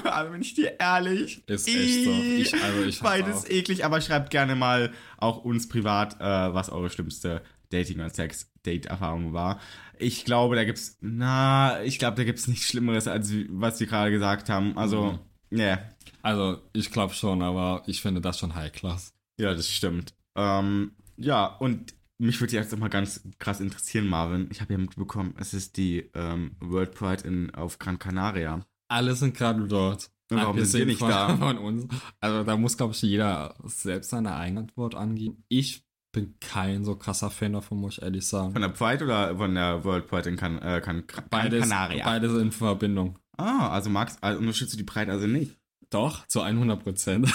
Aber 0.05 0.31
bin 0.33 0.43
ich 0.43 0.55
dir 0.55 0.79
ehrlich. 0.79 1.43
Ist 1.49 1.69
echt 1.69 2.05
so. 2.05 2.11
Ich- 2.11 2.55
also 2.63 2.83
ich 2.85 3.01
Beides 3.01 3.45
auch. 3.45 3.49
eklig, 3.51 3.85
aber 3.85 4.01
schreibt 4.01 4.31
gerne 4.31 4.55
mal 4.57 4.93
auch 5.19 5.45
uns 5.45 5.69
privat, 5.69 6.21
äh, 6.21 6.55
was 6.55 6.71
eure 6.71 6.91
schlimmste 6.91 7.43
Dating- 7.71 8.01
oder 8.01 8.11
Sex-Date-Erfahrung 8.11 9.33
war. 9.33 9.61
Ich 9.99 10.25
glaube, 10.25 10.57
da 10.57 10.65
gibt's, 10.65 10.99
na, 11.01 11.83
ich 11.83 11.99
glaube, 11.99 12.17
da 12.17 12.25
gibt's 12.25 12.49
nichts 12.49 12.67
Schlimmeres, 12.67 13.07
als 13.07 13.33
was 13.49 13.79
wir 13.81 13.87
gerade 13.87 14.11
gesagt 14.11 14.49
haben. 14.49 14.77
Also, 14.77 15.19
ja, 15.51 15.79
Also, 16.23 16.61
ich 16.73 16.91
glaube 16.91 17.15
schon, 17.15 17.43
aber 17.43 17.83
ich 17.87 18.01
finde 18.03 18.21
das 18.21 18.39
schon 18.39 18.55
High 18.55 18.73
Class. 18.73 19.15
ja, 19.39 19.55
das 19.55 19.69
stimmt. 19.71 20.15
Ähm, 20.37 20.93
ja, 21.17 21.45
und 21.47 21.95
mich 22.19 22.41
würde 22.41 22.55
jetzt 22.55 22.73
noch 22.73 22.79
mal 22.79 22.89
ganz 22.89 23.23
krass 23.39 23.61
interessieren, 23.61 24.07
Marvin. 24.07 24.49
Ich 24.51 24.61
habe 24.61 24.73
ja 24.75 24.79
mitbekommen, 24.79 25.35
es 25.39 25.55
ist 25.55 25.77
die 25.77 26.11
ähm, 26.15 26.57
World 26.61 26.95
Pride 26.95 27.27
in, 27.27 27.55
auf 27.55 27.79
Gran 27.79 27.99
Canaria. 27.99 28.65
Alle 28.91 29.15
sind 29.15 29.37
gerade 29.37 29.67
dort. 29.69 30.11
Und 30.31 30.39
warum 30.39 30.57
sind 30.65 30.87
wir 30.87 30.87
Abgesehen 30.87 30.89
nicht 30.89 30.99
von, 30.99 31.09
da? 31.11 31.37
Von 31.37 31.59
uns. 31.59 31.87
Also, 32.21 32.45
da 32.45 32.57
muss, 32.57 32.77
glaube 32.77 32.93
ich, 32.95 33.03
jeder 33.03 33.55
selbst 33.65 34.11
seine 34.11 34.35
eigene 34.37 34.61
Antwort 34.61 34.95
angeben. 34.95 35.45
Ich 35.49 35.85
bin 36.13 36.35
kein 36.41 36.85
so 36.85 36.97
krasser 36.97 37.31
Fan 37.31 37.53
davon, 37.53 37.79
muss 37.79 37.99
ich 37.99 38.03
ehrlich 38.03 38.27
sagen. 38.27 38.53
Von 38.53 38.63
der 38.63 38.69
Pride 38.71 39.05
oder 39.05 39.37
von 39.37 39.55
der 39.55 39.85
World 39.85 40.09
Pride 40.09 40.29
in 40.29 40.37
Can, 40.37 40.61
äh, 40.61 40.81
Gran 40.85 41.05
Beides, 41.31 41.69
Canaria? 41.69 42.05
beides 42.05 42.33
in 42.41 42.51
Verbindung. 42.53 43.19
Ah, 43.37 43.71
also 43.71 43.91
magst, 43.91 44.23
also 44.23 44.39
unterstützt 44.39 44.73
du 44.75 44.77
die 44.77 44.85
Pride 44.85 45.11
also 45.11 45.27
nicht? 45.27 45.57
Doch, 45.91 46.25
zu 46.29 46.41
100 46.41 46.81
Prozent. 46.81 47.29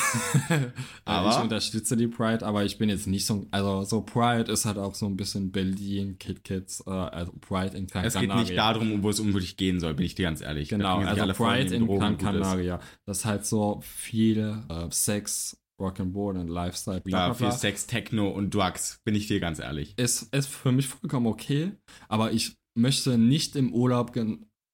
Aber? 1.05 1.29
ich 1.29 1.43
unterstütze 1.43 1.97
die 1.97 2.07
Pride, 2.07 2.45
aber 2.45 2.63
ich 2.63 2.77
bin 2.77 2.87
jetzt 2.87 3.05
nicht 3.05 3.25
so, 3.25 3.45
also 3.51 3.83
so 3.83 4.01
Pride 4.01 4.49
ist 4.49 4.63
halt 4.63 4.77
auch 4.77 4.95
so 4.95 5.05
ein 5.07 5.17
bisschen 5.17 5.51
Berlin, 5.51 6.17
KitKats, 6.17 6.83
äh, 6.87 6.89
also 6.89 7.33
Pride 7.41 7.77
in 7.77 7.87
Gran 7.87 8.05
Es 8.05 8.13
geht 8.17 8.33
nicht 8.33 8.55
darum, 8.57 9.03
wo 9.03 9.09
es 9.09 9.23
wirklich 9.23 9.57
gehen 9.57 9.81
soll, 9.81 9.93
bin 9.93 10.05
ich 10.05 10.15
dir 10.15 10.23
ganz 10.23 10.39
ehrlich. 10.39 10.69
Genau, 10.69 10.99
also 10.99 11.33
Pride 11.33 11.75
in 11.75 11.85
Gran. 11.85 12.17
Canaria. 12.17 12.79
Das 13.05 13.19
ist 13.19 13.25
halt 13.25 13.45
so 13.45 13.81
viel 13.83 14.63
äh, 14.69 14.87
Sex, 14.89 15.57
Rock'n'Roll 15.77 16.39
und 16.39 16.47
Lifestyle, 16.47 17.01
bla 17.01 17.27
Ja, 17.27 17.33
viel. 17.33 17.51
Sex, 17.51 17.87
Techno 17.87 18.29
und 18.29 18.53
Drugs, 18.53 19.01
bin 19.03 19.15
ich 19.15 19.27
dir 19.27 19.41
ganz 19.41 19.59
ehrlich. 19.59 19.93
Ist, 19.97 20.33
ist 20.33 20.47
für 20.47 20.71
mich 20.71 20.87
vollkommen 20.87 21.27
okay, 21.27 21.73
aber 22.07 22.31
ich 22.31 22.55
möchte 22.73 23.17
nicht 23.17 23.55
im 23.57 23.73
Urlaub 23.73 24.13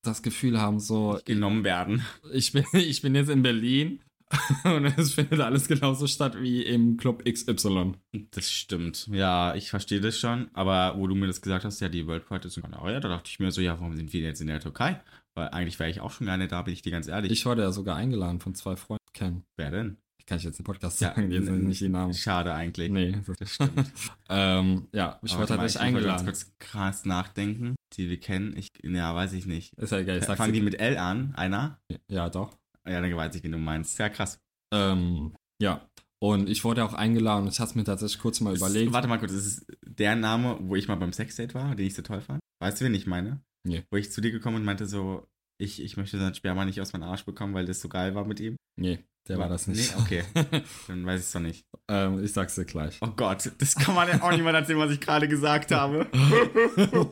das 0.02 0.22
Gefühl 0.22 0.60
haben, 0.60 0.80
so, 0.80 1.20
Genommen 1.26 1.64
werden. 1.64 2.06
ich 2.34 2.52
bin, 2.52 2.66
ich 2.74 3.02
bin 3.02 3.16
jetzt 3.16 3.30
in 3.30 3.42
Berlin 3.42 4.02
und 4.64 4.86
es 4.86 5.14
findet 5.14 5.40
alles 5.42 5.68
genauso 5.68 6.08
statt 6.08 6.38
wie 6.40 6.62
im 6.64 6.98
Club 6.98 7.24
XY. 7.26 7.94
Das 8.32 8.52
stimmt. 8.52 9.08
Ja, 9.12 9.56
ich 9.56 9.70
verstehe 9.70 10.00
das 10.00 10.18
schon. 10.18 10.50
Aber 10.54 10.98
wo 10.98 11.08
du 11.08 11.16
mir 11.16 11.28
das 11.28 11.42
gesagt 11.42 11.66
hast, 11.66 11.82
ja, 11.82 11.90
die 11.90 12.08
World 12.08 12.26
Pride 12.26 12.48
ist 12.48 12.58
in 12.58 12.64
Canaria, 12.64 13.00
da 13.00 13.10
dachte 13.10 13.30
ich 13.30 13.40
mir 13.40 13.52
so, 13.52 13.62
ja, 13.62 13.80
warum 13.80 13.96
sind 13.96 14.14
wir 14.14 14.22
jetzt 14.22 14.42
in 14.42 14.48
der 14.48 14.60
Türkei? 14.60 15.02
Weil 15.34 15.50
eigentlich 15.50 15.80
wäre 15.80 15.90
ich 15.90 16.02
auch 16.02 16.12
schon 16.12 16.28
gerne 16.28 16.48
da, 16.48 16.62
bin 16.62 16.74
ich 16.74 16.82
dir 16.82 16.92
ganz 16.92 17.08
ehrlich. 17.08 17.32
Ich 17.32 17.46
wurde 17.46 17.62
ja 17.62 17.72
sogar 17.72 17.96
eingeladen 17.96 18.40
von 18.40 18.56
zwei 18.56 18.76
Freunden 18.76 19.04
kennen. 19.14 19.44
Wer 19.58 19.72
denn? 19.72 19.98
Kann 20.32 20.38
ich 20.38 20.46
jetzt 20.46 20.60
im 20.60 20.64
Podcast 20.64 21.02
Ja, 21.02 21.10
sagen, 21.10 21.30
die 21.30 21.44
sind 21.44 21.66
nicht 21.66 21.82
die 21.82 21.90
Namen. 21.90 22.14
Schade 22.14 22.54
eigentlich. 22.54 22.90
Nee, 22.90 23.18
Das 23.38 23.54
stimmt. 23.54 23.92
ähm, 24.30 24.88
ja, 24.94 25.20
ich 25.22 25.34
wurde 25.34 25.42
mal, 25.42 25.48
tatsächlich 25.58 25.76
ich 25.76 25.82
eingeladen. 25.82 26.26
Ganz 26.26 26.46
kurz 26.46 26.58
krass 26.58 27.04
nachdenken, 27.04 27.76
die 27.98 28.10
wir 28.10 28.18
kennen. 28.18 28.56
Ich, 28.56 28.70
ja, 28.82 29.14
weiß 29.14 29.34
ich 29.34 29.46
nicht. 29.46 29.74
Ist 29.74 29.92
ja 29.92 29.98
egal, 29.98 30.20
ich 30.20 30.24
sag's 30.24 30.38
Fangen 30.38 30.54
die 30.54 30.62
mit 30.62 30.80
L 30.80 30.96
an? 30.96 31.36
Einer? 31.36 31.82
Ja, 32.08 32.30
doch. 32.30 32.58
Ja, 32.88 33.02
dann 33.02 33.14
weiß 33.14 33.36
ich, 33.36 33.44
wen 33.44 33.52
du 33.52 33.58
meinst. 33.58 34.00
Ja, 34.00 34.08
krass. 34.08 34.40
Ähm, 34.74 35.34
ja. 35.62 35.86
Und 36.20 36.48
ich 36.48 36.64
wurde 36.64 36.86
auch 36.86 36.94
eingeladen 36.94 37.48
und 37.48 37.52
ich 37.52 37.60
hatte 37.60 37.78
mir 37.78 37.84
tatsächlich 37.84 38.22
kurz 38.22 38.40
mal 38.40 38.56
überlegt. 38.56 38.88
Ist, 38.88 38.94
warte 38.94 39.10
mal 39.10 39.20
kurz, 39.20 39.34
ist 39.34 39.46
es 39.46 39.66
der 39.86 40.16
Name, 40.16 40.60
wo 40.62 40.78
ich 40.78 40.88
mal 40.88 40.96
beim 40.96 41.12
Sexdate 41.12 41.54
war, 41.56 41.76
den 41.76 41.88
ich 41.88 41.94
so 41.94 42.04
toll 42.04 42.22
fand? 42.22 42.40
Weißt 42.62 42.80
du, 42.80 42.86
wen 42.86 42.94
ich 42.94 43.06
meine? 43.06 43.42
Nee. 43.68 43.84
Wo 43.92 43.98
ich 43.98 44.14
zu 44.14 44.22
dir 44.22 44.32
gekommen 44.32 44.56
und 44.56 44.64
meinte 44.64 44.86
so, 44.86 45.28
ich, 45.62 45.82
ich 45.82 45.96
möchte 45.96 46.18
seinen 46.18 46.34
Sperma 46.34 46.66
nicht 46.66 46.82
aus 46.82 46.94
meinem 46.94 47.04
Arsch 47.04 47.24
bekommen, 47.24 47.54
weil 47.54 47.66
das 47.66 47.82
so 47.82 47.90
geil 47.90 48.16
war 48.16 48.26
mit 48.26 48.40
ihm. 48.40 48.58
Nee, 48.76 49.00
der 49.28 49.38
war 49.38 49.48
das 49.48 49.68
nicht. 49.68 49.96
Nee, 49.96 50.02
okay. 50.02 50.24
Dann 50.88 51.06
weiß 51.06 51.20
ich 51.20 51.28
es 51.28 51.32
doch 51.32 51.40
nicht. 51.40 51.66
ähm, 51.88 52.24
ich 52.24 52.34
sag's 52.34 52.56
dir 52.56 52.66
gleich. 52.66 52.98
Oh 53.02 53.12
Gott, 53.16 53.52
das 53.60 53.76
kann 53.76 53.94
man 53.94 54.08
ja 54.08 54.22
auch 54.22 54.32
niemand 54.32 54.56
erzählen, 54.56 54.80
was 54.80 54.92
ich 54.92 55.00
gerade 55.00 55.28
gesagt 55.28 55.72
habe. 55.72 56.08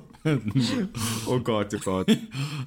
oh 1.27 1.39
Gott, 1.39 1.73
oh 1.73 1.79
Gott. 1.79 2.07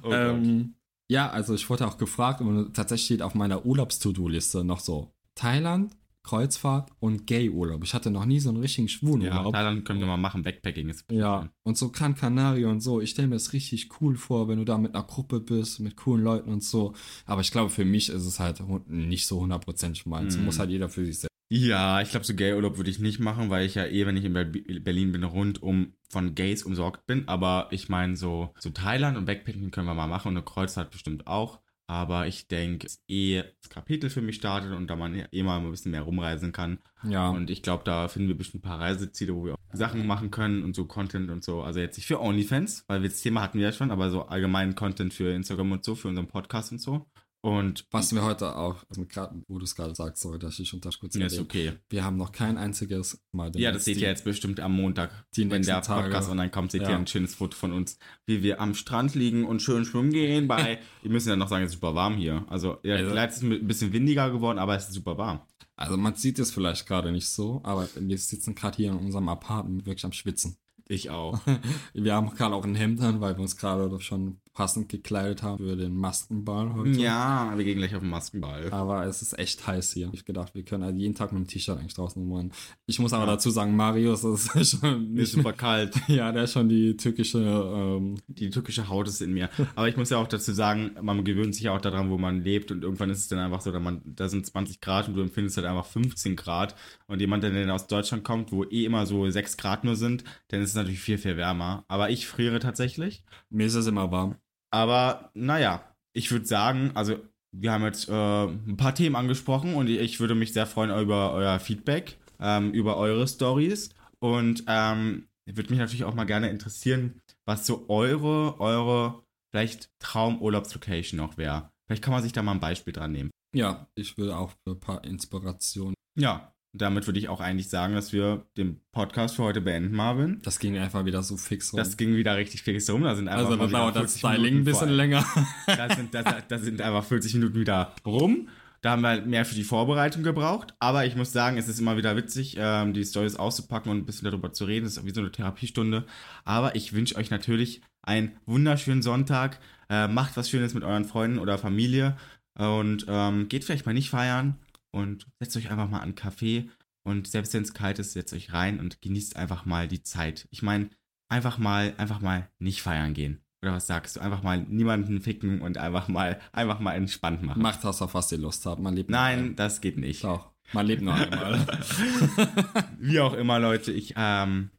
Oh 0.01 0.09
Gott. 0.09 0.13
ähm, 0.13 0.75
ja, 1.09 1.29
also 1.29 1.53
ich 1.53 1.69
wurde 1.69 1.85
auch 1.85 1.97
gefragt 1.97 2.39
und 2.41 2.73
tatsächlich 2.73 3.05
steht 3.05 3.21
auf 3.21 3.35
meiner 3.35 3.65
Urlaubs-To-Do-Liste 3.65 4.63
noch 4.63 4.79
so 4.79 5.13
Thailand, 5.35 5.95
Kreuzfahrt 6.23 6.89
und 6.99 7.27
Gay-Urlaub. 7.27 7.83
Ich 7.83 7.93
hatte 7.93 8.09
noch 8.09 8.25
nie 8.25 8.39
so 8.39 8.49
einen 8.49 8.59
richtigen 8.59 8.87
schwulen 8.87 9.21
Ja, 9.21 9.37
Urlaub. 9.37 9.53
Thailand 9.53 9.85
können 9.85 9.99
wir 9.99 10.07
mal 10.07 10.17
machen, 10.17 10.41
Backpacking 10.43 10.89
ist. 10.89 11.05
Ja, 11.11 11.49
und 11.63 11.77
so 11.77 11.91
Gran 11.91 12.15
Canaria 12.15 12.67
und 12.69 12.79
so. 12.79 13.01
Ich 13.01 13.11
stelle 13.11 13.27
mir 13.27 13.35
das 13.35 13.53
richtig 13.53 13.89
cool 14.01 14.15
vor, 14.15 14.47
wenn 14.47 14.57
du 14.57 14.65
da 14.65 14.77
mit 14.77 14.95
einer 14.95 15.03
Gruppe 15.03 15.39
bist, 15.41 15.79
mit 15.81 15.97
coolen 15.97 16.23
Leuten 16.23 16.49
und 16.49 16.63
so. 16.63 16.93
Aber 17.25 17.41
ich 17.41 17.51
glaube, 17.51 17.69
für 17.69 17.85
mich 17.85 18.09
ist 18.09 18.25
es 18.25 18.39
halt 18.39 18.61
nicht 18.87 19.27
so 19.27 19.41
hundertprozentig 19.41 20.05
meins. 20.05 20.37
Mm. 20.37 20.45
Muss 20.45 20.59
halt 20.59 20.69
jeder 20.69 20.89
für 20.89 21.05
sich 21.05 21.19
selbst. 21.19 21.29
Ja, 21.49 22.01
ich 22.01 22.09
glaube, 22.09 22.25
so 22.25 22.33
Gay-Urlaub 22.33 22.77
würde 22.77 22.89
ich 22.89 22.97
nicht 22.99 23.19
machen, 23.19 23.49
weil 23.51 23.65
ich 23.65 23.75
ja 23.75 23.85
eh, 23.85 24.05
wenn 24.07 24.17
ich 24.17 24.25
in 24.25 24.33
Ber- 24.33 24.45
Berlin 24.45 25.11
bin, 25.11 25.23
rundum 25.23 25.93
von 26.09 26.33
Gays 26.33 26.63
umsorgt 26.63 27.05
bin. 27.05 27.27
Aber 27.27 27.67
ich 27.71 27.89
meine, 27.89 28.15
so, 28.15 28.51
so 28.57 28.69
Thailand 28.71 29.17
und 29.17 29.25
Backpacking 29.25 29.69
können 29.69 29.85
wir 29.87 29.93
mal 29.93 30.07
machen 30.07 30.29
und 30.29 30.37
eine 30.37 30.45
Kreuzfahrt 30.45 30.89
bestimmt 30.89 31.27
auch. 31.27 31.59
Aber 31.93 32.25
ich 32.25 32.47
denke, 32.47 32.87
eh 33.07 33.43
das 33.61 33.69
Kapitel 33.69 34.09
für 34.09 34.23
mich 34.23 34.37
startet 34.37 34.71
und 34.71 34.87
da 34.87 34.95
man 34.95 35.13
eh 35.31 35.43
mal 35.43 35.59
ein 35.59 35.69
bisschen 35.69 35.91
mehr 35.91 36.01
rumreisen 36.01 36.51
kann. 36.51 36.79
Ja, 37.07 37.29
Und 37.29 37.51
ich 37.51 37.61
glaube, 37.61 37.83
da 37.85 38.07
finden 38.07 38.29
wir 38.29 38.37
bestimmt 38.37 38.63
ein 38.63 38.67
paar 38.67 38.79
Reiseziele, 38.79 39.35
wo 39.35 39.45
wir 39.45 39.53
auch 39.53 39.57
Sachen 39.73 40.07
machen 40.07 40.31
können 40.31 40.63
und 40.63 40.75
so 40.75 40.85
Content 40.85 41.29
und 41.29 41.43
so. 41.43 41.61
Also 41.61 41.79
jetzt 41.81 41.97
nicht 41.97 42.07
für 42.07 42.19
OnlyFans, 42.19 42.85
weil 42.87 43.03
wir 43.03 43.09
das 43.09 43.21
Thema 43.21 43.43
hatten 43.43 43.59
wir 43.59 43.65
ja 43.67 43.71
schon, 43.71 43.91
aber 43.91 44.09
so 44.09 44.23
allgemeinen 44.23 44.73
Content 44.73 45.13
für 45.13 45.31
Instagram 45.35 45.71
und 45.71 45.85
so, 45.85 45.93
für 45.93 46.07
unseren 46.07 46.27
Podcast 46.27 46.71
und 46.71 46.79
so. 46.79 47.05
Und 47.45 47.85
was 47.91 48.15
wir 48.15 48.23
heute 48.23 48.55
auch, 48.55 48.85
also 48.89 49.05
grad, 49.05 49.33
wo 49.49 49.57
du 49.59 49.65
es 49.65 49.75
gerade 49.75 49.93
sagst, 49.93 50.21
sorry, 50.21 50.39
dass 50.39 50.57
ich 50.59 50.73
unter 50.73 50.89
kurz 50.97 51.15
ja, 51.15 51.25
ist 51.25 51.37
okay. 51.39 51.73
Wir 51.89 52.05
haben 52.05 52.15
noch 52.15 52.31
kein 52.31 52.57
einziges 52.57 53.21
Mal. 53.33 53.51
Ja, 53.57 53.73
das 53.73 53.83
seht 53.83 53.97
ihr 53.97 54.07
jetzt 54.07 54.23
bestimmt 54.23 54.61
am 54.61 54.73
Montag. 54.73 55.11
die 55.35 55.51
Wenn 55.51 55.61
der 55.61 55.81
Tage. 55.81 56.03
Podcast 56.03 56.29
online 56.29 56.51
kommt, 56.51 56.71
seht 56.71 56.83
Ja. 56.83 56.91
ihr 56.91 56.95
ein 56.95 57.05
schönes 57.05 57.35
Foto 57.35 57.57
von 57.57 57.73
uns, 57.73 57.97
wie 58.25 58.43
wir 58.43 58.61
am 58.61 58.73
Strand 58.75 59.13
liegen 59.13 59.43
und 59.43 59.61
schön 59.61 59.83
schwimmen 59.83 60.13
gehen. 60.13 60.47
Bei, 60.47 60.79
wir 61.01 61.11
müssen 61.11 61.27
ja 61.27 61.35
noch 61.35 61.49
sagen, 61.49 61.65
es 61.65 61.71
ist 61.71 61.75
super 61.81 61.95
warm 61.95 62.15
hier. 62.15 62.45
Also, 62.49 62.77
ja, 62.83 62.95
Also- 62.95 63.09
vielleicht 63.09 63.31
ist 63.31 63.37
es 63.37 63.43
ein 63.43 63.67
bisschen 63.67 63.91
windiger 63.91 64.31
geworden, 64.31 64.57
aber 64.57 64.77
es 64.77 64.85
ist 64.87 64.93
super 64.93 65.17
warm. 65.17 65.41
Also 65.75 65.97
man 65.97 66.15
sieht 66.15 66.39
es 66.39 66.49
vielleicht 66.51 66.87
gerade 66.87 67.11
nicht 67.11 67.27
so, 67.27 67.59
aber 67.65 67.89
wir 67.99 68.17
sitzen 68.19 68.55
gerade 68.55 68.77
hier 68.77 68.91
in 68.91 68.97
unserem 68.99 69.27
Apartment 69.27 69.85
wirklich 69.85 70.05
am 70.05 70.13
Schwitzen. 70.13 70.55
Ich 70.87 71.09
auch. 71.09 71.39
Wir 71.93 72.13
haben 72.13 72.29
gerade 72.31 72.53
auch 72.55 72.65
ein 72.65 72.75
Hemd 72.75 72.99
an, 73.01 73.21
weil 73.21 73.35
wir 73.37 73.41
uns 73.41 73.55
gerade 73.55 73.99
schon 74.01 74.41
passend 74.53 74.87
gekleidet 74.89 75.41
haben 75.41 75.57
für 75.57 75.75
den 75.75 75.95
Maskenball 75.95 76.73
heute. 76.73 76.91
ja, 76.91 77.51
wir 77.55 77.65
gehen 77.65 77.79
gleich 77.79 77.95
auf 77.95 78.01
den 78.01 78.09
Maskenball. 78.09 78.71
Aber 78.71 79.05
es 79.05 79.21
ist 79.21 79.37
echt 79.39 79.65
heiß 79.65 79.93
hier. 79.93 80.09
Ich 80.13 80.25
gedacht, 80.25 80.53
wir 80.53 80.63
können 80.63 80.83
halt 80.83 80.95
jeden 80.95 81.15
Tag 81.15 81.31
mit 81.31 81.41
dem 81.41 81.47
T-Shirt 81.47 81.77
eigentlich 81.77 81.95
draußen 81.95 82.21
rumrennen. 82.21 82.53
Ich 82.85 82.99
muss 82.99 83.13
aber 83.13 83.25
dazu 83.25 83.49
sagen, 83.49 83.75
Marius 83.75 84.23
ist 84.23 84.79
schon 84.79 85.13
nicht 85.13 85.31
super 85.31 85.53
kalt. 85.53 85.95
ja, 86.07 86.31
der 86.31 86.43
ist 86.43 86.53
schon 86.53 86.69
die 86.69 86.95
türkische, 86.95 87.39
ähm, 87.39 88.17
Die 88.27 88.51
türkische 88.51 88.87
Haut 88.89 89.07
ist 89.07 89.21
in 89.21 89.33
mir. 89.33 89.49
Aber 89.75 89.89
ich 89.89 89.97
muss 89.97 90.11
ja 90.11 90.17
auch 90.17 90.27
dazu 90.27 90.53
sagen, 90.53 90.91
man 91.01 91.23
gewöhnt 91.23 91.55
sich 91.55 91.63
ja 91.63 91.75
auch 91.75 91.81
daran, 91.81 92.11
wo 92.11 92.17
man 92.17 92.43
lebt 92.43 92.71
und 92.71 92.83
irgendwann 92.83 93.09
ist 93.09 93.19
es 93.19 93.27
dann 93.27 93.39
einfach 93.39 93.61
so, 93.61 93.71
da, 93.71 93.79
man, 93.79 94.01
da 94.05 94.29
sind 94.29 94.45
20 94.45 94.81
Grad 94.81 95.07
und 95.07 95.15
du 95.15 95.21
empfindest 95.21 95.57
halt 95.57 95.65
einfach 95.65 95.85
15 95.85 96.35
Grad. 96.35 96.75
Und 97.07 97.19
jemand, 97.19 97.43
der 97.43 97.51
dann 97.51 97.69
aus 97.71 97.87
Deutschland 97.87 98.23
kommt, 98.23 98.51
wo 98.51 98.63
eh 98.65 98.85
immer 98.85 99.05
so 99.05 99.27
6 99.27 99.57
Grad 99.57 99.83
nur 99.83 99.95
sind, 99.95 100.23
dann 100.49 100.61
ist 100.61 100.69
es 100.69 100.75
natürlich 100.75 100.99
viel, 100.99 101.17
viel 101.17 101.37
wärmer. 101.37 101.85
Aber 101.87 102.09
ich 102.11 102.27
friere 102.27 102.59
tatsächlich. 102.59 103.23
mir 103.49 103.65
ist 103.65 103.75
es 103.75 103.87
immer 103.87 104.11
warm. 104.11 104.35
Aber 104.73 105.29
naja, 105.35 105.83
ich 106.13 106.31
würde 106.31 106.47
sagen, 106.47 106.91
also 106.95 107.17
wir 107.51 107.71
haben 107.71 107.83
jetzt 107.83 108.09
äh, 108.09 108.45
ein 108.45 108.75
paar 108.75 108.95
Themen 108.95 109.15
angesprochen 109.15 109.75
und 109.75 109.87
ich 109.87 110.19
würde 110.19 110.33
mich 110.33 110.51
sehr 110.51 110.65
freuen 110.65 110.89
über 110.99 111.31
euer 111.33 111.59
Feedback, 111.59 112.17
ähm, 112.39 112.71
über 112.71 112.97
eure 112.97 113.27
Stories. 113.27 113.91
Und 114.19 114.63
ähm, 114.67 115.27
würde 115.45 115.69
mich 115.69 115.77
natürlich 115.77 116.05
auch 116.05 116.15
mal 116.15 116.23
gerne 116.23 116.49
interessieren, 116.49 117.21
was 117.45 117.67
so 117.67 117.85
eure, 117.87 118.59
eure 118.59 119.23
vielleicht 119.51 119.91
Traumurlaubslocation 119.99 121.19
noch 121.19 121.37
wäre. 121.37 121.69
Vielleicht 121.85 122.03
kann 122.03 122.13
man 122.13 122.23
sich 122.23 122.31
da 122.31 122.41
mal 122.41 122.53
ein 122.53 122.59
Beispiel 122.59 122.93
dran 122.93 123.11
nehmen. 123.11 123.29
Ja, 123.53 123.87
ich 123.93 124.17
will 124.17 124.31
auch 124.31 124.53
für 124.63 124.71
ein 124.71 124.79
paar 124.79 125.03
Inspirationen. 125.03 125.93
Ja, 126.17 126.52
damit 126.73 127.05
würde 127.05 127.19
ich 127.19 127.29
auch 127.29 127.39
eigentlich 127.39 127.69
sagen, 127.69 127.93
dass 127.93 128.13
wir 128.13 128.45
den 128.57 128.81
Podcast 128.91 129.35
für 129.35 129.43
heute 129.43 129.61
beenden, 129.61 129.95
Marvin. 129.95 130.41
Das 130.43 130.57
ging 130.57 130.77
einfach 130.77 131.05
wieder 131.05 131.21
so 131.21 131.37
fix 131.37 131.71
rum. 131.71 131.77
Das 131.77 131.97
ging 131.97 132.15
wieder 132.15 132.35
richtig 132.35 132.63
fix 132.63 132.89
rum. 132.89 133.03
Da 133.03 133.15
sind 133.15 133.27
einfach 133.27 133.45
also 133.45 133.51
da 133.51 133.57
mal 133.57 133.69
wieder 133.69 133.77
dauert 133.77 133.95
das 133.95 134.17
40 134.17 134.23
Minuten 134.23 134.41
Styling 134.41 134.57
ein 134.57 134.63
bisschen 134.65 134.89
länger. 134.89 135.25
Da 135.67 135.95
sind, 135.95 136.13
da, 136.13 136.23
da 136.23 136.57
sind 136.57 136.81
einfach 136.81 137.05
40 137.05 137.35
Minuten 137.35 137.59
wieder 137.59 137.93
rum. 138.05 138.49
Da 138.81 138.91
haben 138.91 139.01
wir 139.01 139.09
halt 139.09 139.27
mehr 139.27 139.45
für 139.45 139.55
die 139.55 139.63
Vorbereitung 139.63 140.23
gebraucht. 140.23 140.73
Aber 140.79 141.05
ich 141.05 141.15
muss 141.15 141.31
sagen, 141.31 141.57
es 141.57 141.67
ist 141.67 141.79
immer 141.79 141.95
wieder 141.95 142.15
witzig, 142.15 142.57
ähm, 142.59 142.93
die 142.93 143.05
Stories 143.05 143.35
auszupacken 143.35 143.91
und 143.91 143.99
ein 143.99 144.05
bisschen 144.05 144.25
darüber 144.25 144.51
zu 144.51 144.65
reden. 144.65 144.85
Das 144.85 144.97
ist 144.97 145.05
wie 145.05 145.13
so 145.13 145.21
eine 145.21 145.31
Therapiestunde. 145.31 146.05
Aber 146.43 146.75
ich 146.75 146.93
wünsche 146.93 147.15
euch 147.15 147.29
natürlich 147.29 147.81
einen 148.01 148.31
wunderschönen 148.47 149.03
Sonntag. 149.03 149.59
Äh, 149.89 150.07
macht 150.07 150.35
was 150.37 150.49
Schönes 150.49 150.73
mit 150.73 150.83
euren 150.83 151.05
Freunden 151.05 151.37
oder 151.37 151.59
Familie. 151.59 152.17
Und 152.57 153.05
ähm, 153.07 153.47
geht 153.47 153.63
vielleicht 153.63 153.85
mal 153.85 153.93
nicht 153.93 154.09
feiern 154.09 154.57
und 154.93 155.27
setzt 155.39 155.57
euch 155.57 155.69
einfach 155.69 155.89
mal 155.89 155.99
an 155.99 156.15
Kaffee. 156.15 156.69
Und 157.03 157.27
selbst 157.27 157.53
wenn 157.53 157.63
es 157.63 157.73
kalt 157.73 157.99
ist, 157.99 158.13
setzt 158.13 158.33
euch 158.33 158.53
rein 158.53 158.79
und 158.79 159.01
genießt 159.01 159.35
einfach 159.35 159.65
mal 159.65 159.87
die 159.87 160.03
Zeit. 160.03 160.47
Ich 160.51 160.61
meine, 160.61 160.89
einfach 161.27 161.57
mal, 161.57 161.93
einfach 161.97 162.21
mal 162.21 162.49
nicht 162.59 162.81
feiern 162.81 163.13
gehen. 163.13 163.41
Oder 163.61 163.73
was 163.73 163.87
sagst 163.87 164.15
du? 164.15 164.19
Einfach 164.19 164.43
mal 164.43 164.59
niemanden 164.59 165.21
ficken 165.21 165.61
und 165.61 165.77
einfach 165.77 166.07
mal, 166.07 166.39
einfach 166.51 166.79
mal 166.79 166.93
entspannt 166.93 167.43
machen. 167.43 167.61
Macht 167.61 167.83
das, 167.83 168.01
auf 168.01 168.13
was 168.13 168.31
ihr 168.31 168.37
Lust 168.37 168.65
habt. 168.65 168.81
Man 168.81 168.95
lebt 168.95 169.09
Nein, 169.09 169.39
einmal. 169.39 169.55
das 169.55 169.81
geht 169.81 169.97
nicht. 169.97 170.23
Doch, 170.23 170.51
man 170.73 170.85
lebt 170.85 171.01
nur 171.01 171.13
einmal. 171.13 171.65
Wie 172.99 173.19
auch 173.19 173.33
immer, 173.33 173.59
Leute, 173.59 173.91
ich 173.91 174.13
ähm, 174.17 174.69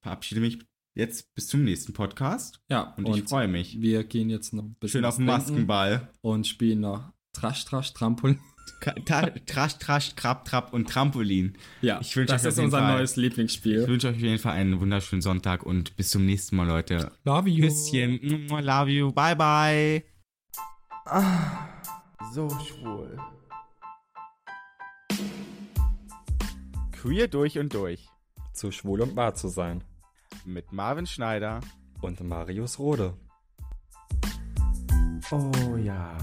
verabschiede 0.00 0.40
mich 0.40 0.58
jetzt 0.94 1.34
bis 1.34 1.46
zum 1.46 1.64
nächsten 1.64 1.92
Podcast 1.92 2.60
ja, 2.68 2.94
und, 2.96 3.08
ich 3.16 3.24
freue 3.24 3.48
mich. 3.48 3.80
Wir 3.80 4.04
gehen 4.04 4.28
jetzt 4.28 4.52
noch 4.52 4.64
ein 4.64 4.74
bisschen 4.74 4.98
Schön 4.98 5.04
auf 5.04 5.16
den 5.16 5.26
Maskenball. 5.26 6.10
und 6.20 6.46
spielen 6.46 6.80
noch 6.80 7.12
Trash, 7.32 7.64
Trash, 7.64 7.94
Trampolin. 7.94 8.38
Trash, 9.46 9.78
Trash, 9.78 10.16
Krab, 10.16 10.44
Trab 10.44 10.72
und 10.72 10.88
Trampolin. 10.88 11.56
Ja, 11.82 12.00
Ich 12.00 12.16
wünsche 12.16 12.32
das 12.32 12.42
euch 12.42 12.48
auf 12.48 12.52
ist 12.54 12.64
unser 12.64 12.78
Fall- 12.80 12.96
neues 12.96 13.12
Ich 13.12 13.16
Lieblingsspiel. 13.18 13.86
wünsche 13.86 14.08
euch 14.08 14.16
auf 14.16 14.20
jeden 14.20 14.38
Fall 14.38 14.52
einen 14.54 14.80
wunderschönen 14.80 15.22
Sonntag 15.22 15.62
und 15.62 15.96
bis 15.96 16.10
zum 16.10 16.26
nächsten 16.26 16.56
Mal, 16.56 16.66
Leute. 16.66 17.12
Love 17.24 17.48
you. 17.48 17.68
Küsschen. 17.68 18.18
Love 18.48 18.90
you. 18.90 19.12
Bye, 19.12 19.36
bye. 19.36 20.04
Ah, 21.06 21.68
so 22.32 22.48
schwul. 22.50 23.18
Queer 26.92 27.28
durch 27.28 27.58
und 27.58 27.72
durch. 27.74 28.08
zu 28.52 28.70
schwul 28.70 29.00
und 29.00 29.16
wahr 29.16 29.34
zu 29.34 29.48
sein. 29.48 29.82
Mit 30.44 30.72
Marvin 30.72 31.06
Schneider. 31.06 31.60
Und 32.00 32.20
Marius 32.20 32.78
Rode. 32.78 33.14
Oh 35.30 35.76
ja. 35.76 36.16